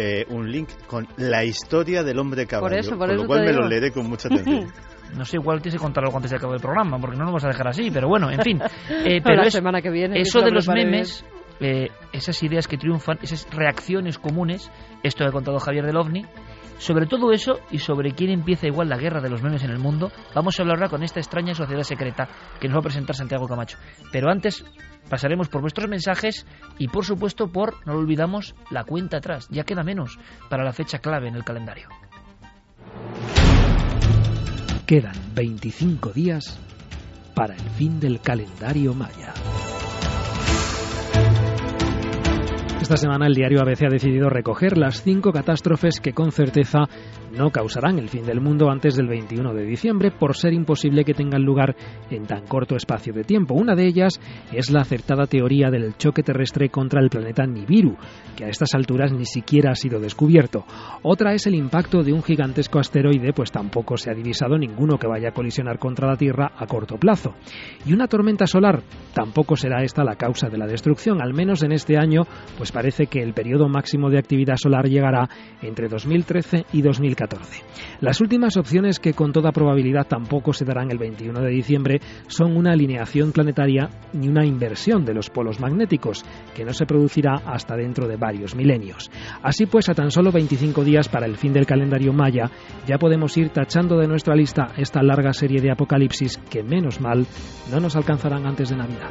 [0.00, 2.68] eh, un link con la historia del hombre caballo.
[2.68, 4.72] Por eso, por, lo cual me lo leeré con mucha atención.
[5.16, 7.32] No sé, igual tienes que contar algo antes de acabar el programa, porque no nos
[7.32, 8.60] vas a dejar así, pero bueno, en fin.
[8.90, 11.24] Eh, pero la semana que viene, eso de los memes,
[11.60, 14.70] eh, esas ideas que triunfan, esas reacciones comunes,
[15.02, 16.26] esto que ha contado Javier del OVNI,
[16.78, 19.78] sobre todo eso y sobre quién empieza igual la guerra de los memes en el
[19.78, 22.28] mundo, vamos a hablar ahora con esta extraña sociedad secreta
[22.60, 23.78] que nos va a presentar Santiago Camacho.
[24.12, 24.64] Pero antes
[25.08, 26.46] pasaremos por vuestros mensajes
[26.78, 29.48] y por supuesto por, no lo olvidamos, la cuenta atrás.
[29.50, 30.18] Ya queda menos
[30.48, 31.88] para la fecha clave en el calendario.
[34.86, 36.58] Quedan 25 días
[37.34, 39.34] para el fin del calendario maya.
[42.88, 46.88] Esta semana el diario ABC ha decidido recoger las cinco catástrofes que con certeza
[47.36, 51.14] no causarán el fin del mundo antes del 21 de diciembre por ser imposible que
[51.14, 51.76] tengan lugar
[52.10, 53.54] en tan corto espacio de tiempo.
[53.54, 54.20] Una de ellas
[54.52, 57.96] es la acertada teoría del choque terrestre contra el planeta Nibiru,
[58.36, 60.64] que a estas alturas ni siquiera ha sido descubierto.
[61.02, 65.06] Otra es el impacto de un gigantesco asteroide, pues tampoco se ha divisado ninguno que
[65.06, 67.34] vaya a colisionar contra la Tierra a corto plazo.
[67.84, 68.82] Y una tormenta solar,
[69.14, 72.22] tampoco será esta la causa de la destrucción, al menos en este año,
[72.56, 75.28] pues parece que el periodo máximo de actividad solar llegará
[75.62, 77.17] entre 2013 y 2014.
[78.00, 82.56] Las últimas opciones que con toda probabilidad tampoco se darán el 21 de diciembre son
[82.56, 86.24] una alineación planetaria ni una inversión de los polos magnéticos,
[86.54, 89.10] que no se producirá hasta dentro de varios milenios.
[89.42, 92.50] Así pues, a tan solo 25 días para el fin del calendario maya,
[92.86, 97.26] ya podemos ir tachando de nuestra lista esta larga serie de apocalipsis que, menos mal,
[97.70, 99.10] no nos alcanzarán antes de Navidad.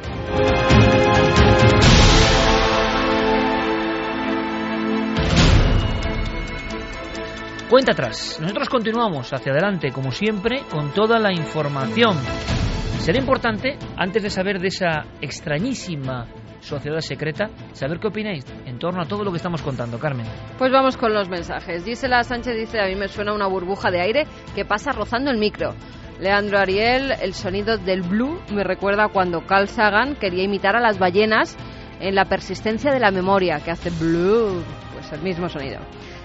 [7.68, 8.38] Cuenta atrás.
[8.40, 12.16] Nosotros continuamos hacia adelante, como siempre, con toda la información.
[12.98, 16.26] Será importante, antes de saber de esa extrañísima
[16.60, 17.50] sociedad secreta.
[17.72, 20.24] Saber qué opináis en torno a todo lo que estamos contando, Carmen.
[20.56, 21.84] Pues vamos con los mensajes.
[21.84, 25.36] Gisela Sánchez dice, a mí me suena una burbuja de aire que pasa rozando el
[25.36, 25.74] micro.
[26.20, 30.98] Leandro Ariel, el sonido del blue me recuerda cuando Carl Sagan quería imitar a las
[30.98, 31.54] ballenas
[32.00, 34.62] en la persistencia de la memoria, que hace blue,
[34.94, 35.80] pues el mismo sonido.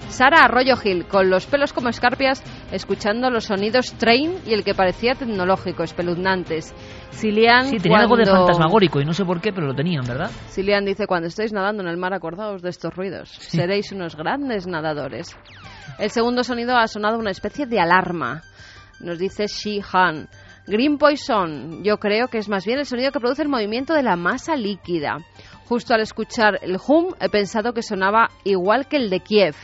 [0.08, 4.74] Sara Arroyo Gil, con los pelos como escarpias, escuchando los sonidos train y el que
[4.74, 6.74] parecía tecnológico, espeluznantes.
[7.10, 10.30] Silian, sí, tenía algo de fantasmagórico y no sé por qué, pero lo tenían, ¿verdad?
[10.48, 13.30] Silian dice, cuando estéis nadando en el mar, acordaos de estos ruidos.
[13.30, 15.36] Seréis unos grandes nadadores.
[15.98, 18.42] El segundo sonido ha sonado una especie de alarma.
[19.00, 20.28] Nos dice Shi Han.
[20.66, 24.02] Green Poison, yo creo que es más bien el sonido que produce el movimiento de
[24.02, 25.18] la masa líquida.
[25.66, 29.54] Justo al escuchar el hum he pensado que sonaba igual que el de Kiev.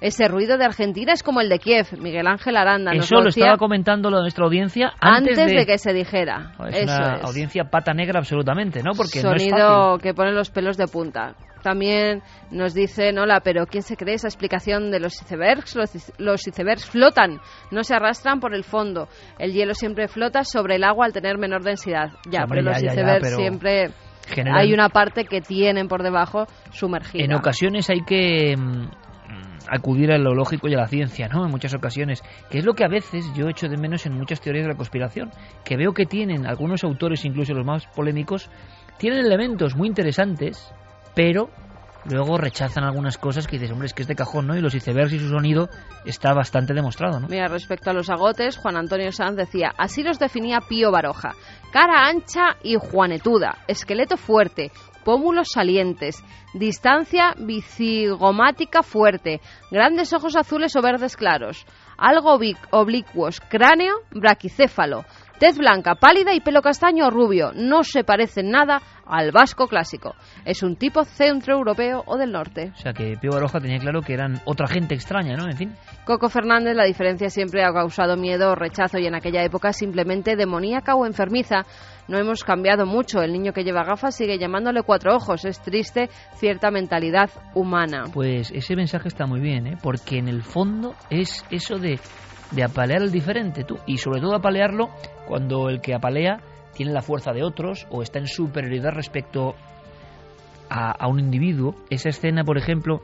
[0.00, 2.92] Ese ruido de Argentina es como el de Kiev, Miguel Ángel Aranda.
[2.92, 5.66] Eso lo, estaba comentando nuestra audiencia antes, de...
[5.66, 6.52] que se dijera.
[6.70, 8.92] Es una audiencia pata negra absolutamente, ¿no?
[8.96, 11.34] Porque Sonido que pone los pelos de punta.
[11.62, 15.74] También nos dicen, hola, pero ¿quién se cree esa explicación de los icebergs?
[16.18, 17.40] Los, icebergs flotan,
[17.70, 19.08] no se arrastran por el fondo.
[19.38, 22.12] El hielo siempre flota sobre el agua al tener menor densidad.
[22.28, 23.92] Ya, pero los icebergs siempre
[24.52, 27.24] hay una parte que tienen por debajo sumergida.
[27.24, 28.88] En ocasiones hay que mm,
[29.68, 31.44] acudir a lo lógico y a la ciencia, ¿no?
[31.44, 34.40] En muchas ocasiones, que es lo que a veces yo echo de menos en muchas
[34.40, 35.30] teorías de la conspiración,
[35.64, 38.50] que veo que tienen algunos autores, incluso los más polémicos,
[38.98, 40.72] tienen elementos muy interesantes,
[41.14, 41.50] pero
[42.04, 44.56] luego rechazan algunas cosas que dices, hombre, es que es de cajón, ¿no?
[44.56, 45.68] Y los icebergs y su sonido
[46.04, 47.28] está bastante demostrado, ¿no?
[47.28, 51.32] Mira, respecto a los agotes, Juan Antonio Sanz decía, así los definía Pío Baroja,
[51.72, 54.70] cara ancha y juanetuda, esqueleto fuerte,
[55.04, 56.16] pómulos salientes,
[56.54, 59.40] distancia bicigomática fuerte,
[59.70, 61.66] grandes ojos azules o verdes claros,
[61.96, 62.38] algo
[62.70, 65.04] oblicuos, cráneo braquicéfalo,
[65.44, 67.52] tez blanca, pálida y pelo castaño o rubio.
[67.54, 70.14] No se parece nada al vasco clásico.
[70.46, 72.72] Es un tipo centroeuropeo o del norte.
[72.74, 75.44] O sea que Pío Baroja tenía claro que eran otra gente extraña, ¿no?
[75.44, 75.74] En fin.
[76.06, 80.34] Coco Fernández, la diferencia siempre ha causado miedo o rechazo y en aquella época simplemente
[80.34, 81.66] demoníaca o enfermiza.
[82.08, 83.20] No hemos cambiado mucho.
[83.20, 85.44] El niño que lleva gafas sigue llamándole cuatro ojos.
[85.44, 88.04] Es triste cierta mentalidad humana.
[88.14, 89.76] Pues ese mensaje está muy bien, ¿eh?
[89.82, 91.98] porque en el fondo es eso de,
[92.54, 93.78] de apalear al diferente, tú.
[93.86, 94.90] Y sobre todo apalearlo
[95.26, 96.40] cuando el que apalea
[96.74, 99.54] tiene la fuerza de otros o está en superioridad respecto
[100.68, 101.76] a, un individuo.
[101.90, 103.02] Esa escena, por ejemplo,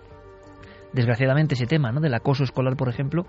[0.92, 2.00] desgraciadamente ese tema ¿no?
[2.00, 3.26] del acoso escolar, por ejemplo,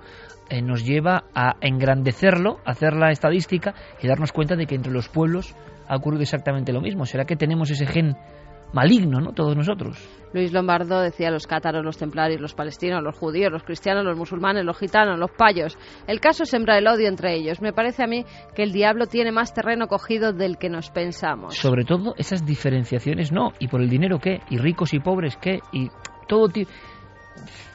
[0.49, 5.09] eh, nos lleva a engrandecerlo, hacer la estadística y darnos cuenta de que entre los
[5.09, 5.55] pueblos
[5.87, 7.05] ha ocurrido exactamente lo mismo.
[7.05, 8.15] ¿Será que tenemos ese gen
[8.73, 9.31] maligno, ¿no?
[9.33, 9.97] Todos nosotros.
[10.33, 14.63] Luis Lombardo decía los cátaros, los templarios, los palestinos, los judíos, los cristianos, los musulmanes,
[14.63, 15.77] los gitanos, los payos.
[16.07, 17.61] El caso es sembrar el odio entre ellos.
[17.61, 18.25] Me parece a mí
[18.55, 21.55] que el diablo tiene más terreno cogido del que nos pensamos.
[21.55, 23.51] Sobre todo esas diferenciaciones, no.
[23.59, 24.39] ¿Y por el dinero qué?
[24.49, 25.59] ¿Y ricos y pobres qué?
[25.73, 25.89] Y
[26.27, 26.71] todo tipo...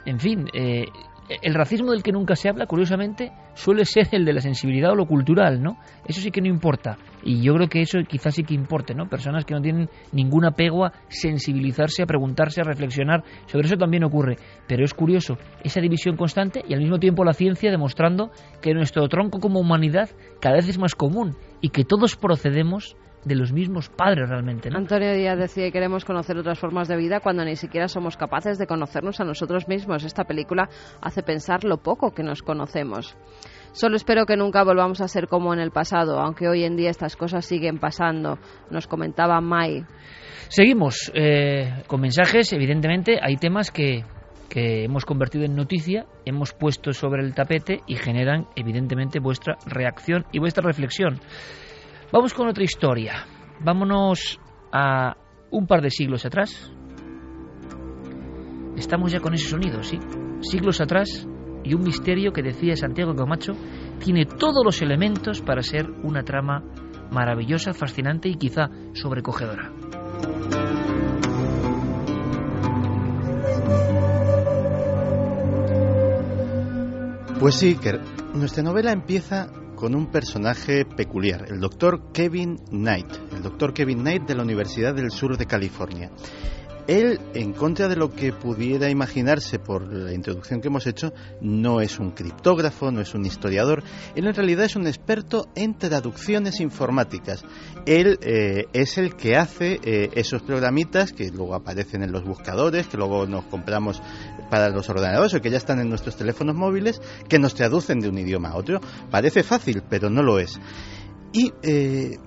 [0.05, 0.87] En fin, eh,
[1.29, 4.95] el racismo del que nunca se habla, curiosamente, suele ser el de la sensibilidad o
[4.95, 5.79] lo cultural, ¿no?
[6.07, 6.99] Eso sí que no importa.
[7.23, 9.09] Y yo creo que eso quizás sí que importe, ¿no?
[9.09, 13.25] Personas que no tienen ningún apego a sensibilizarse, a preguntarse, a reflexionar.
[13.47, 14.37] Sobre eso también ocurre.
[14.69, 18.31] Pero es curioso, esa división constante y al mismo tiempo la ciencia demostrando
[18.63, 22.97] que nuestro tronco como humanidad cada vez es más común y que todos procedemos
[23.27, 24.71] de los mismos padres realmente.
[24.71, 24.79] ¿no?
[24.79, 28.57] Antonio Díaz decía que queremos conocer otras formas de vida cuando ni siquiera somos capaces
[28.57, 30.05] de conocernos a nosotros mismos.
[30.05, 30.69] Esta película
[31.03, 33.17] hace pensar lo poco que nos conocemos.
[33.73, 36.89] Solo espero que nunca volvamos a ser como en el pasado, aunque hoy en día
[36.89, 38.39] estas cosas siguen pasando,
[38.71, 39.85] nos comentaba Mai.
[40.49, 44.05] Seguimos eh, con mensajes, evidentemente hay temas que,
[44.49, 50.27] que hemos convertido en noticia, hemos puesto sobre el tapete y generan evidentemente vuestra reacción
[50.31, 51.21] y vuestra reflexión.
[52.13, 53.27] Vamos con otra historia.
[53.61, 54.41] Vámonos
[54.73, 55.17] a
[55.51, 56.73] un par de siglos atrás.
[58.77, 59.99] Estamos ya con ese sonido, ¿sí?
[60.41, 61.27] Siglos atrás
[61.65, 63.53] y un misterio que decía Santiago Camacho
[63.99, 66.63] tiene todos los elementos para ser una trama
[67.11, 69.73] maravillosa, fascinante y quizá sobrecogedora.
[77.41, 77.99] Pues sí, que
[78.35, 84.23] nuestra novela empieza con un personaje peculiar, el doctor Kevin Knight, el doctor Kevin Knight
[84.27, 86.11] de la Universidad del Sur de California.
[86.87, 91.81] Él, en contra de lo que pudiera imaginarse por la introducción que hemos hecho, no
[91.81, 93.83] es un criptógrafo, no es un historiador.
[94.15, 97.45] Él en realidad es un experto en traducciones informáticas.
[97.87, 102.87] Él eh, es el que hace eh, esos programitas que luego aparecen en los buscadores,
[102.87, 104.01] que luego nos compramos
[104.51, 108.09] para los ordenadores o que ya están en nuestros teléfonos móviles, que nos traducen de
[108.09, 108.81] un idioma a otro.
[109.11, 110.59] Parece fácil, pero no lo es.
[111.33, 112.19] Y eh,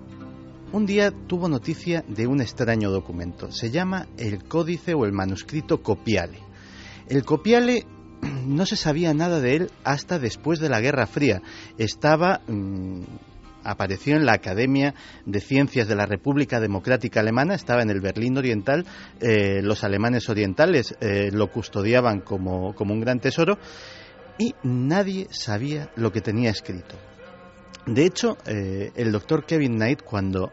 [0.71, 3.51] un día tuvo noticia de un extraño documento.
[3.51, 6.39] Se llama el Códice o el Manuscrito Copiale.
[7.07, 7.85] El Copiale
[8.45, 11.41] no se sabía nada de él hasta después de la Guerra Fría.
[11.77, 13.01] Estaba mm,
[13.63, 14.93] apareció en la Academia
[15.25, 18.85] de Ciencias de la República Democrática Alemana, estaba en el Berlín Oriental,
[19.19, 23.57] eh, los alemanes orientales eh, lo custodiaban como, como un gran tesoro
[24.37, 26.95] y nadie sabía lo que tenía escrito.
[27.85, 30.51] De hecho, eh, el doctor Kevin Knight, cuando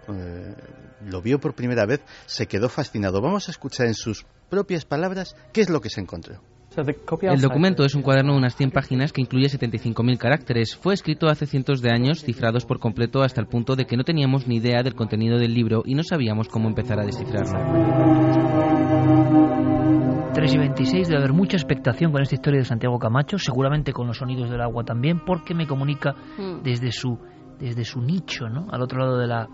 [1.04, 3.20] lo vio por primera vez, se quedó fascinado.
[3.20, 6.40] Vamos a escuchar en sus propias palabras qué es lo que se encontró.
[6.76, 10.76] El documento es un cuaderno de unas 100 páginas que incluye 75.000 caracteres.
[10.76, 14.04] Fue escrito hace cientos de años, cifrados por completo hasta el punto de que no
[14.04, 17.58] teníamos ni idea del contenido del libro y no sabíamos cómo empezar a descifrarlo.
[20.34, 24.06] 3 y 26 debe haber mucha expectación con esta historia de Santiago Camacho, seguramente con
[24.06, 26.62] los sonidos del agua también, porque me comunica hmm.
[26.62, 27.18] desde su
[27.58, 28.66] desde su nicho, ¿no?
[28.70, 29.48] Al otro lado de la,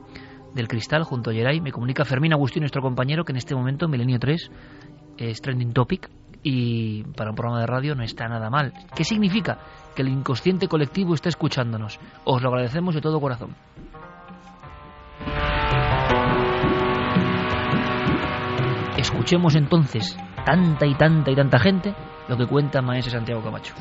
[0.57, 3.87] del cristal, junto a Geray, me comunica Fermín Agustín, nuestro compañero, que en este momento,
[3.87, 4.51] Milenio 3,
[5.19, 6.11] es trending topic
[6.43, 8.73] y para un programa de radio no está nada mal.
[8.95, 9.59] ¿Qué significa?
[9.95, 11.99] Que el inconsciente colectivo está escuchándonos.
[12.25, 13.55] Os lo agradecemos de todo corazón.
[18.97, 21.95] Escuchemos entonces tanta y tanta y tanta gente
[22.29, 23.75] lo que cuenta Maese Santiago Camacho.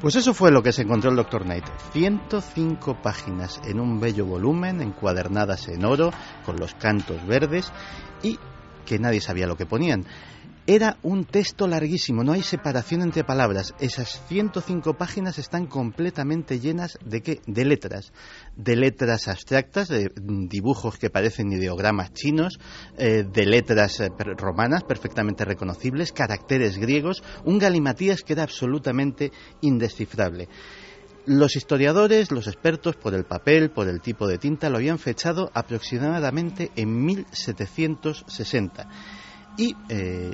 [0.00, 1.44] Pues eso fue lo que se encontró el Dr.
[1.44, 1.64] Knight.
[1.92, 6.10] 105 páginas en un bello volumen, encuadernadas en oro,
[6.44, 7.72] con los cantos verdes
[8.22, 8.38] y
[8.86, 10.04] que nadie sabía lo que ponían.
[10.70, 13.74] Era un texto larguísimo, no hay separación entre palabras.
[13.80, 17.40] Esas 105 páginas están completamente llenas de qué?
[17.46, 18.12] De letras.
[18.54, 22.60] De letras abstractas, de dibujos que parecen ideogramas chinos,
[22.98, 29.32] eh, de letras eh, romanas perfectamente reconocibles, caracteres griegos, un galimatías que era absolutamente
[29.62, 30.50] indescifrable.
[31.24, 35.50] Los historiadores, los expertos, por el papel, por el tipo de tinta, lo habían fechado
[35.54, 38.86] aproximadamente en 1760.
[39.56, 40.30] Y eh,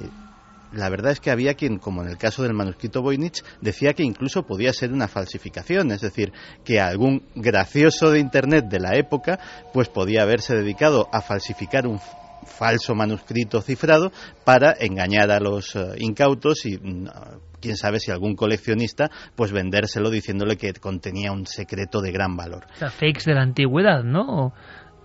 [0.75, 4.03] la verdad es que había quien, como en el caso del manuscrito Voynich, decía que
[4.03, 6.33] incluso podía ser una falsificación, es decir,
[6.65, 9.39] que algún gracioso de Internet de la época
[9.73, 12.01] pues podía haberse dedicado a falsificar un
[12.45, 14.13] falso manuscrito cifrado
[14.45, 17.09] para engañar a los eh, incautos y mm,
[17.61, 22.67] quién sabe si algún coleccionista pues vendérselo diciéndole que contenía un secreto de gran valor.
[22.75, 24.53] O sea, fakes de la antigüedad, ¿no?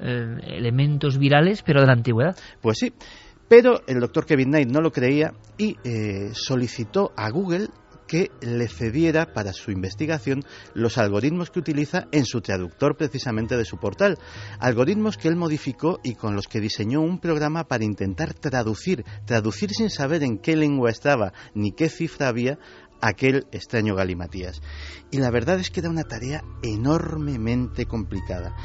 [0.01, 2.35] Eh, elementos virales, pero de la antigüedad.
[2.61, 2.93] Pues sí.
[3.49, 7.69] Pero el doctor Kevin Knight no lo creía y eh, solicitó a Google
[8.09, 10.43] que le cediera para su investigación
[10.73, 14.17] los algoritmos que utiliza en su traductor precisamente de su portal.
[14.59, 19.71] Algoritmos que él modificó y con los que diseñó un programa para intentar traducir, traducir
[19.71, 22.57] sin saber en qué lengua estaba ni qué cifra había
[23.01, 24.61] aquel extraño galimatías.
[25.11, 28.55] Y la verdad es que era una tarea enormemente complicada.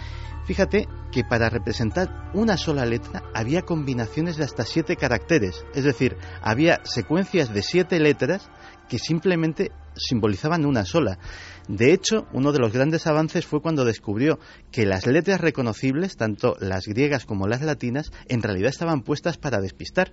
[0.46, 6.16] Fíjate que para representar una sola letra había combinaciones de hasta siete caracteres, es decir,
[6.42, 8.50] había secuencias de siete letras
[8.88, 11.18] que simplemente simbolizaban una sola.
[11.66, 14.38] De hecho, uno de los grandes avances fue cuando descubrió
[14.70, 19.60] que las letras reconocibles, tanto las griegas como las latinas, en realidad estaban puestas para
[19.60, 20.12] despistar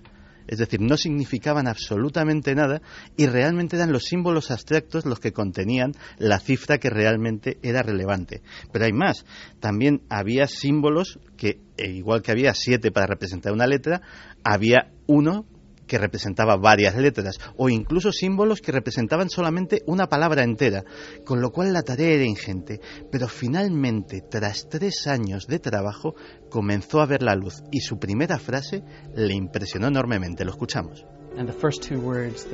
[0.52, 2.82] es decir, no significaban absolutamente nada
[3.16, 8.42] y realmente eran los símbolos abstractos los que contenían la cifra que realmente era relevante.
[8.70, 9.24] Pero hay más,
[9.60, 14.02] también había símbolos que, e igual que había siete para representar una letra,
[14.44, 15.46] había uno
[15.92, 20.84] que representaba varias letras o incluso símbolos que representaban solamente una palabra entera,
[21.26, 22.80] con lo cual la tarea era ingente.
[23.10, 26.14] Pero finalmente, tras tres años de trabajo,
[26.48, 28.82] comenzó a ver la luz y su primera frase
[29.14, 30.46] le impresionó enormemente.
[30.46, 31.04] Lo escuchamos.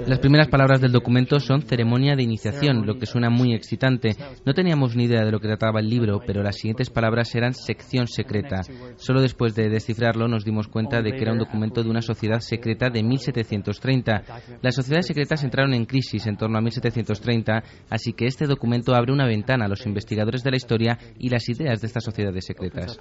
[0.07, 4.17] Las primeras palabras del documento son ceremonia de iniciación, lo que suena muy excitante.
[4.45, 7.55] No teníamos ni idea de lo que trataba el libro, pero las siguientes palabras eran
[7.55, 8.63] sección secreta.
[8.97, 12.41] Solo después de descifrarlo nos dimos cuenta de que era un documento de una sociedad
[12.41, 14.23] secreta de 1730.
[14.63, 19.13] Las sociedades secretas entraron en crisis en torno a 1730, así que este documento abre
[19.13, 22.97] una ventana a los investigadores de la historia y las ideas de estas sociedades secretas.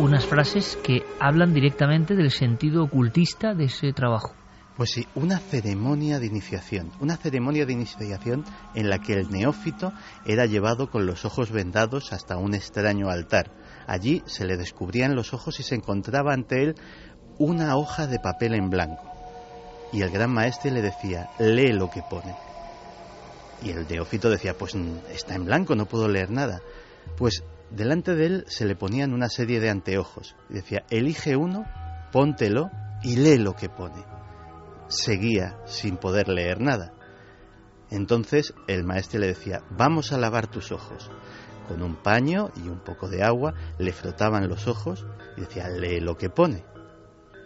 [0.00, 4.34] Unas frases que hablan directamente del sentido ocultista de ese trabajo.
[4.74, 8.44] Pues sí, una ceremonia de iniciación, una ceremonia de iniciación
[8.74, 9.92] en la que el neófito
[10.24, 13.52] era llevado con los ojos vendados hasta un extraño altar.
[13.86, 16.76] Allí se le descubrían los ojos y se encontraba ante él
[17.36, 19.04] una hoja de papel en blanco.
[19.92, 22.34] Y el gran maestre le decía, lee lo que pone.
[23.62, 24.74] Y el neófito decía, pues
[25.12, 26.62] está en blanco, no puedo leer nada.
[27.18, 30.36] Pues delante de él se le ponían una serie de anteojos.
[30.48, 31.64] Y decía, elige uno,
[32.12, 32.70] póntelo
[33.02, 34.04] y lee lo que pone.
[34.88, 36.92] Seguía sin poder leer nada.
[37.90, 41.10] Entonces el maestro le decía, vamos a lavar tus ojos.
[41.68, 45.06] Con un paño y un poco de agua le frotaban los ojos
[45.36, 46.64] y decía, lee lo que pone.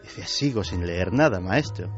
[0.03, 1.91] Y decía, sigo sin leer nada, maestro.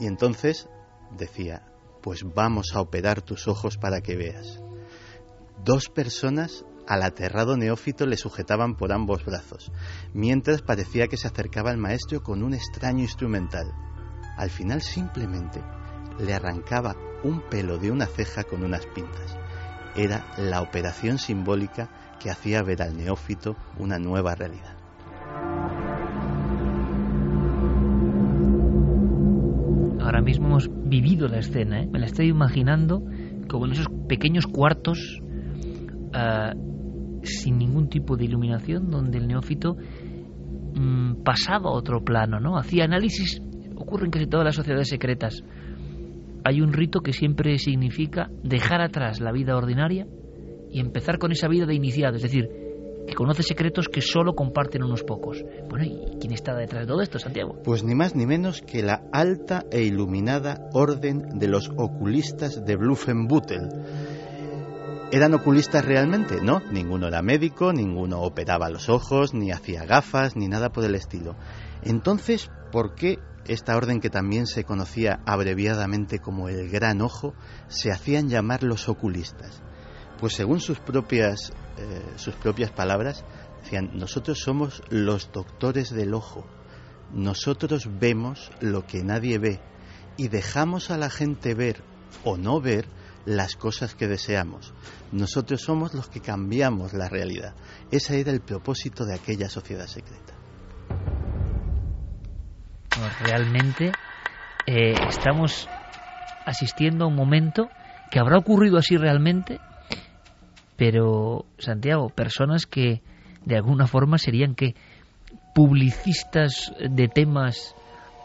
[0.00, 0.68] Y entonces
[1.16, 1.64] decía,
[2.02, 4.60] pues vamos a operar tus ojos para que veas.
[5.64, 9.70] Dos personas al aterrado neófito le sujetaban por ambos brazos,
[10.14, 13.70] mientras parecía que se acercaba al maestro con un extraño instrumental.
[14.38, 15.60] Al final simplemente
[16.18, 19.36] le arrancaba un pelo de una ceja con unas pinzas.
[19.96, 24.74] Era la operación simbólica que hacía ver al neófito una nueva realidad.
[30.00, 31.86] Ahora mismo hemos vivido la escena, ¿eh?
[31.86, 33.02] me la estoy imaginando
[33.46, 35.20] como en esos pequeños cuartos
[36.14, 36.68] uh,
[37.28, 39.76] sin ningún tipo de iluminación, donde el neófito
[40.74, 42.58] mmm, pasaba a otro plano, ¿no?
[42.58, 43.40] Hacía análisis,
[43.76, 45.42] ocurre en casi todas las sociedades secretas.
[46.44, 50.06] Hay un rito que siempre significa dejar atrás la vida ordinaria
[50.70, 52.48] y empezar con esa vida de iniciado, es decir,
[53.08, 55.42] que conoce secretos que solo comparten unos pocos.
[55.70, 57.56] Bueno, ¿y quién está detrás de todo esto, Santiago?
[57.64, 62.76] Pues ni más ni menos que la alta e iluminada orden de los oculistas de
[62.76, 63.68] Bluffenbüttel
[65.10, 66.42] ¿Eran oculistas realmente?
[66.42, 70.94] No, ninguno era médico, ninguno operaba los ojos, ni hacía gafas, ni nada por el
[70.94, 71.34] estilo.
[71.82, 77.32] Entonces, ¿por qué esta orden que también se conocía abreviadamente como el Gran Ojo
[77.68, 79.62] se hacían llamar los oculistas?
[80.20, 83.24] Pues según sus propias, eh, sus propias palabras,
[83.62, 86.46] decían, nosotros somos los doctores del ojo,
[87.14, 89.60] nosotros vemos lo que nadie ve
[90.18, 91.82] y dejamos a la gente ver
[92.24, 92.97] o no ver
[93.28, 94.72] las cosas que deseamos.
[95.12, 97.54] Nosotros somos los que cambiamos la realidad.
[97.90, 100.34] Ese era el propósito de aquella sociedad secreta.
[103.20, 103.92] realmente
[104.66, 105.68] eh, estamos
[106.46, 107.68] asistiendo a un momento
[108.10, 109.60] que habrá ocurrido así realmente,
[110.76, 113.02] pero Santiago, personas que
[113.44, 114.74] de alguna forma serían que
[115.54, 117.74] publicistas de temas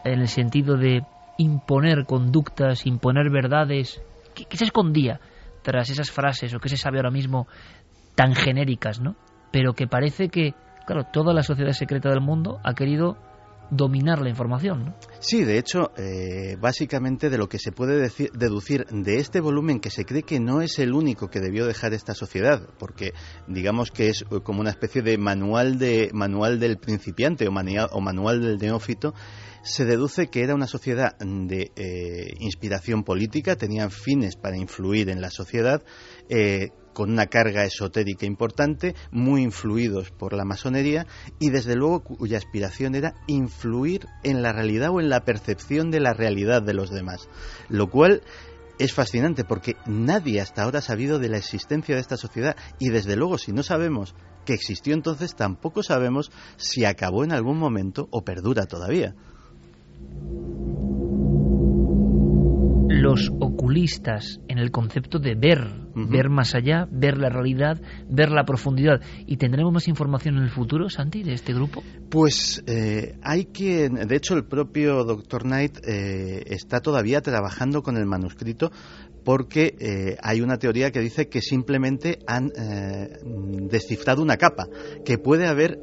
[0.04, 1.02] en el sentido de
[1.36, 4.00] imponer conductas, imponer verdades,
[4.34, 5.20] ¿Qué, se escondía
[5.62, 7.46] tras esas frases o qué se sabe ahora mismo
[8.14, 9.16] tan genéricas, ¿no?
[9.50, 10.54] Pero que parece que,
[10.86, 13.16] claro, toda la sociedad secreta del mundo ha querido
[13.70, 14.84] dominar la información.
[14.84, 14.94] ¿no?
[15.20, 19.80] Sí, de hecho, eh, básicamente de lo que se puede decir, deducir de este volumen,
[19.80, 23.12] que se cree que no es el único que debió dejar esta sociedad, porque
[23.48, 28.40] digamos que es como una especie de manual, de, manual del principiante o, o manual
[28.42, 29.14] del neófito,
[29.64, 35.22] se deduce que era una sociedad de eh, inspiración política, tenían fines para influir en
[35.22, 35.82] la sociedad,
[36.28, 41.06] eh, con una carga esotérica importante, muy influidos por la masonería
[41.38, 46.00] y desde luego cuya aspiración era influir en la realidad o en la percepción de
[46.00, 47.28] la realidad de los demás,
[47.68, 48.22] lo cual
[48.78, 52.88] es fascinante porque nadie hasta ahora ha sabido de la existencia de esta sociedad y
[52.88, 54.14] desde luego si no sabemos
[54.44, 59.14] que existió entonces tampoco sabemos si acabó en algún momento o perdura todavía.
[63.04, 67.78] Los oculistas en el concepto de ver, ver más allá, ver la realidad,
[68.08, 69.02] ver la profundidad.
[69.26, 71.82] ¿Y tendremos más información en el futuro, Santi, de este grupo?
[72.08, 75.42] Pues eh, hay que, de hecho, el propio Dr.
[75.42, 78.72] Knight eh, está todavía trabajando con el manuscrito
[79.22, 82.50] porque eh, hay una teoría que dice que simplemente han
[83.70, 84.66] descifrado una capa,
[85.02, 85.78] que puede haber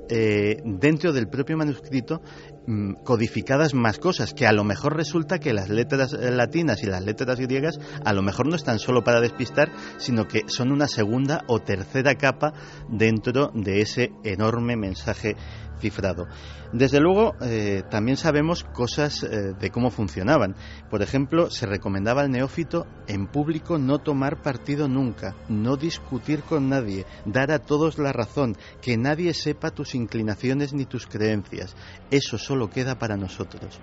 [0.64, 2.22] dentro del propio manuscrito
[2.67, 6.85] Mm, codificadas más cosas, que a lo mejor resulta que las letras eh, latinas y
[6.85, 10.88] las letras griegas a lo mejor no están solo para despistar, sino que son una
[10.88, 12.53] segunda o tercera capa
[12.88, 15.35] dentro de ese enorme mensaje
[15.81, 16.27] cifrado.
[16.71, 20.55] Desde luego, eh, también sabemos cosas eh, de cómo funcionaban.
[20.89, 26.69] Por ejemplo, se recomendaba al neófito en público no tomar partido nunca, no discutir con
[26.69, 31.75] nadie, dar a todos la razón, que nadie sepa tus inclinaciones ni tus creencias.
[32.09, 33.79] Eso solo queda para nosotros.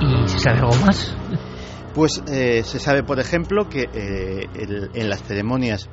[0.00, 1.14] ¿Y se sabe algo más?
[1.94, 5.88] Pues eh, se sabe, por ejemplo, que en las ceremonias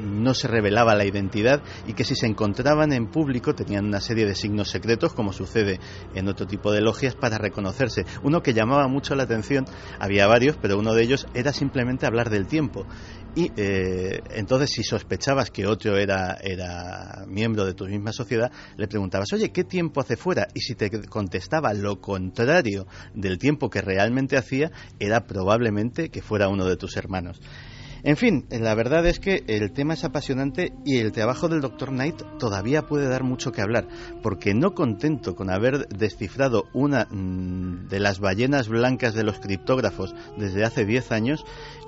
[0.00, 4.26] no se revelaba la identidad y que si se encontraban en público tenían una serie
[4.26, 5.80] de signos secretos, como sucede
[6.14, 8.04] en otro tipo de logias, para reconocerse.
[8.22, 9.64] Uno que llamaba mucho la atención,
[9.98, 12.86] había varios, pero uno de ellos era simplemente hablar del tiempo.
[13.34, 18.88] Y eh, entonces, si sospechabas que otro era, era miembro de tu misma sociedad, le
[18.88, 20.48] preguntabas, oye, ¿qué tiempo hace fuera?
[20.52, 26.48] Y si te contestaba lo contrario del tiempo que realmente hacía, era probablemente que fuera
[26.48, 27.40] uno de tus hermanos.
[28.02, 31.90] En fin, la verdad es que el tema es apasionante y el trabajo del Dr.
[31.90, 33.88] Knight todavía puede dar mucho que hablar,
[34.22, 40.14] porque no contento con haber descifrado una mm, de las ballenas blancas de los criptógrafos
[40.38, 41.44] desde hace 10 años,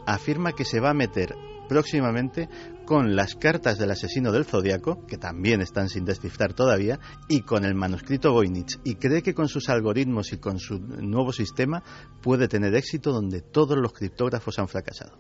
[0.07, 1.35] afirma que se va a meter
[1.69, 2.49] próximamente
[2.85, 6.99] con las cartas del asesino del zodiaco, que también están sin descifrar todavía,
[7.29, 11.33] y con el manuscrito Voynich, y cree que con sus algoritmos y con su nuevo
[11.33, 11.83] sistema
[12.21, 15.17] puede tener éxito donde todos los criptógrafos han fracasado.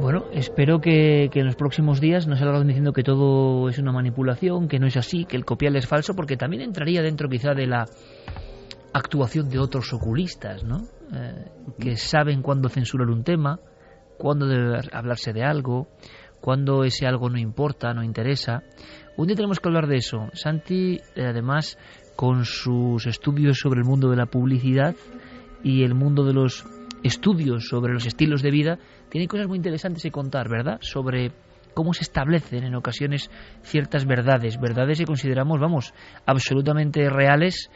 [0.00, 4.68] Bueno, espero que, en los próximos días no salgan diciendo que todo es una manipulación,
[4.68, 7.66] que no es así, que el copial es falso, porque también entraría dentro quizá de
[7.66, 7.84] la
[8.92, 10.82] actuación de otros oculistas, ¿no?
[11.12, 11.50] Eh,
[11.80, 13.58] que saben cuándo censurar un tema,
[14.18, 15.88] cuándo debe hablarse de algo,
[16.40, 18.62] cuándo ese algo no importa, no interesa.
[19.16, 20.28] Un día tenemos que hablar de eso.
[20.32, 21.76] Santi, eh, además,
[22.14, 24.94] con sus estudios sobre el mundo de la publicidad
[25.64, 26.64] y el mundo de los
[27.02, 28.78] estudios sobre los estilos de vida,
[29.10, 30.78] tiene cosas muy interesantes que contar, ¿verdad?
[30.80, 31.32] Sobre
[31.74, 33.30] cómo se establecen en ocasiones
[33.62, 35.94] ciertas verdades, verdades que consideramos, vamos,
[36.26, 37.70] absolutamente reales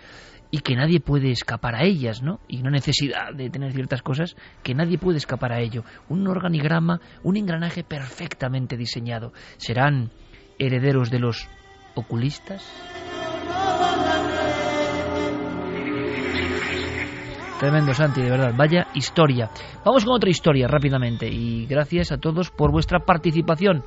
[0.51, 2.41] y que nadie puede escapar a ellas, ¿no?
[2.47, 5.83] Y una necesidad de tener ciertas cosas que nadie puede escapar a ello.
[6.09, 9.33] Un organigrama, un engranaje perfectamente diseñado.
[9.57, 10.11] ¿Serán
[10.59, 11.49] herederos de los
[11.95, 12.63] oculistas?
[17.63, 18.53] Tremendo, Santi, de verdad.
[18.57, 19.49] Vaya historia.
[19.85, 21.29] Vamos con otra historia rápidamente.
[21.29, 23.85] Y gracias a todos por vuestra participación,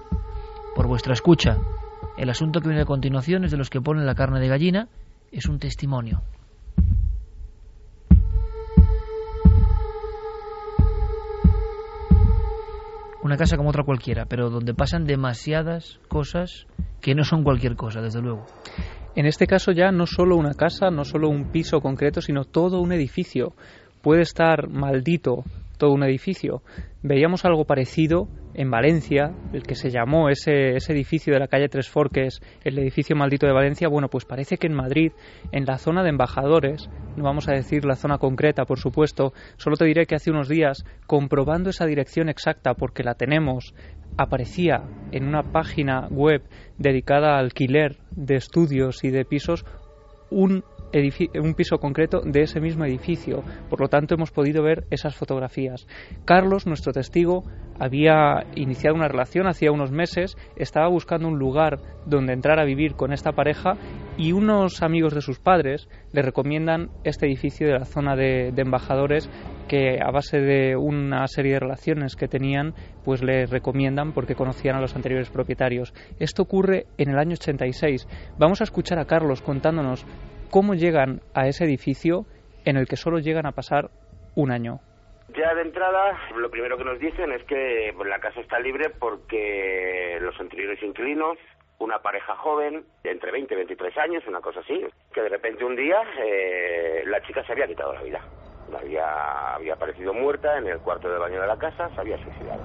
[0.74, 1.58] por vuestra escucha.
[2.16, 4.88] El asunto que viene a continuación es de los que ponen la carne de gallina.
[5.30, 6.22] Es un testimonio.
[13.22, 16.66] Una casa como otra cualquiera, pero donde pasan demasiadas cosas
[17.02, 18.46] que no son cualquier cosa, desde luego.
[19.16, 22.82] En este caso ya no solo una casa, no solo un piso concreto, sino todo
[22.82, 23.54] un edificio.
[24.02, 25.44] Puede estar maldito
[25.78, 26.62] todo un edificio.
[27.02, 31.68] Veíamos algo parecido en Valencia, el que se llamó ese, ese, edificio de la calle
[31.68, 33.90] Tres Forques, el edificio maldito de Valencia.
[33.90, 35.12] Bueno, pues parece que en Madrid,
[35.52, 39.76] en la zona de embajadores, no vamos a decir la zona concreta, por supuesto, solo
[39.76, 43.74] te diré que hace unos días, comprobando esa dirección exacta, porque la tenemos,
[44.18, 46.42] aparecía en una página web
[46.78, 49.66] dedicada al alquiler de estudios y de pisos
[50.30, 50.64] un,
[50.94, 53.44] un piso concreto de ese mismo edificio.
[53.70, 55.88] Por lo tanto, hemos podido ver esas fotografías.
[56.26, 57.44] Carlos, nuestro testigo,
[57.80, 62.96] había iniciado una relación hacía unos meses, estaba buscando un lugar donde entrar a vivir
[62.96, 63.78] con esta pareja
[64.18, 68.62] y unos amigos de sus padres le recomiendan este edificio de la zona de, de
[68.62, 69.30] embajadores
[69.68, 74.76] que a base de una serie de relaciones que tenían, pues le recomiendan porque conocían
[74.76, 75.94] a los anteriores propietarios.
[76.20, 78.08] Esto ocurre en el año 86.
[78.38, 80.06] Vamos a escuchar a Carlos contándonos
[80.50, 82.26] cómo llegan a ese edificio
[82.66, 83.90] en el que solo llegan a pasar
[84.36, 84.80] un año.
[85.30, 90.18] Ya de entrada, lo primero que nos dicen es que la casa está libre porque
[90.22, 91.38] los anteriores inquilinos,
[91.80, 95.66] una pareja joven, de entre 20 y 23 años, una cosa así, que de repente
[95.66, 98.22] un día eh, la chica se había quitado la vida.
[98.80, 102.62] Había, había aparecido muerta en el cuarto de baño de la casa, se había suicidado.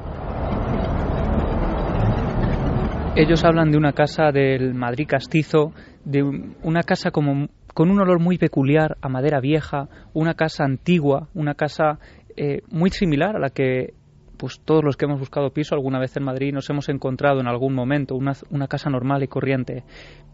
[3.16, 5.72] Ellos hablan de una casa del Madrid castizo,
[6.04, 6.22] de
[6.62, 11.54] una casa como con un olor muy peculiar a madera vieja, una casa antigua, una
[11.54, 11.98] casa
[12.36, 13.94] eh, muy similar a la que
[14.36, 17.46] pues todos los que hemos buscado piso alguna vez en Madrid nos hemos encontrado en
[17.46, 19.84] algún momento, una, una, casa normal y corriente.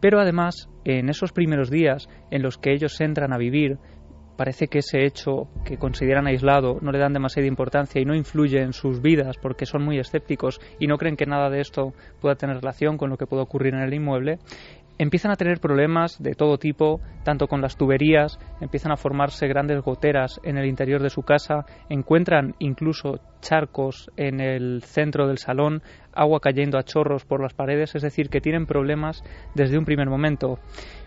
[0.01, 3.79] Pero además, en esos primeros días en los que ellos entran a vivir,
[4.37, 8.61] parece que ese hecho que consideran aislado no le dan demasiada importancia y no influye
[8.61, 12.37] en sus vidas porque son muy escépticos y no creen que nada de esto pueda
[12.37, 14.39] tener relación con lo que puede ocurrir en el inmueble,
[14.99, 19.83] empiezan a tener problemas de todo tipo, tanto con las tuberías, empiezan a formarse grandes
[19.83, 25.83] goteras en el interior de su casa, encuentran incluso charcos en el centro del salón,
[26.13, 29.23] agua cayendo a chorros por las paredes, es decir, que tienen problemas
[29.55, 30.59] desde un primer momento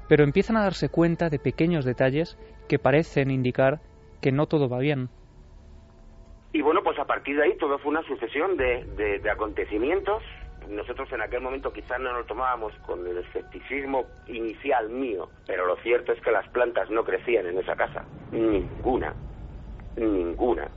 [0.10, 2.36] pero empiezan a darse cuenta de pequeños detalles
[2.68, 3.80] que parecen indicar
[4.22, 5.08] que no todo va bien.
[6.52, 8.84] Y bueno, pues a partir de ahí todo fue una sucesión de,
[9.22, 10.24] de, acontecimientos.
[10.70, 15.76] Nosotros en aquel momento quizás no nos tomábamos con el escepticismo inicial mío, pero lo
[15.78, 18.06] cierto es que las plantas no crecían en esa casa.
[18.32, 19.14] Ninguna.
[19.96, 20.70] Ninguna.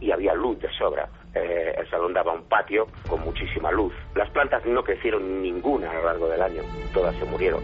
[0.00, 1.08] Y había luz de sobra.
[1.34, 3.92] Eh, el salón daba un patio con muchísima luz.
[4.14, 6.62] Las plantas no crecieron ninguna a lo largo del año,
[6.94, 7.62] todas se murieron.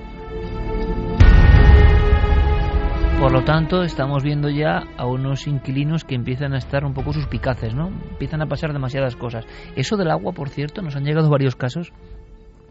[3.20, 7.12] Por lo tanto, estamos viendo ya a unos inquilinos que empiezan a estar un poco
[7.12, 7.88] suspicaces, ¿no?
[7.88, 9.44] Empiezan a pasar demasiadas cosas.
[9.76, 11.92] Eso del agua, por cierto, nos han llegado varios casos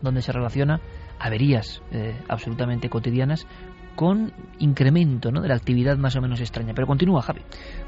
[0.02, 0.82] donde se relaciona
[1.20, 3.46] averías eh, absolutamente cotidianas
[3.96, 5.42] con incremento ¿no?
[5.42, 6.74] de la actividad más o menos extraña.
[6.74, 7.42] Pero continúa, Javi.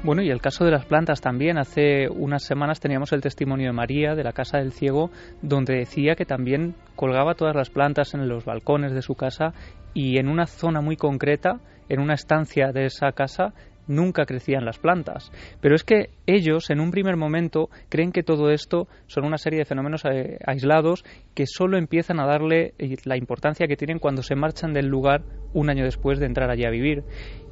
[0.04, 1.58] Bueno, y el caso de las plantas también.
[1.58, 5.10] Hace unas semanas teníamos el testimonio de María de la Casa del Ciego,
[5.40, 9.52] donde decía que también colgaba todas las plantas en los balcones de su casa
[9.94, 11.60] y en una zona muy concreta
[11.92, 13.52] en una estancia de esa casa
[13.86, 15.30] nunca crecían las plantas.
[15.60, 19.58] Pero es que ellos, en un primer momento, creen que todo esto son una serie
[19.58, 21.04] de fenómenos eh, aislados
[21.34, 25.22] que solo empiezan a darle eh, la importancia que tienen cuando se marchan del lugar
[25.52, 27.02] un año después de entrar allí a vivir.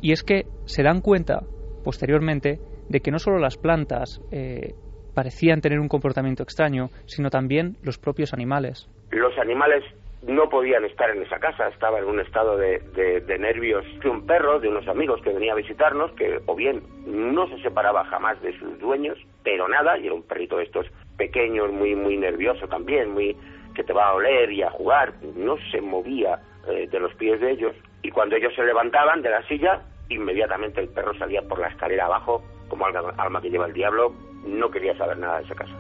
[0.01, 1.41] Y es que se dan cuenta,
[1.85, 4.75] posteriormente, de que no solo las plantas eh,
[5.15, 8.89] parecían tener un comportamiento extraño, sino también los propios animales.
[9.11, 9.85] Los animales
[10.23, 14.27] no podían estar en esa casa, estaba en un estado de, de, nervios de un
[14.27, 18.41] perro, de unos amigos que venía a visitarnos, que o bien no se separaba jamás
[18.43, 20.87] de sus dueños, pero nada, y era un perrito de estos
[21.17, 23.37] pequeños, muy, muy nervioso también, muy
[23.75, 27.41] que te va a oler y a jugar, no se movía eh, de los pies
[27.41, 29.81] de ellos, y cuando ellos se levantaban de la silla,
[30.11, 34.13] inmediatamente el perro salía por la escalera abajo, como alma que lleva el diablo,
[34.45, 35.75] no quería saber nada de esa casa.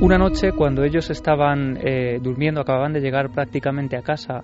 [0.00, 4.40] Una noche, cuando ellos estaban eh, durmiendo, acababan de llegar prácticamente a casa,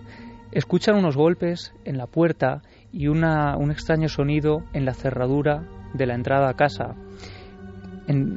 [0.53, 2.61] escuchan unos golpes en la puerta
[2.93, 5.63] y una, un extraño sonido en la cerradura
[5.95, 6.95] de la entrada a casa.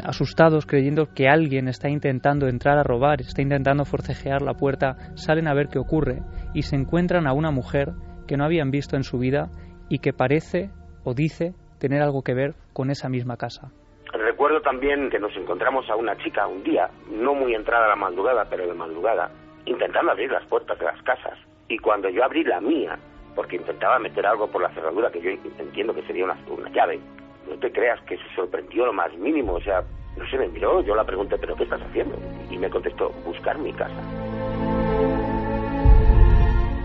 [0.01, 5.49] asustados, creyendo que alguien está intentando entrar a robar, está intentando forcejear la puerta, salen
[5.49, 6.23] a ver qué ocurre
[6.53, 7.95] y se encuentran a una mujer
[8.27, 9.49] que no habían visto en su vida
[9.89, 10.69] y que parece
[11.03, 13.73] o dice tener algo que ver con esa misma casa.
[14.39, 18.45] Recuerdo también que nos encontramos a una chica un día, no muy entrada la madrugada,
[18.49, 19.29] pero de madrugada,
[19.65, 21.37] intentando abrir las puertas de las casas.
[21.67, 22.97] Y cuando yo abrí la mía,
[23.35, 27.01] porque intentaba meter algo por la cerradura, que yo entiendo que sería una, una llave,
[27.49, 29.83] no te creas que se sorprendió lo más mínimo, o sea,
[30.15, 32.17] no se me miró, yo la pregunté, ¿pero qué estás haciendo?
[32.49, 34.01] Y me contestó, buscar mi casa.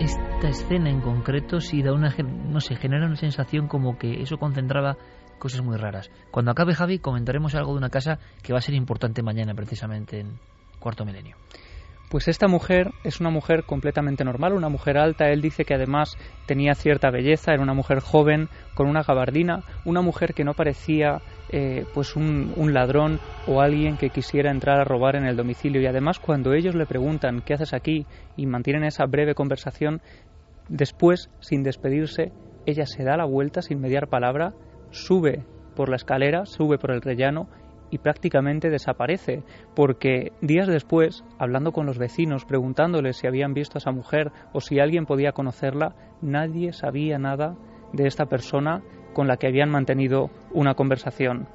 [0.01, 2.13] Esta escena en concreto sí da una,
[2.49, 4.97] no sé, genera una sensación como que eso concentraba
[5.39, 6.11] cosas muy raras.
[6.31, 10.21] Cuando acabe Javi comentaremos algo de una casa que va a ser importante mañana precisamente
[10.21, 10.39] en
[10.79, 11.37] Cuarto Milenio.
[12.11, 15.31] Pues esta mujer es una mujer completamente normal, una mujer alta.
[15.31, 16.17] Él dice que además
[16.47, 21.23] tenía cierta belleza, era una mujer joven con una gabardina, una mujer que no parecía
[21.49, 25.81] eh, pues un, un, ladrón o alguien que quisiera entrar a robar en el domicilio.
[25.81, 28.07] Y además cuando ellos le preguntan qué haces aquí
[28.37, 30.01] y mantienen esa breve conversación,
[30.69, 32.33] después, sin despedirse,
[32.67, 34.55] ella se da la vuelta sin mediar palabra
[34.95, 35.45] sube
[35.75, 37.49] por la escalera, sube por el rellano
[37.91, 39.43] y prácticamente desaparece,
[39.75, 44.61] porque días después, hablando con los vecinos, preguntándoles si habían visto a esa mujer o
[44.61, 47.57] si alguien podía conocerla, nadie sabía nada
[47.93, 51.47] de esta persona con la que habían mantenido una conversación.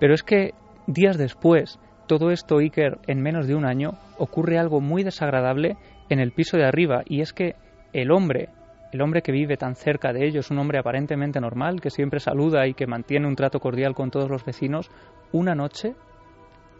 [0.00, 0.54] Pero es que
[0.86, 5.76] días después, todo esto, Iker, en menos de un año, ocurre algo muy desagradable
[6.08, 7.54] en el piso de arriba, y es que
[7.92, 8.48] el hombre
[8.96, 12.66] el hombre que vive tan cerca de ellos, un hombre aparentemente normal, que siempre saluda
[12.66, 14.90] y que mantiene un trato cordial con todos los vecinos,
[15.32, 15.94] una noche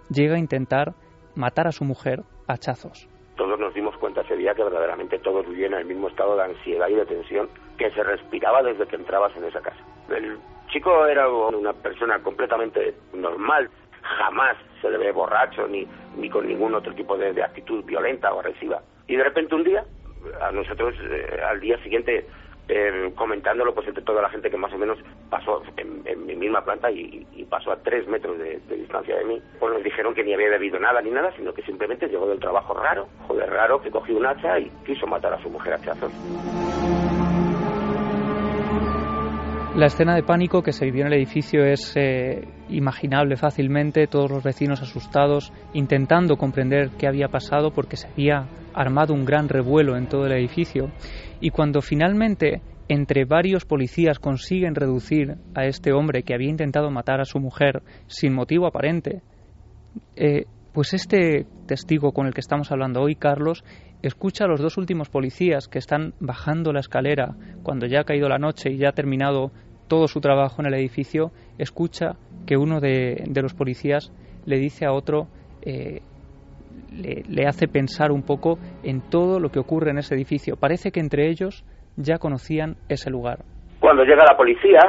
[0.08, 0.94] llega a intentar
[1.34, 3.06] matar a su mujer a hachazos.
[3.36, 6.44] Todos nos dimos cuenta ese día que verdaderamente todos vivían en el mismo estado de
[6.44, 9.84] ansiedad y de tensión que se respiraba desde que entrabas en esa casa.
[10.08, 10.38] El
[10.68, 13.68] chico era una persona completamente normal,
[14.00, 15.86] jamás se le ve borracho ni,
[16.16, 18.80] ni con ningún otro tipo de actitud violenta o agresiva.
[19.06, 19.84] Y de repente un día
[20.40, 22.26] a nosotros eh, al día siguiente
[22.68, 24.98] eh, comentándolo pues entre toda la gente que más o menos
[25.30, 29.72] pasó en, mi misma planta y, pasó a tres metros de, distancia de mí, pues
[29.72, 32.74] nos dijeron que ni había bebido nada ni nada, sino que simplemente llegó del trabajo
[32.74, 36.12] raro, joder raro, que cogió un hacha y quiso matar a su mujer a hachazos.
[39.76, 44.30] La escena de pánico que se vivió en el edificio es eh, imaginable fácilmente, todos
[44.30, 49.96] los vecinos asustados, intentando comprender qué había pasado porque se había armado un gran revuelo
[49.96, 50.90] en todo el edificio.
[51.40, 57.20] Y cuando finalmente entre varios policías consiguen reducir a este hombre que había intentado matar
[57.20, 59.22] a su mujer sin motivo aparente,
[60.14, 63.64] eh, pues este testigo con el que estamos hablando hoy, Carlos,
[64.02, 68.28] escucha a los dos últimos policías que están bajando la escalera cuando ya ha caído
[68.28, 69.52] la noche y ya ha terminado
[69.88, 74.12] todo su trabajo en el edificio, escucha que uno de, los policías
[74.44, 75.26] le dice a otro,
[75.62, 76.00] eh,
[76.92, 80.56] le, hace pensar un poco en todo lo que ocurre en ese edificio.
[80.56, 81.64] Parece que entre ellos
[81.96, 83.40] ya conocían ese lugar.
[83.80, 84.80] Cuando llega la policía,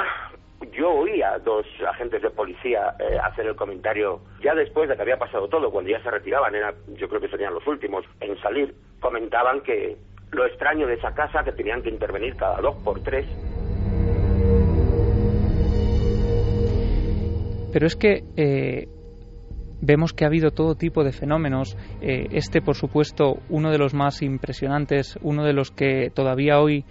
[0.71, 5.01] yo oí a dos agentes de policía eh, hacer el comentario ya después de que
[5.01, 8.37] había pasado todo, cuando ya se retiraban, era, yo creo que serían los últimos en
[8.41, 9.97] salir, comentaban que
[10.31, 13.25] lo extraño de esa casa, que tenían que intervenir cada dos por tres.
[17.71, 18.87] Pero es que eh,
[19.81, 21.77] vemos que ha habido todo tipo de fenómenos.
[22.01, 26.85] Eh, este, por supuesto, uno de los más impresionantes, uno de los que todavía hoy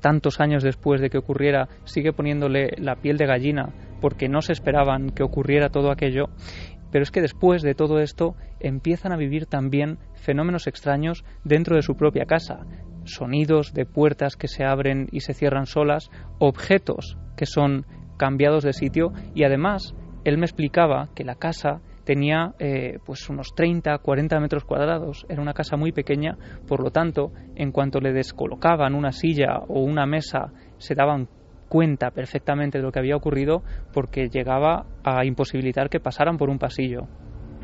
[0.00, 4.52] tantos años después de que ocurriera, sigue poniéndole la piel de gallina porque no se
[4.52, 6.26] esperaban que ocurriera todo aquello.
[6.92, 11.82] Pero es que después de todo esto empiezan a vivir también fenómenos extraños dentro de
[11.82, 12.60] su propia casa.
[13.04, 17.84] Sonidos de puertas que se abren y se cierran solas, objetos que son
[18.16, 19.94] cambiados de sitio y además
[20.24, 25.26] él me explicaba que la casa tenía eh, pues unos 30, 40 metros cuadrados.
[25.28, 26.36] Era una casa muy pequeña,
[26.66, 31.28] por lo tanto, en cuanto le descolocaban una silla o una mesa, se daban
[31.68, 33.62] cuenta perfectamente de lo que había ocurrido
[33.92, 37.08] porque llegaba a imposibilitar que pasaran por un pasillo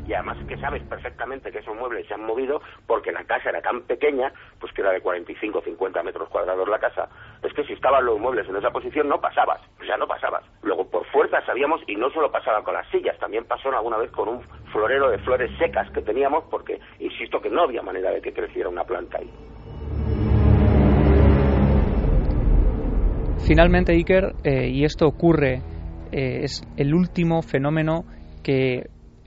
[0.07, 3.61] y además que sabes perfectamente que esos muebles se han movido porque la casa era
[3.61, 7.09] tan pequeña, pues que era de 45 o 50 metros cuadrados la casa,
[7.41, 10.43] es que si estaban los muebles en esa posición no pasabas, o sea, no pasabas.
[10.61, 14.11] Luego por fuerza sabíamos, y no solo pasaba con las sillas, también pasó alguna vez
[14.11, 18.21] con un florero de flores secas que teníamos porque, insisto, que no había manera de
[18.21, 19.29] que creciera una planta ahí.
[23.45, 25.61] Finalmente, Iker, eh, y esto ocurre,
[26.11, 28.05] eh, es el último fenómeno
[28.41, 28.83] que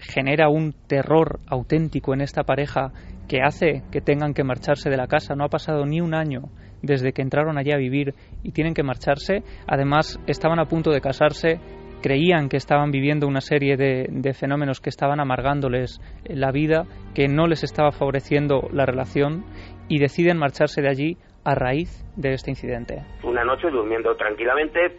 [0.07, 2.93] genera un terror auténtico en esta pareja
[3.29, 5.35] que hace que tengan que marcharse de la casa.
[5.35, 6.43] No ha pasado ni un año
[6.83, 9.43] desde que entraron allí a vivir y tienen que marcharse.
[9.67, 11.61] Además, estaban a punto de casarse,
[12.03, 16.85] creían que estaban viviendo una serie de, fenómenos que estaban amargándoles la vida,
[17.15, 19.45] que no les estaba favoreciendo la relación
[19.89, 23.03] y deciden marcharse de allí a raíz de este incidente.
[23.23, 24.99] Una noche durmiendo tranquilamente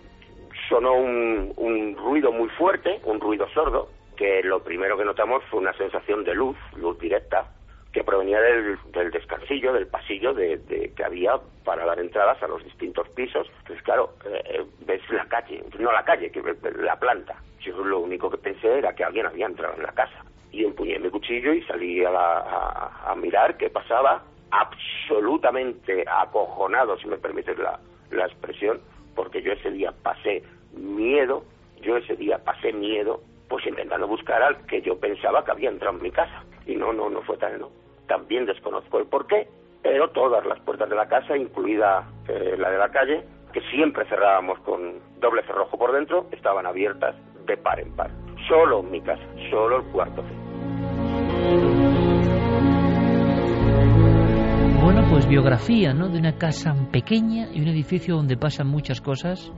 [0.70, 5.60] sonó un, un ruido muy fuerte, un ruido sordo, que lo primero que notamos fue
[5.60, 7.46] una sensación de luz, luz directa,
[7.94, 12.64] que provenía del, del descansillo, del pasillo de, que había para dar entradas a los
[12.64, 13.48] distintos pisos.
[13.60, 16.44] Entonces, claro, eh, ves la calle, no la calle, que
[16.80, 17.42] la planta.
[17.62, 20.24] Yo lo único que pensé era que alguien había entrado en la casa.
[20.52, 27.18] Y empuñé mi cuchillo y salí a, a, mirar qué pasaba, absolutamente acojonado, si me
[27.18, 27.80] permites la,
[28.12, 28.80] la expresión,
[29.16, 31.44] porque yo ese día pasé miedo,
[31.82, 35.98] yo ese día pasé miedo pues intentando buscar al que yo pensaba que había entrado
[35.98, 36.44] en mi casa.
[36.66, 37.70] Y no, no, no fue tal, no.
[38.08, 39.48] También desconozco el porqué,
[39.82, 44.06] pero todas las puertas de la casa, incluida eh, la de la calle, que siempre
[44.08, 47.16] cerrábamos con doble cerrojo por dentro, estaban abiertas
[47.46, 48.12] de par en par.
[48.48, 50.24] Solo mi casa, solo el cuarto
[54.84, 56.08] Bueno, pues biografía, ¿no?
[56.08, 59.52] De una casa pequeña y un edificio donde pasan muchas cosas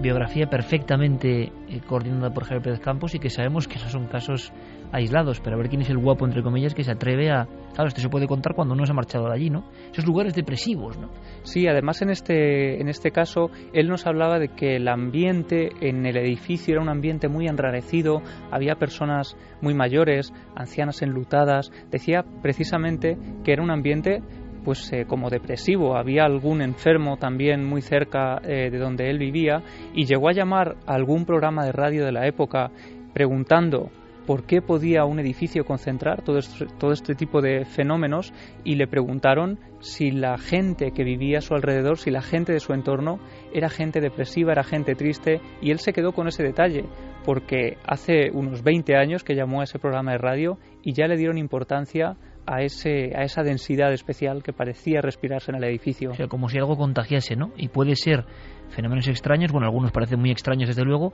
[0.00, 4.52] biografía perfectamente eh, coordinada por Javier Pérez Campos y que sabemos que no son casos
[4.92, 7.46] aislados, pero a ver quién es el guapo, entre comillas, que se atreve a...
[7.74, 9.68] Claro, esto se puede contar cuando uno se ha marchado de allí, ¿no?
[9.92, 11.10] Esos lugares depresivos, ¿no?
[11.42, 16.06] Sí, además en este, en este caso, él nos hablaba de que el ambiente en
[16.06, 23.18] el edificio era un ambiente muy enrarecido, había personas muy mayores, ancianas enlutadas, decía precisamente
[23.44, 24.22] que era un ambiente
[24.64, 25.96] pues eh, como depresivo.
[25.96, 29.62] Había algún enfermo también muy cerca eh, de donde él vivía
[29.94, 32.70] y llegó a llamar a algún programa de radio de la época
[33.12, 33.90] preguntando
[34.28, 38.86] por qué podía un edificio concentrar todo este, todo este tipo de fenómenos y le
[38.86, 43.20] preguntaron si la gente que vivía a su alrededor, si la gente de su entorno
[43.54, 46.84] era gente depresiva, era gente triste y él se quedó con ese detalle
[47.24, 51.16] porque hace unos 20 años que llamó a ese programa de radio y ya le
[51.16, 52.16] dieron importancia
[52.48, 56.10] a, ese, a esa densidad especial que parecía respirarse en el edificio.
[56.10, 57.52] O sea, como si algo contagiase, ¿no?
[57.56, 58.24] Y puede ser
[58.70, 61.12] fenómenos extraños, bueno, algunos parecen muy extraños desde luego,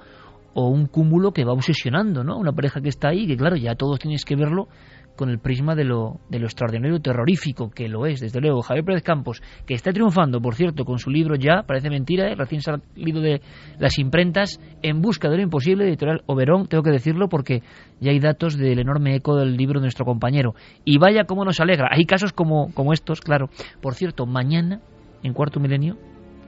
[0.54, 2.38] o un cúmulo que va obsesionando, ¿no?
[2.38, 4.68] Una pareja que está ahí, que claro, ya todos tienes que verlo
[5.16, 8.62] con el prisma de lo, de lo extraordinario terrorífico que lo es, desde luego.
[8.62, 12.34] Javier Pérez Campos, que está triunfando, por cierto, con su libro ya, parece mentira, ¿eh?
[12.34, 13.40] recién salido de
[13.78, 17.62] las imprentas, En busca de lo imposible, editorial Oberón, tengo que decirlo porque
[18.00, 20.54] ya hay datos del enorme eco del libro de nuestro compañero.
[20.84, 21.88] Y vaya cómo nos alegra.
[21.90, 23.48] Hay casos como, como estos, claro.
[23.80, 24.80] Por cierto, mañana,
[25.22, 25.96] en cuarto milenio,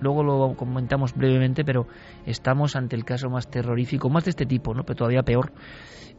[0.01, 1.87] luego lo comentamos brevemente, pero
[2.25, 4.85] estamos ante el caso más terrorífico, más de este tipo, ¿no?
[4.85, 5.53] pero todavía peor.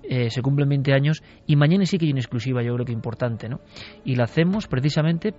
[0.03, 2.93] Eh, se cumplen 20 años y mañana sí que hay una exclusiva, yo creo que
[2.93, 3.59] importante, ¿no?
[4.05, 5.33] Y la hacemos precisamente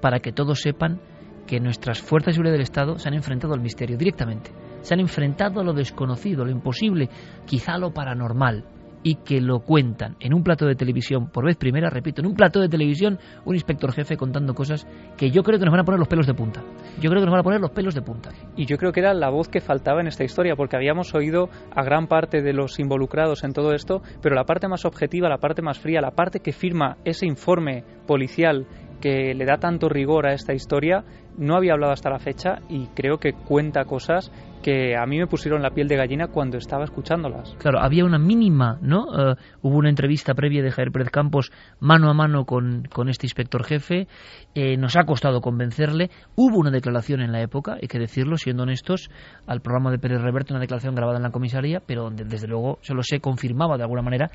[0.00, 1.00] para que todos sepan
[1.46, 4.50] que nuestras fuerzas de seguridad del Estado se han enfrentado al misterio directamente.
[4.80, 7.08] Se han enfrentado a lo desconocido, a lo imposible,
[7.44, 8.64] quizá a lo paranormal.
[9.06, 12.34] Y que lo cuentan en un plato de televisión por vez primera, repito, en un
[12.34, 14.84] plato de televisión, un inspector jefe contando cosas
[15.16, 16.60] que yo creo que nos van a poner los pelos de punta.
[17.00, 18.30] Yo creo que nos van a poner los pelos de punta.
[18.56, 21.48] Y yo creo que era la voz que faltaba en esta historia, porque habíamos oído
[21.72, 25.38] a gran parte de los involucrados en todo esto, pero la parte más objetiva, la
[25.38, 28.66] parte más fría, la parte que firma ese informe policial
[29.00, 31.04] que le da tanto rigor a esta historia,
[31.36, 34.32] no había hablado hasta la fecha y creo que cuenta cosas
[34.66, 37.54] que a mí me pusieron la piel de gallina cuando estaba escuchándolas.
[37.60, 39.04] Claro, había una mínima, ¿no?
[39.16, 43.26] Eh, hubo una entrevista previa de Javier Pérez Campos mano a mano con, con este
[43.26, 44.08] inspector jefe,
[44.56, 48.64] eh, nos ha costado convencerle, hubo una declaración en la época, hay que decirlo, siendo
[48.64, 49.08] honestos,
[49.46, 52.80] al programa de Pérez Reverte, una declaración grabada en la comisaría, pero donde desde luego
[52.82, 54.32] se confirmaba de alguna manera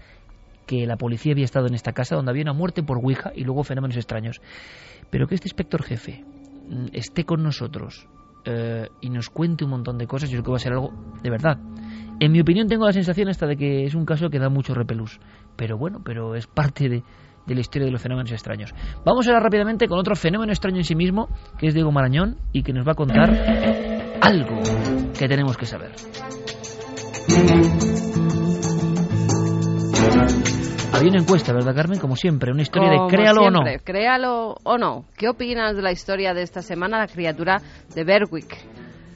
[0.65, 3.43] que la policía había estado en esta casa donde había una muerte por Ouija y
[3.43, 4.39] luego fenómenos extraños.
[5.09, 6.23] Pero que este inspector jefe
[6.69, 8.07] mm, esté con nosotros
[8.45, 10.91] eh, y nos cuente un montón de cosas, yo creo que va a ser algo
[11.21, 11.57] de verdad.
[12.19, 14.73] En mi opinión tengo la sensación esta de que es un caso que da mucho
[14.73, 15.19] repelús,
[15.55, 17.03] pero bueno, pero es parte de,
[17.45, 18.73] de la historia de los fenómenos extraños.
[19.05, 22.63] Vamos ahora rápidamente con otro fenómeno extraño en sí mismo, que es Diego Marañón, y
[22.63, 23.29] que nos va a contar
[24.21, 24.59] algo
[25.17, 25.91] que tenemos que saber.
[30.93, 31.99] Había una encuesta, ¿verdad, Carmen?
[31.99, 33.83] Como siempre, una historia Como de créalo siempre, o no.
[33.83, 35.05] Créalo o no.
[35.17, 37.61] ¿Qué opinas de la historia de esta semana, la criatura
[37.95, 38.57] de Berwick?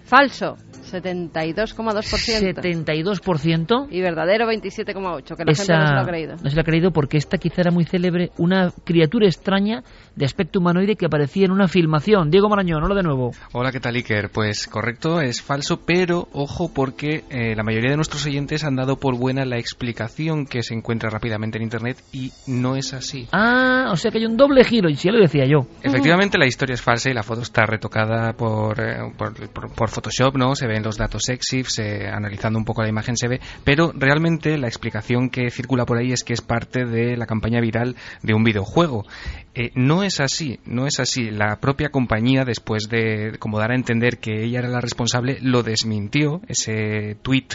[0.05, 0.55] Falso,
[1.01, 2.53] 72,2%.
[2.55, 3.87] 72%.
[3.91, 6.35] Y verdadero, 27,8%, que la gente no se lo ha creído.
[6.43, 9.83] No se lo ha creído porque esta quizá era muy célebre, una criatura extraña
[10.15, 12.29] de aspecto humanoide que aparecía en una filmación.
[12.29, 13.31] Diego Marañón, hola de nuevo.
[13.53, 14.29] Hola, ¿qué tal, Iker?
[14.29, 18.97] Pues correcto, es falso, pero ojo porque eh, la mayoría de nuestros oyentes han dado
[18.97, 23.27] por buena la explicación que se encuentra rápidamente en Internet y no es así.
[23.31, 25.67] Ah, o sea que hay un doble giro, y si ya lo decía yo.
[25.83, 29.89] Efectivamente, la historia es falsa y la foto está retocada por, eh, por, por- por
[29.89, 30.55] Photoshop, ¿no?
[30.55, 34.57] Se ven los datos EXIF, se- analizando un poco la imagen se ve, pero realmente
[34.57, 38.33] la explicación que circula por ahí es que es parte de la campaña viral de
[38.33, 39.05] un videojuego.
[39.55, 41.31] Eh, no es así, no es así.
[41.31, 45.63] La propia compañía, después de como dar a entender que ella era la responsable, lo
[45.63, 46.41] desmintió.
[46.47, 47.47] Ese tweet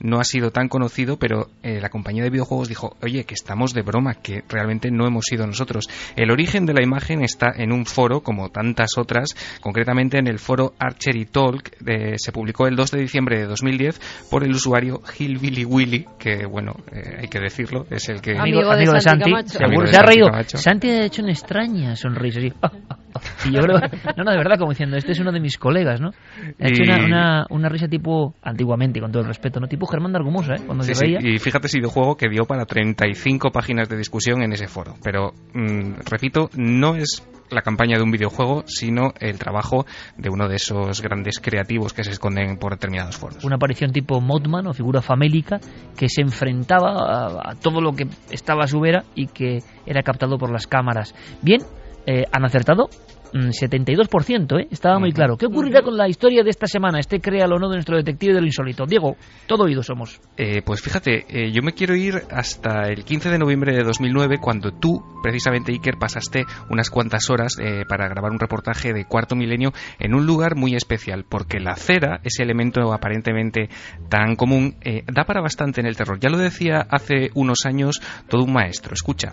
[0.00, 3.72] no ha sido tan conocido, pero eh, la compañía de videojuegos dijo, oye, que estamos
[3.72, 5.88] de broma, que realmente no hemos sido nosotros.
[6.16, 9.28] El origen de la imagen está en un foro, como tantas otras,
[9.60, 14.00] concretamente en el foro Archery Talk, eh, se publicó el 2 de diciembre de 2010
[14.28, 18.36] por el usuario Hillbilly Willy, que bueno, eh, hay que decirlo, es el que...
[18.36, 19.48] Amigo, amigo de Santi, Camacho.
[19.50, 19.66] seguro.
[19.66, 20.28] Amigo de Se ha reído.
[20.58, 22.40] Santi hecho extraña sonrisa.
[23.46, 23.78] Y yo creo,
[24.16, 26.10] no, no, de verdad, como diciendo, este es uno de mis colegas, ¿no?
[26.60, 29.66] Ha hecho Y- una, una, una risa tipo, antiguamente, y con todo el respeto, ¿no?
[29.68, 30.62] Tipo Germán de Argumosa, ¿eh?
[30.66, 31.18] Cuando Sí, se sí, reía.
[31.22, 34.94] Y fíjate ese videojuego que dio para 35 páginas de discusión en ese foro.
[35.02, 39.84] Pero, mm, repito, no es la campaña de un videojuego, sino el trabajo
[40.16, 43.44] de uno de esos grandes creativos que se esconden por determinados foros.
[43.44, 45.60] Una aparición tipo Mothman o figura famélica
[45.96, 50.02] que se enfrentaba a, a todo lo que estaba a su vera y que era
[50.02, 51.14] captado por las cámaras.
[51.42, 51.60] Bien,
[52.06, 52.88] eh, han acertado.
[53.32, 54.68] mm, 72%, ¿eh?
[54.70, 55.36] estaba muy claro.
[55.36, 57.00] ¿Qué ocurrirá con la historia de esta semana?
[57.00, 58.86] Este créalo o no de nuestro detective de lo insólito.
[58.86, 59.16] Diego,
[59.46, 60.20] todo oído somos.
[60.36, 64.38] Eh, pues fíjate, eh, yo me quiero ir hasta el 15 de noviembre de 2009,
[64.40, 69.34] cuando tú, precisamente Iker, pasaste unas cuantas horas eh, para grabar un reportaje de Cuarto
[69.34, 73.68] Milenio en un lugar muy especial, porque la cera, ese elemento aparentemente
[74.08, 76.20] tan común, eh, da para bastante en el terror.
[76.20, 78.94] Ya lo decía hace unos años todo un maestro.
[78.94, 79.32] Escucha.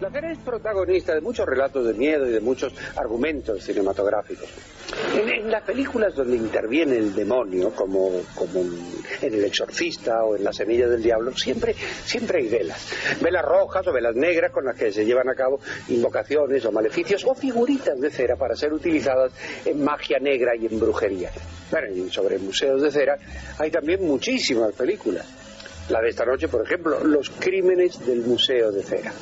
[0.00, 4.48] La cera es protagonista de muchos relatos de miedo y de muchos argumentos cinematográficos.
[5.14, 10.44] En, en las películas donde interviene el demonio, como, como en El Exorcista o en
[10.44, 12.92] La Semilla del Diablo, siempre, siempre hay velas.
[13.20, 17.24] Velas rojas o velas negras con las que se llevan a cabo invocaciones o maleficios
[17.24, 19.32] o figuritas de cera para ser utilizadas
[19.64, 21.30] en magia negra y en brujería.
[21.70, 23.16] Bueno, y sobre museos de cera
[23.58, 25.26] hay también muchísimas películas.
[25.88, 29.12] La de esta noche, por ejemplo, Los crímenes del Museo de Cera.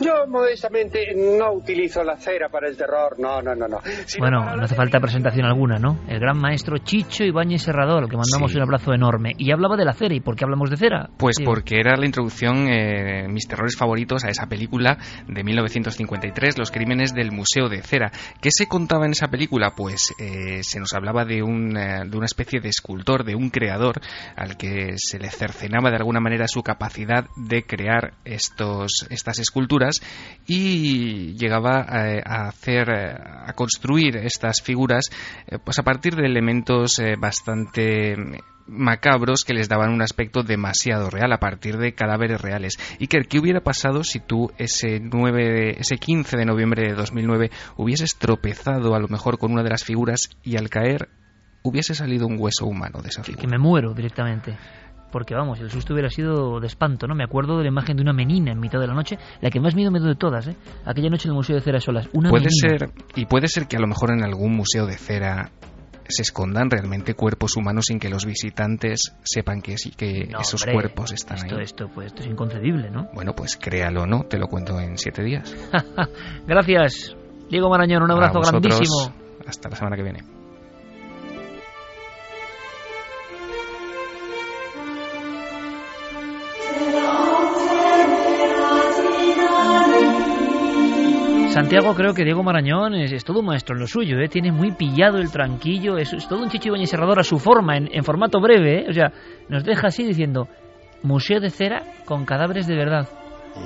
[0.00, 3.78] Yo, modestamente, no utilizo la cera para el terror, no, no, no, no.
[4.18, 6.00] Bueno, no hace falta presentación alguna, ¿no?
[6.08, 8.56] El gran maestro Chicho Ibáñez Serrador, al que mandamos Sí.
[8.56, 9.32] un abrazo enorme.
[9.38, 10.14] Y hablaba de la cera.
[10.14, 11.08] ¿Y por qué hablamos de cera?
[11.16, 16.70] Pues porque era la introducción, eh, mis terrores favoritos, a esa película de 1953, Los
[16.70, 18.10] Crímenes del Museo de Cera.
[18.40, 19.72] ¿Qué se contaba en esa película?
[19.76, 23.50] Pues eh, se nos hablaba de, un, eh, de una especie de escultor, de un
[23.50, 24.00] creador,
[24.36, 29.63] al que se le cercenaba de alguna manera su capacidad de crear estos, estas esculturas
[30.46, 33.14] y llegaba a, a hacer, eh,
[33.46, 35.04] a construir estas figuras
[35.46, 38.14] eh, pues a partir de elementos eh, bastante
[38.66, 42.78] macabros que les daban un aspecto demasiado real a partir de cadáveres reales.
[42.98, 47.50] Iker, ¿qué hubiera pasado si tú ese 9 de- ese 15 de noviembre de 2009
[47.76, 51.08] hubieses tropezado a lo mejor con una de las figuras y al caer
[51.62, 53.42] hubiese salido un hueso humano de esa figura?
[53.42, 54.56] Que me muero directamente.
[55.14, 57.14] Porque vamos, el susto hubiera sido de espanto, ¿no?
[57.14, 59.60] Me acuerdo de la imagen de una menina en mitad de la noche, la que
[59.60, 60.56] más miedo me dio de todas, ¿eh?
[60.84, 62.78] Aquella noche en el Museo de Cera Solas, una puede menina.
[62.78, 65.52] ser y puede ser que a lo mejor en algún museo de cera
[66.08, 70.62] se escondan realmente cuerpos humanos sin que los visitantes sepan que sí que No, esos
[70.62, 71.62] hombre, cuerpos están esto, ahí.
[71.62, 73.08] Esto, pues, esto es inconcebible, ¿no?
[73.14, 74.24] Bueno, pues créalo, ¿no?
[74.24, 75.54] Te lo cuento en siete días.
[76.48, 77.16] Gracias,
[77.48, 79.14] Diego Marañón, un abrazo grandísimo.
[79.46, 80.33] Hasta la semana que viene.
[91.54, 94.26] Santiago, creo que Diego Marañón es, es todo un maestro en lo suyo, ¿eh?
[94.28, 97.88] tiene muy pillado el tranquillo, es, todo un Chicho Ibáñez Serrador a su forma, en,
[97.92, 98.86] en formato breve, ¿eh?
[98.88, 99.12] o sea,
[99.48, 100.48] nos deja así diciendo,
[101.04, 103.08] Museo de Cera con cadáveres de verdad.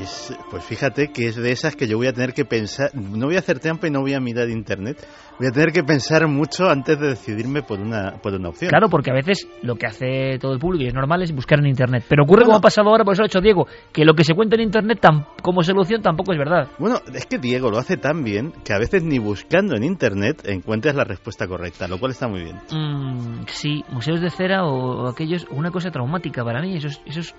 [0.01, 3.27] Es- pues fíjate que es de esas que yo voy a tener que pensar, no
[3.27, 4.99] voy a hacer trampa y no voy a mirar internet,
[5.39, 8.69] voy a tener que pensar mucho antes de decidirme por una, por una opción.
[8.69, 11.59] Claro, porque a veces lo que hace todo el público y es normal es buscar
[11.61, 12.47] en internet, pero ocurre Bueno.
[12.49, 14.57] como ha pasado ahora, por eso lo ha hecho Diego, que lo que se cuenta
[14.57, 16.69] en internet tam- como solución tampoco es verdad.
[16.79, 20.43] Bueno, es que Diego lo hace tan bien que a veces ni buscando en internet
[20.47, 22.57] encuentras la respuesta correcta, lo cual está muy bien.
[22.71, 27.35] Mm, sí, museos de cera o, o aquellos, una cosa traumática para mí, esos, esos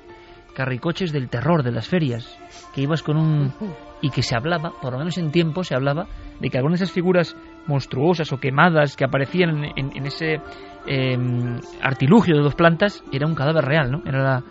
[0.59, 2.37] carricoches del terror de las ferias,
[2.75, 3.53] que ibas con un...
[4.01, 6.05] y que se hablaba, por lo menos en tiempo se hablaba,
[6.41, 7.33] de que algunas de esas figuras
[7.65, 10.41] monstruosas o quemadas que aparecían en, en- ese
[10.85, 11.17] eh,
[11.81, 14.01] artilugio de dos plantas era un cadáver real, ¿no?
[14.05, 14.43] Era la,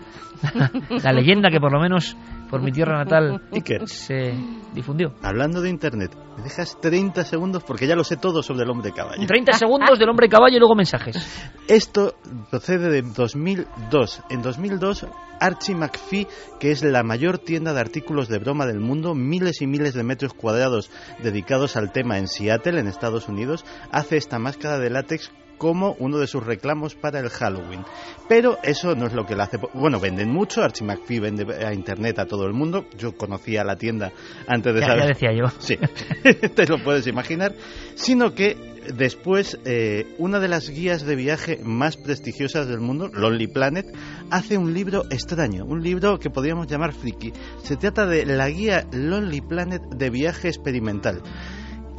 [1.04, 2.16] la leyenda que por lo menos
[2.50, 3.42] por mi tierra natal
[3.86, 4.34] se
[4.74, 5.14] difundió.
[5.22, 8.92] Hablando de internet, me dejas 30 segundos porque ya lo sé todo sobre el hombre
[8.92, 9.26] caballo.
[9.26, 11.16] 30 segundos del hombre caballo y luego mensajes.
[11.68, 12.14] Esto
[12.50, 14.22] procede de 2002.
[14.30, 15.06] En 2002,
[15.40, 16.26] Archie McPhee,
[16.58, 20.02] que es la mayor tienda de artículos de broma del mundo, miles y miles de
[20.02, 20.90] metros cuadrados
[21.22, 26.18] dedicados al tema en Seattle, en Estados Unidos, hace esta máscara de látex como uno
[26.18, 27.84] de sus reclamos para el Halloween.
[28.28, 29.58] Pero eso no es lo que la hace.
[29.74, 32.86] Bueno, venden mucho, Archie McPhee vende a internet a todo el mundo.
[32.96, 34.12] Yo conocía la tienda
[34.46, 35.02] antes de Ya, saber.
[35.02, 35.44] ya decía yo.
[35.58, 35.76] Sí,
[36.54, 37.54] te lo puedes imaginar.
[37.94, 38.56] Sino que
[38.94, 43.86] después eh, una de las guías de viaje más prestigiosas del mundo, Lonely Planet,
[44.30, 47.32] hace un libro extraño, un libro que podríamos llamar friki.
[47.62, 51.22] Se trata de la guía Lonely Planet de viaje experimental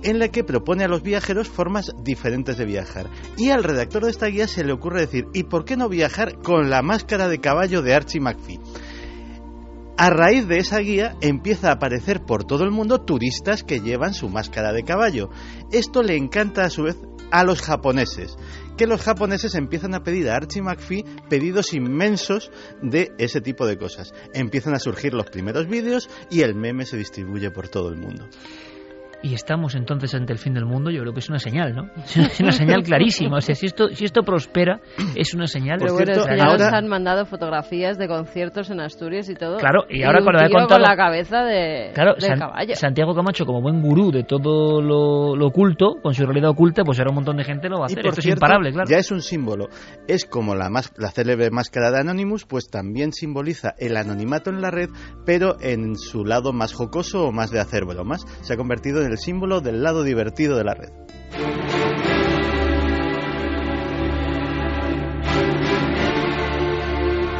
[0.04, 3.10] en la que propone a los viajeros formas diferentes de viajar.
[3.38, 6.40] Y al redactor de esta guía se le ocurre decir, ¿y por qué no viajar
[6.40, 8.60] con la máscara de caballo de Archie McPhee?
[9.98, 14.14] A raíz de esa guía empieza a aparecer por todo el mundo turistas que llevan
[14.14, 15.30] su máscara de caballo.
[15.74, 16.96] Esto le encanta a su vez
[17.32, 18.38] a los japoneses,
[18.78, 22.50] que los japoneses empiezan a pedir a Archie McPhee pedidos inmensos
[22.82, 24.14] de ese tipo de cosas.
[24.34, 28.30] Empiezan a surgir los primeros vídeos y el meme se distribuye por todo el mundo.
[29.22, 31.90] Y estamos entonces ante el fin del mundo, yo creo que es una señal, ¿no?
[32.16, 33.38] Es una señal clarísima.
[33.38, 34.80] O sea, si esto, si esto prospera,
[35.16, 35.78] es una señal.
[35.80, 38.80] Pero Por bueno, cierto, es que ya ahora- nos han mandado fotografías de conciertos en
[38.80, 39.58] Asturias y todo.
[39.58, 42.22] Claro, y ahora un con lo que he contado- con la cabeza de, Claro, de
[42.22, 42.76] San- caballo.
[42.76, 46.98] Santiago Camacho, como buen gurú de todo lo, lo oculto, con su realidad oculta, pues
[47.00, 48.04] ahora un montón de gente lo va a Y hacer.
[48.04, 48.90] por Esto es imparable, claro.
[48.90, 49.68] Ya es un símbolo.
[50.08, 54.62] Es como la, más- la célebre máscara de Anonymous, pues también simboliza el anonimato en
[54.62, 54.90] la red,
[55.26, 58.22] pero en su lado más jocoso o más de hacer bromas.
[58.42, 60.90] Se ha convertido en el símbolo del lado divertido de la red.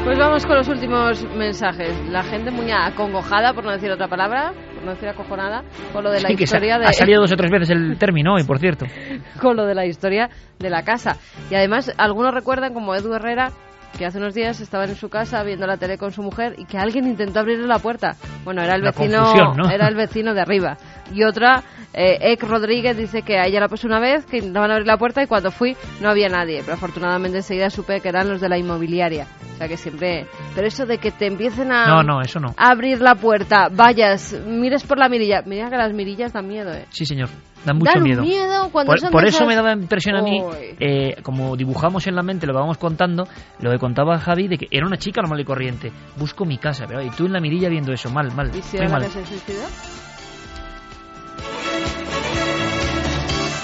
[0.10, 1.96] Pues vamos con los últimos mensajes.
[2.10, 6.10] La gente muy acongojada, por no decir otra palabra, por no decir acojonada, con lo
[6.10, 6.86] de la Sí, que historia de...
[6.86, 8.88] ha salido dos o tres veces el término hoy, por cierto.
[9.40, 11.18] con lo de la historia de la casa.
[11.52, 13.52] Y además, algunos recuerdan como Edu Herrera
[13.98, 16.66] que hace unos días estaba en su casa viendo la tele con su mujer y
[16.66, 18.16] que alguien intentó abrirle la puerta.
[18.44, 19.34] Bueno, era el La vecino,
[19.72, 20.78] era el vecino de arriba.
[21.14, 24.72] Y otra, eh, Ek Rodríguez dice que a ella la pasó una vez que intentaban
[24.72, 26.62] abrir la puerta y cuando fui no había nadie.
[26.62, 29.26] Pero afortunadamente enseguida supe que eran los de la inmobiliaria.
[29.54, 30.28] O sea que siempre.
[30.56, 32.50] Pero eso de que te empiecen a No, no, eso no.
[32.56, 35.42] a abrir la puerta, vayas, mires por la mirilla.
[35.46, 36.86] Mira que las mirillas dan miedo, ¿eh?
[36.92, 37.30] Sí, señor.
[37.66, 38.22] Da mucho Dan un miedo.
[38.22, 40.42] miedo cuando por son por eso esas- me daba impresión a mí,
[40.80, 43.28] eh, como dibujamos en la mente, lo que vamos contando,
[43.60, 45.92] lo que contaba Javi, de que era una chica normal y corriente.
[46.18, 48.50] Busco mi casa, pero y tú en la mirilla viendo eso, mal, mal.
[48.56, 49.04] ¿Y si muy mal.
[49.04, 49.64] que se suicidó?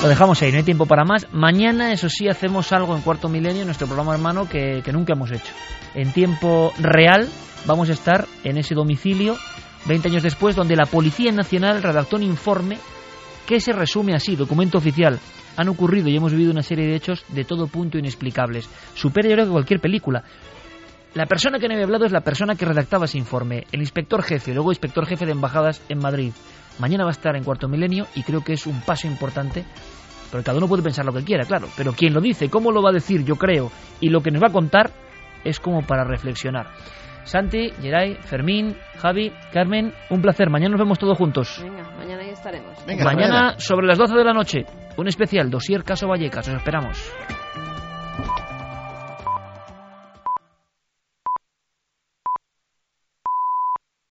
[0.01, 1.25] Lo dejamos ahí, no hay tiempo para más.
[1.32, 5.32] Mañana, eso sí, hacemos algo en Cuarto Milenio, nuestro programa hermano, que, que nunca hemos
[5.32, 5.51] hecho.
[5.95, 7.27] En tiempo real
[7.65, 9.35] vamos a estar en ese domicilio,
[9.85, 12.77] 20 años después, donde la Policía Nacional redactó un informe
[13.45, 15.19] que se resume así, documento oficial.
[15.57, 18.69] Han ocurrido y hemos vivido una serie de hechos de todo punto inexplicables.
[18.93, 20.24] Supera yo creo que cualquier película.
[21.14, 24.22] La persona que no había hablado es la persona que redactaba ese informe, el inspector
[24.22, 26.33] jefe, luego inspector jefe de embajadas en Madrid.
[26.77, 29.64] Mañana va a estar en Cuarto Milenio y creo que es un paso importante,
[30.30, 32.82] porque cada uno puede pensar lo que quiera, claro, pero quien lo dice, cómo lo
[32.82, 34.91] va a decir, yo creo, y lo que nos va a contar,
[35.45, 36.67] es como para reflexionar.
[37.25, 40.49] Santi, Geray, Fermín, Javi, Carmen, un placer.
[40.49, 41.59] Mañana nos vemos todos juntos.
[41.61, 42.73] Venga, mañana ahí estaremos.
[43.03, 46.47] mañana, sobre las 12 de la noche, un especial, Dosier Caso Vallecas.
[46.47, 47.11] Os esperamos.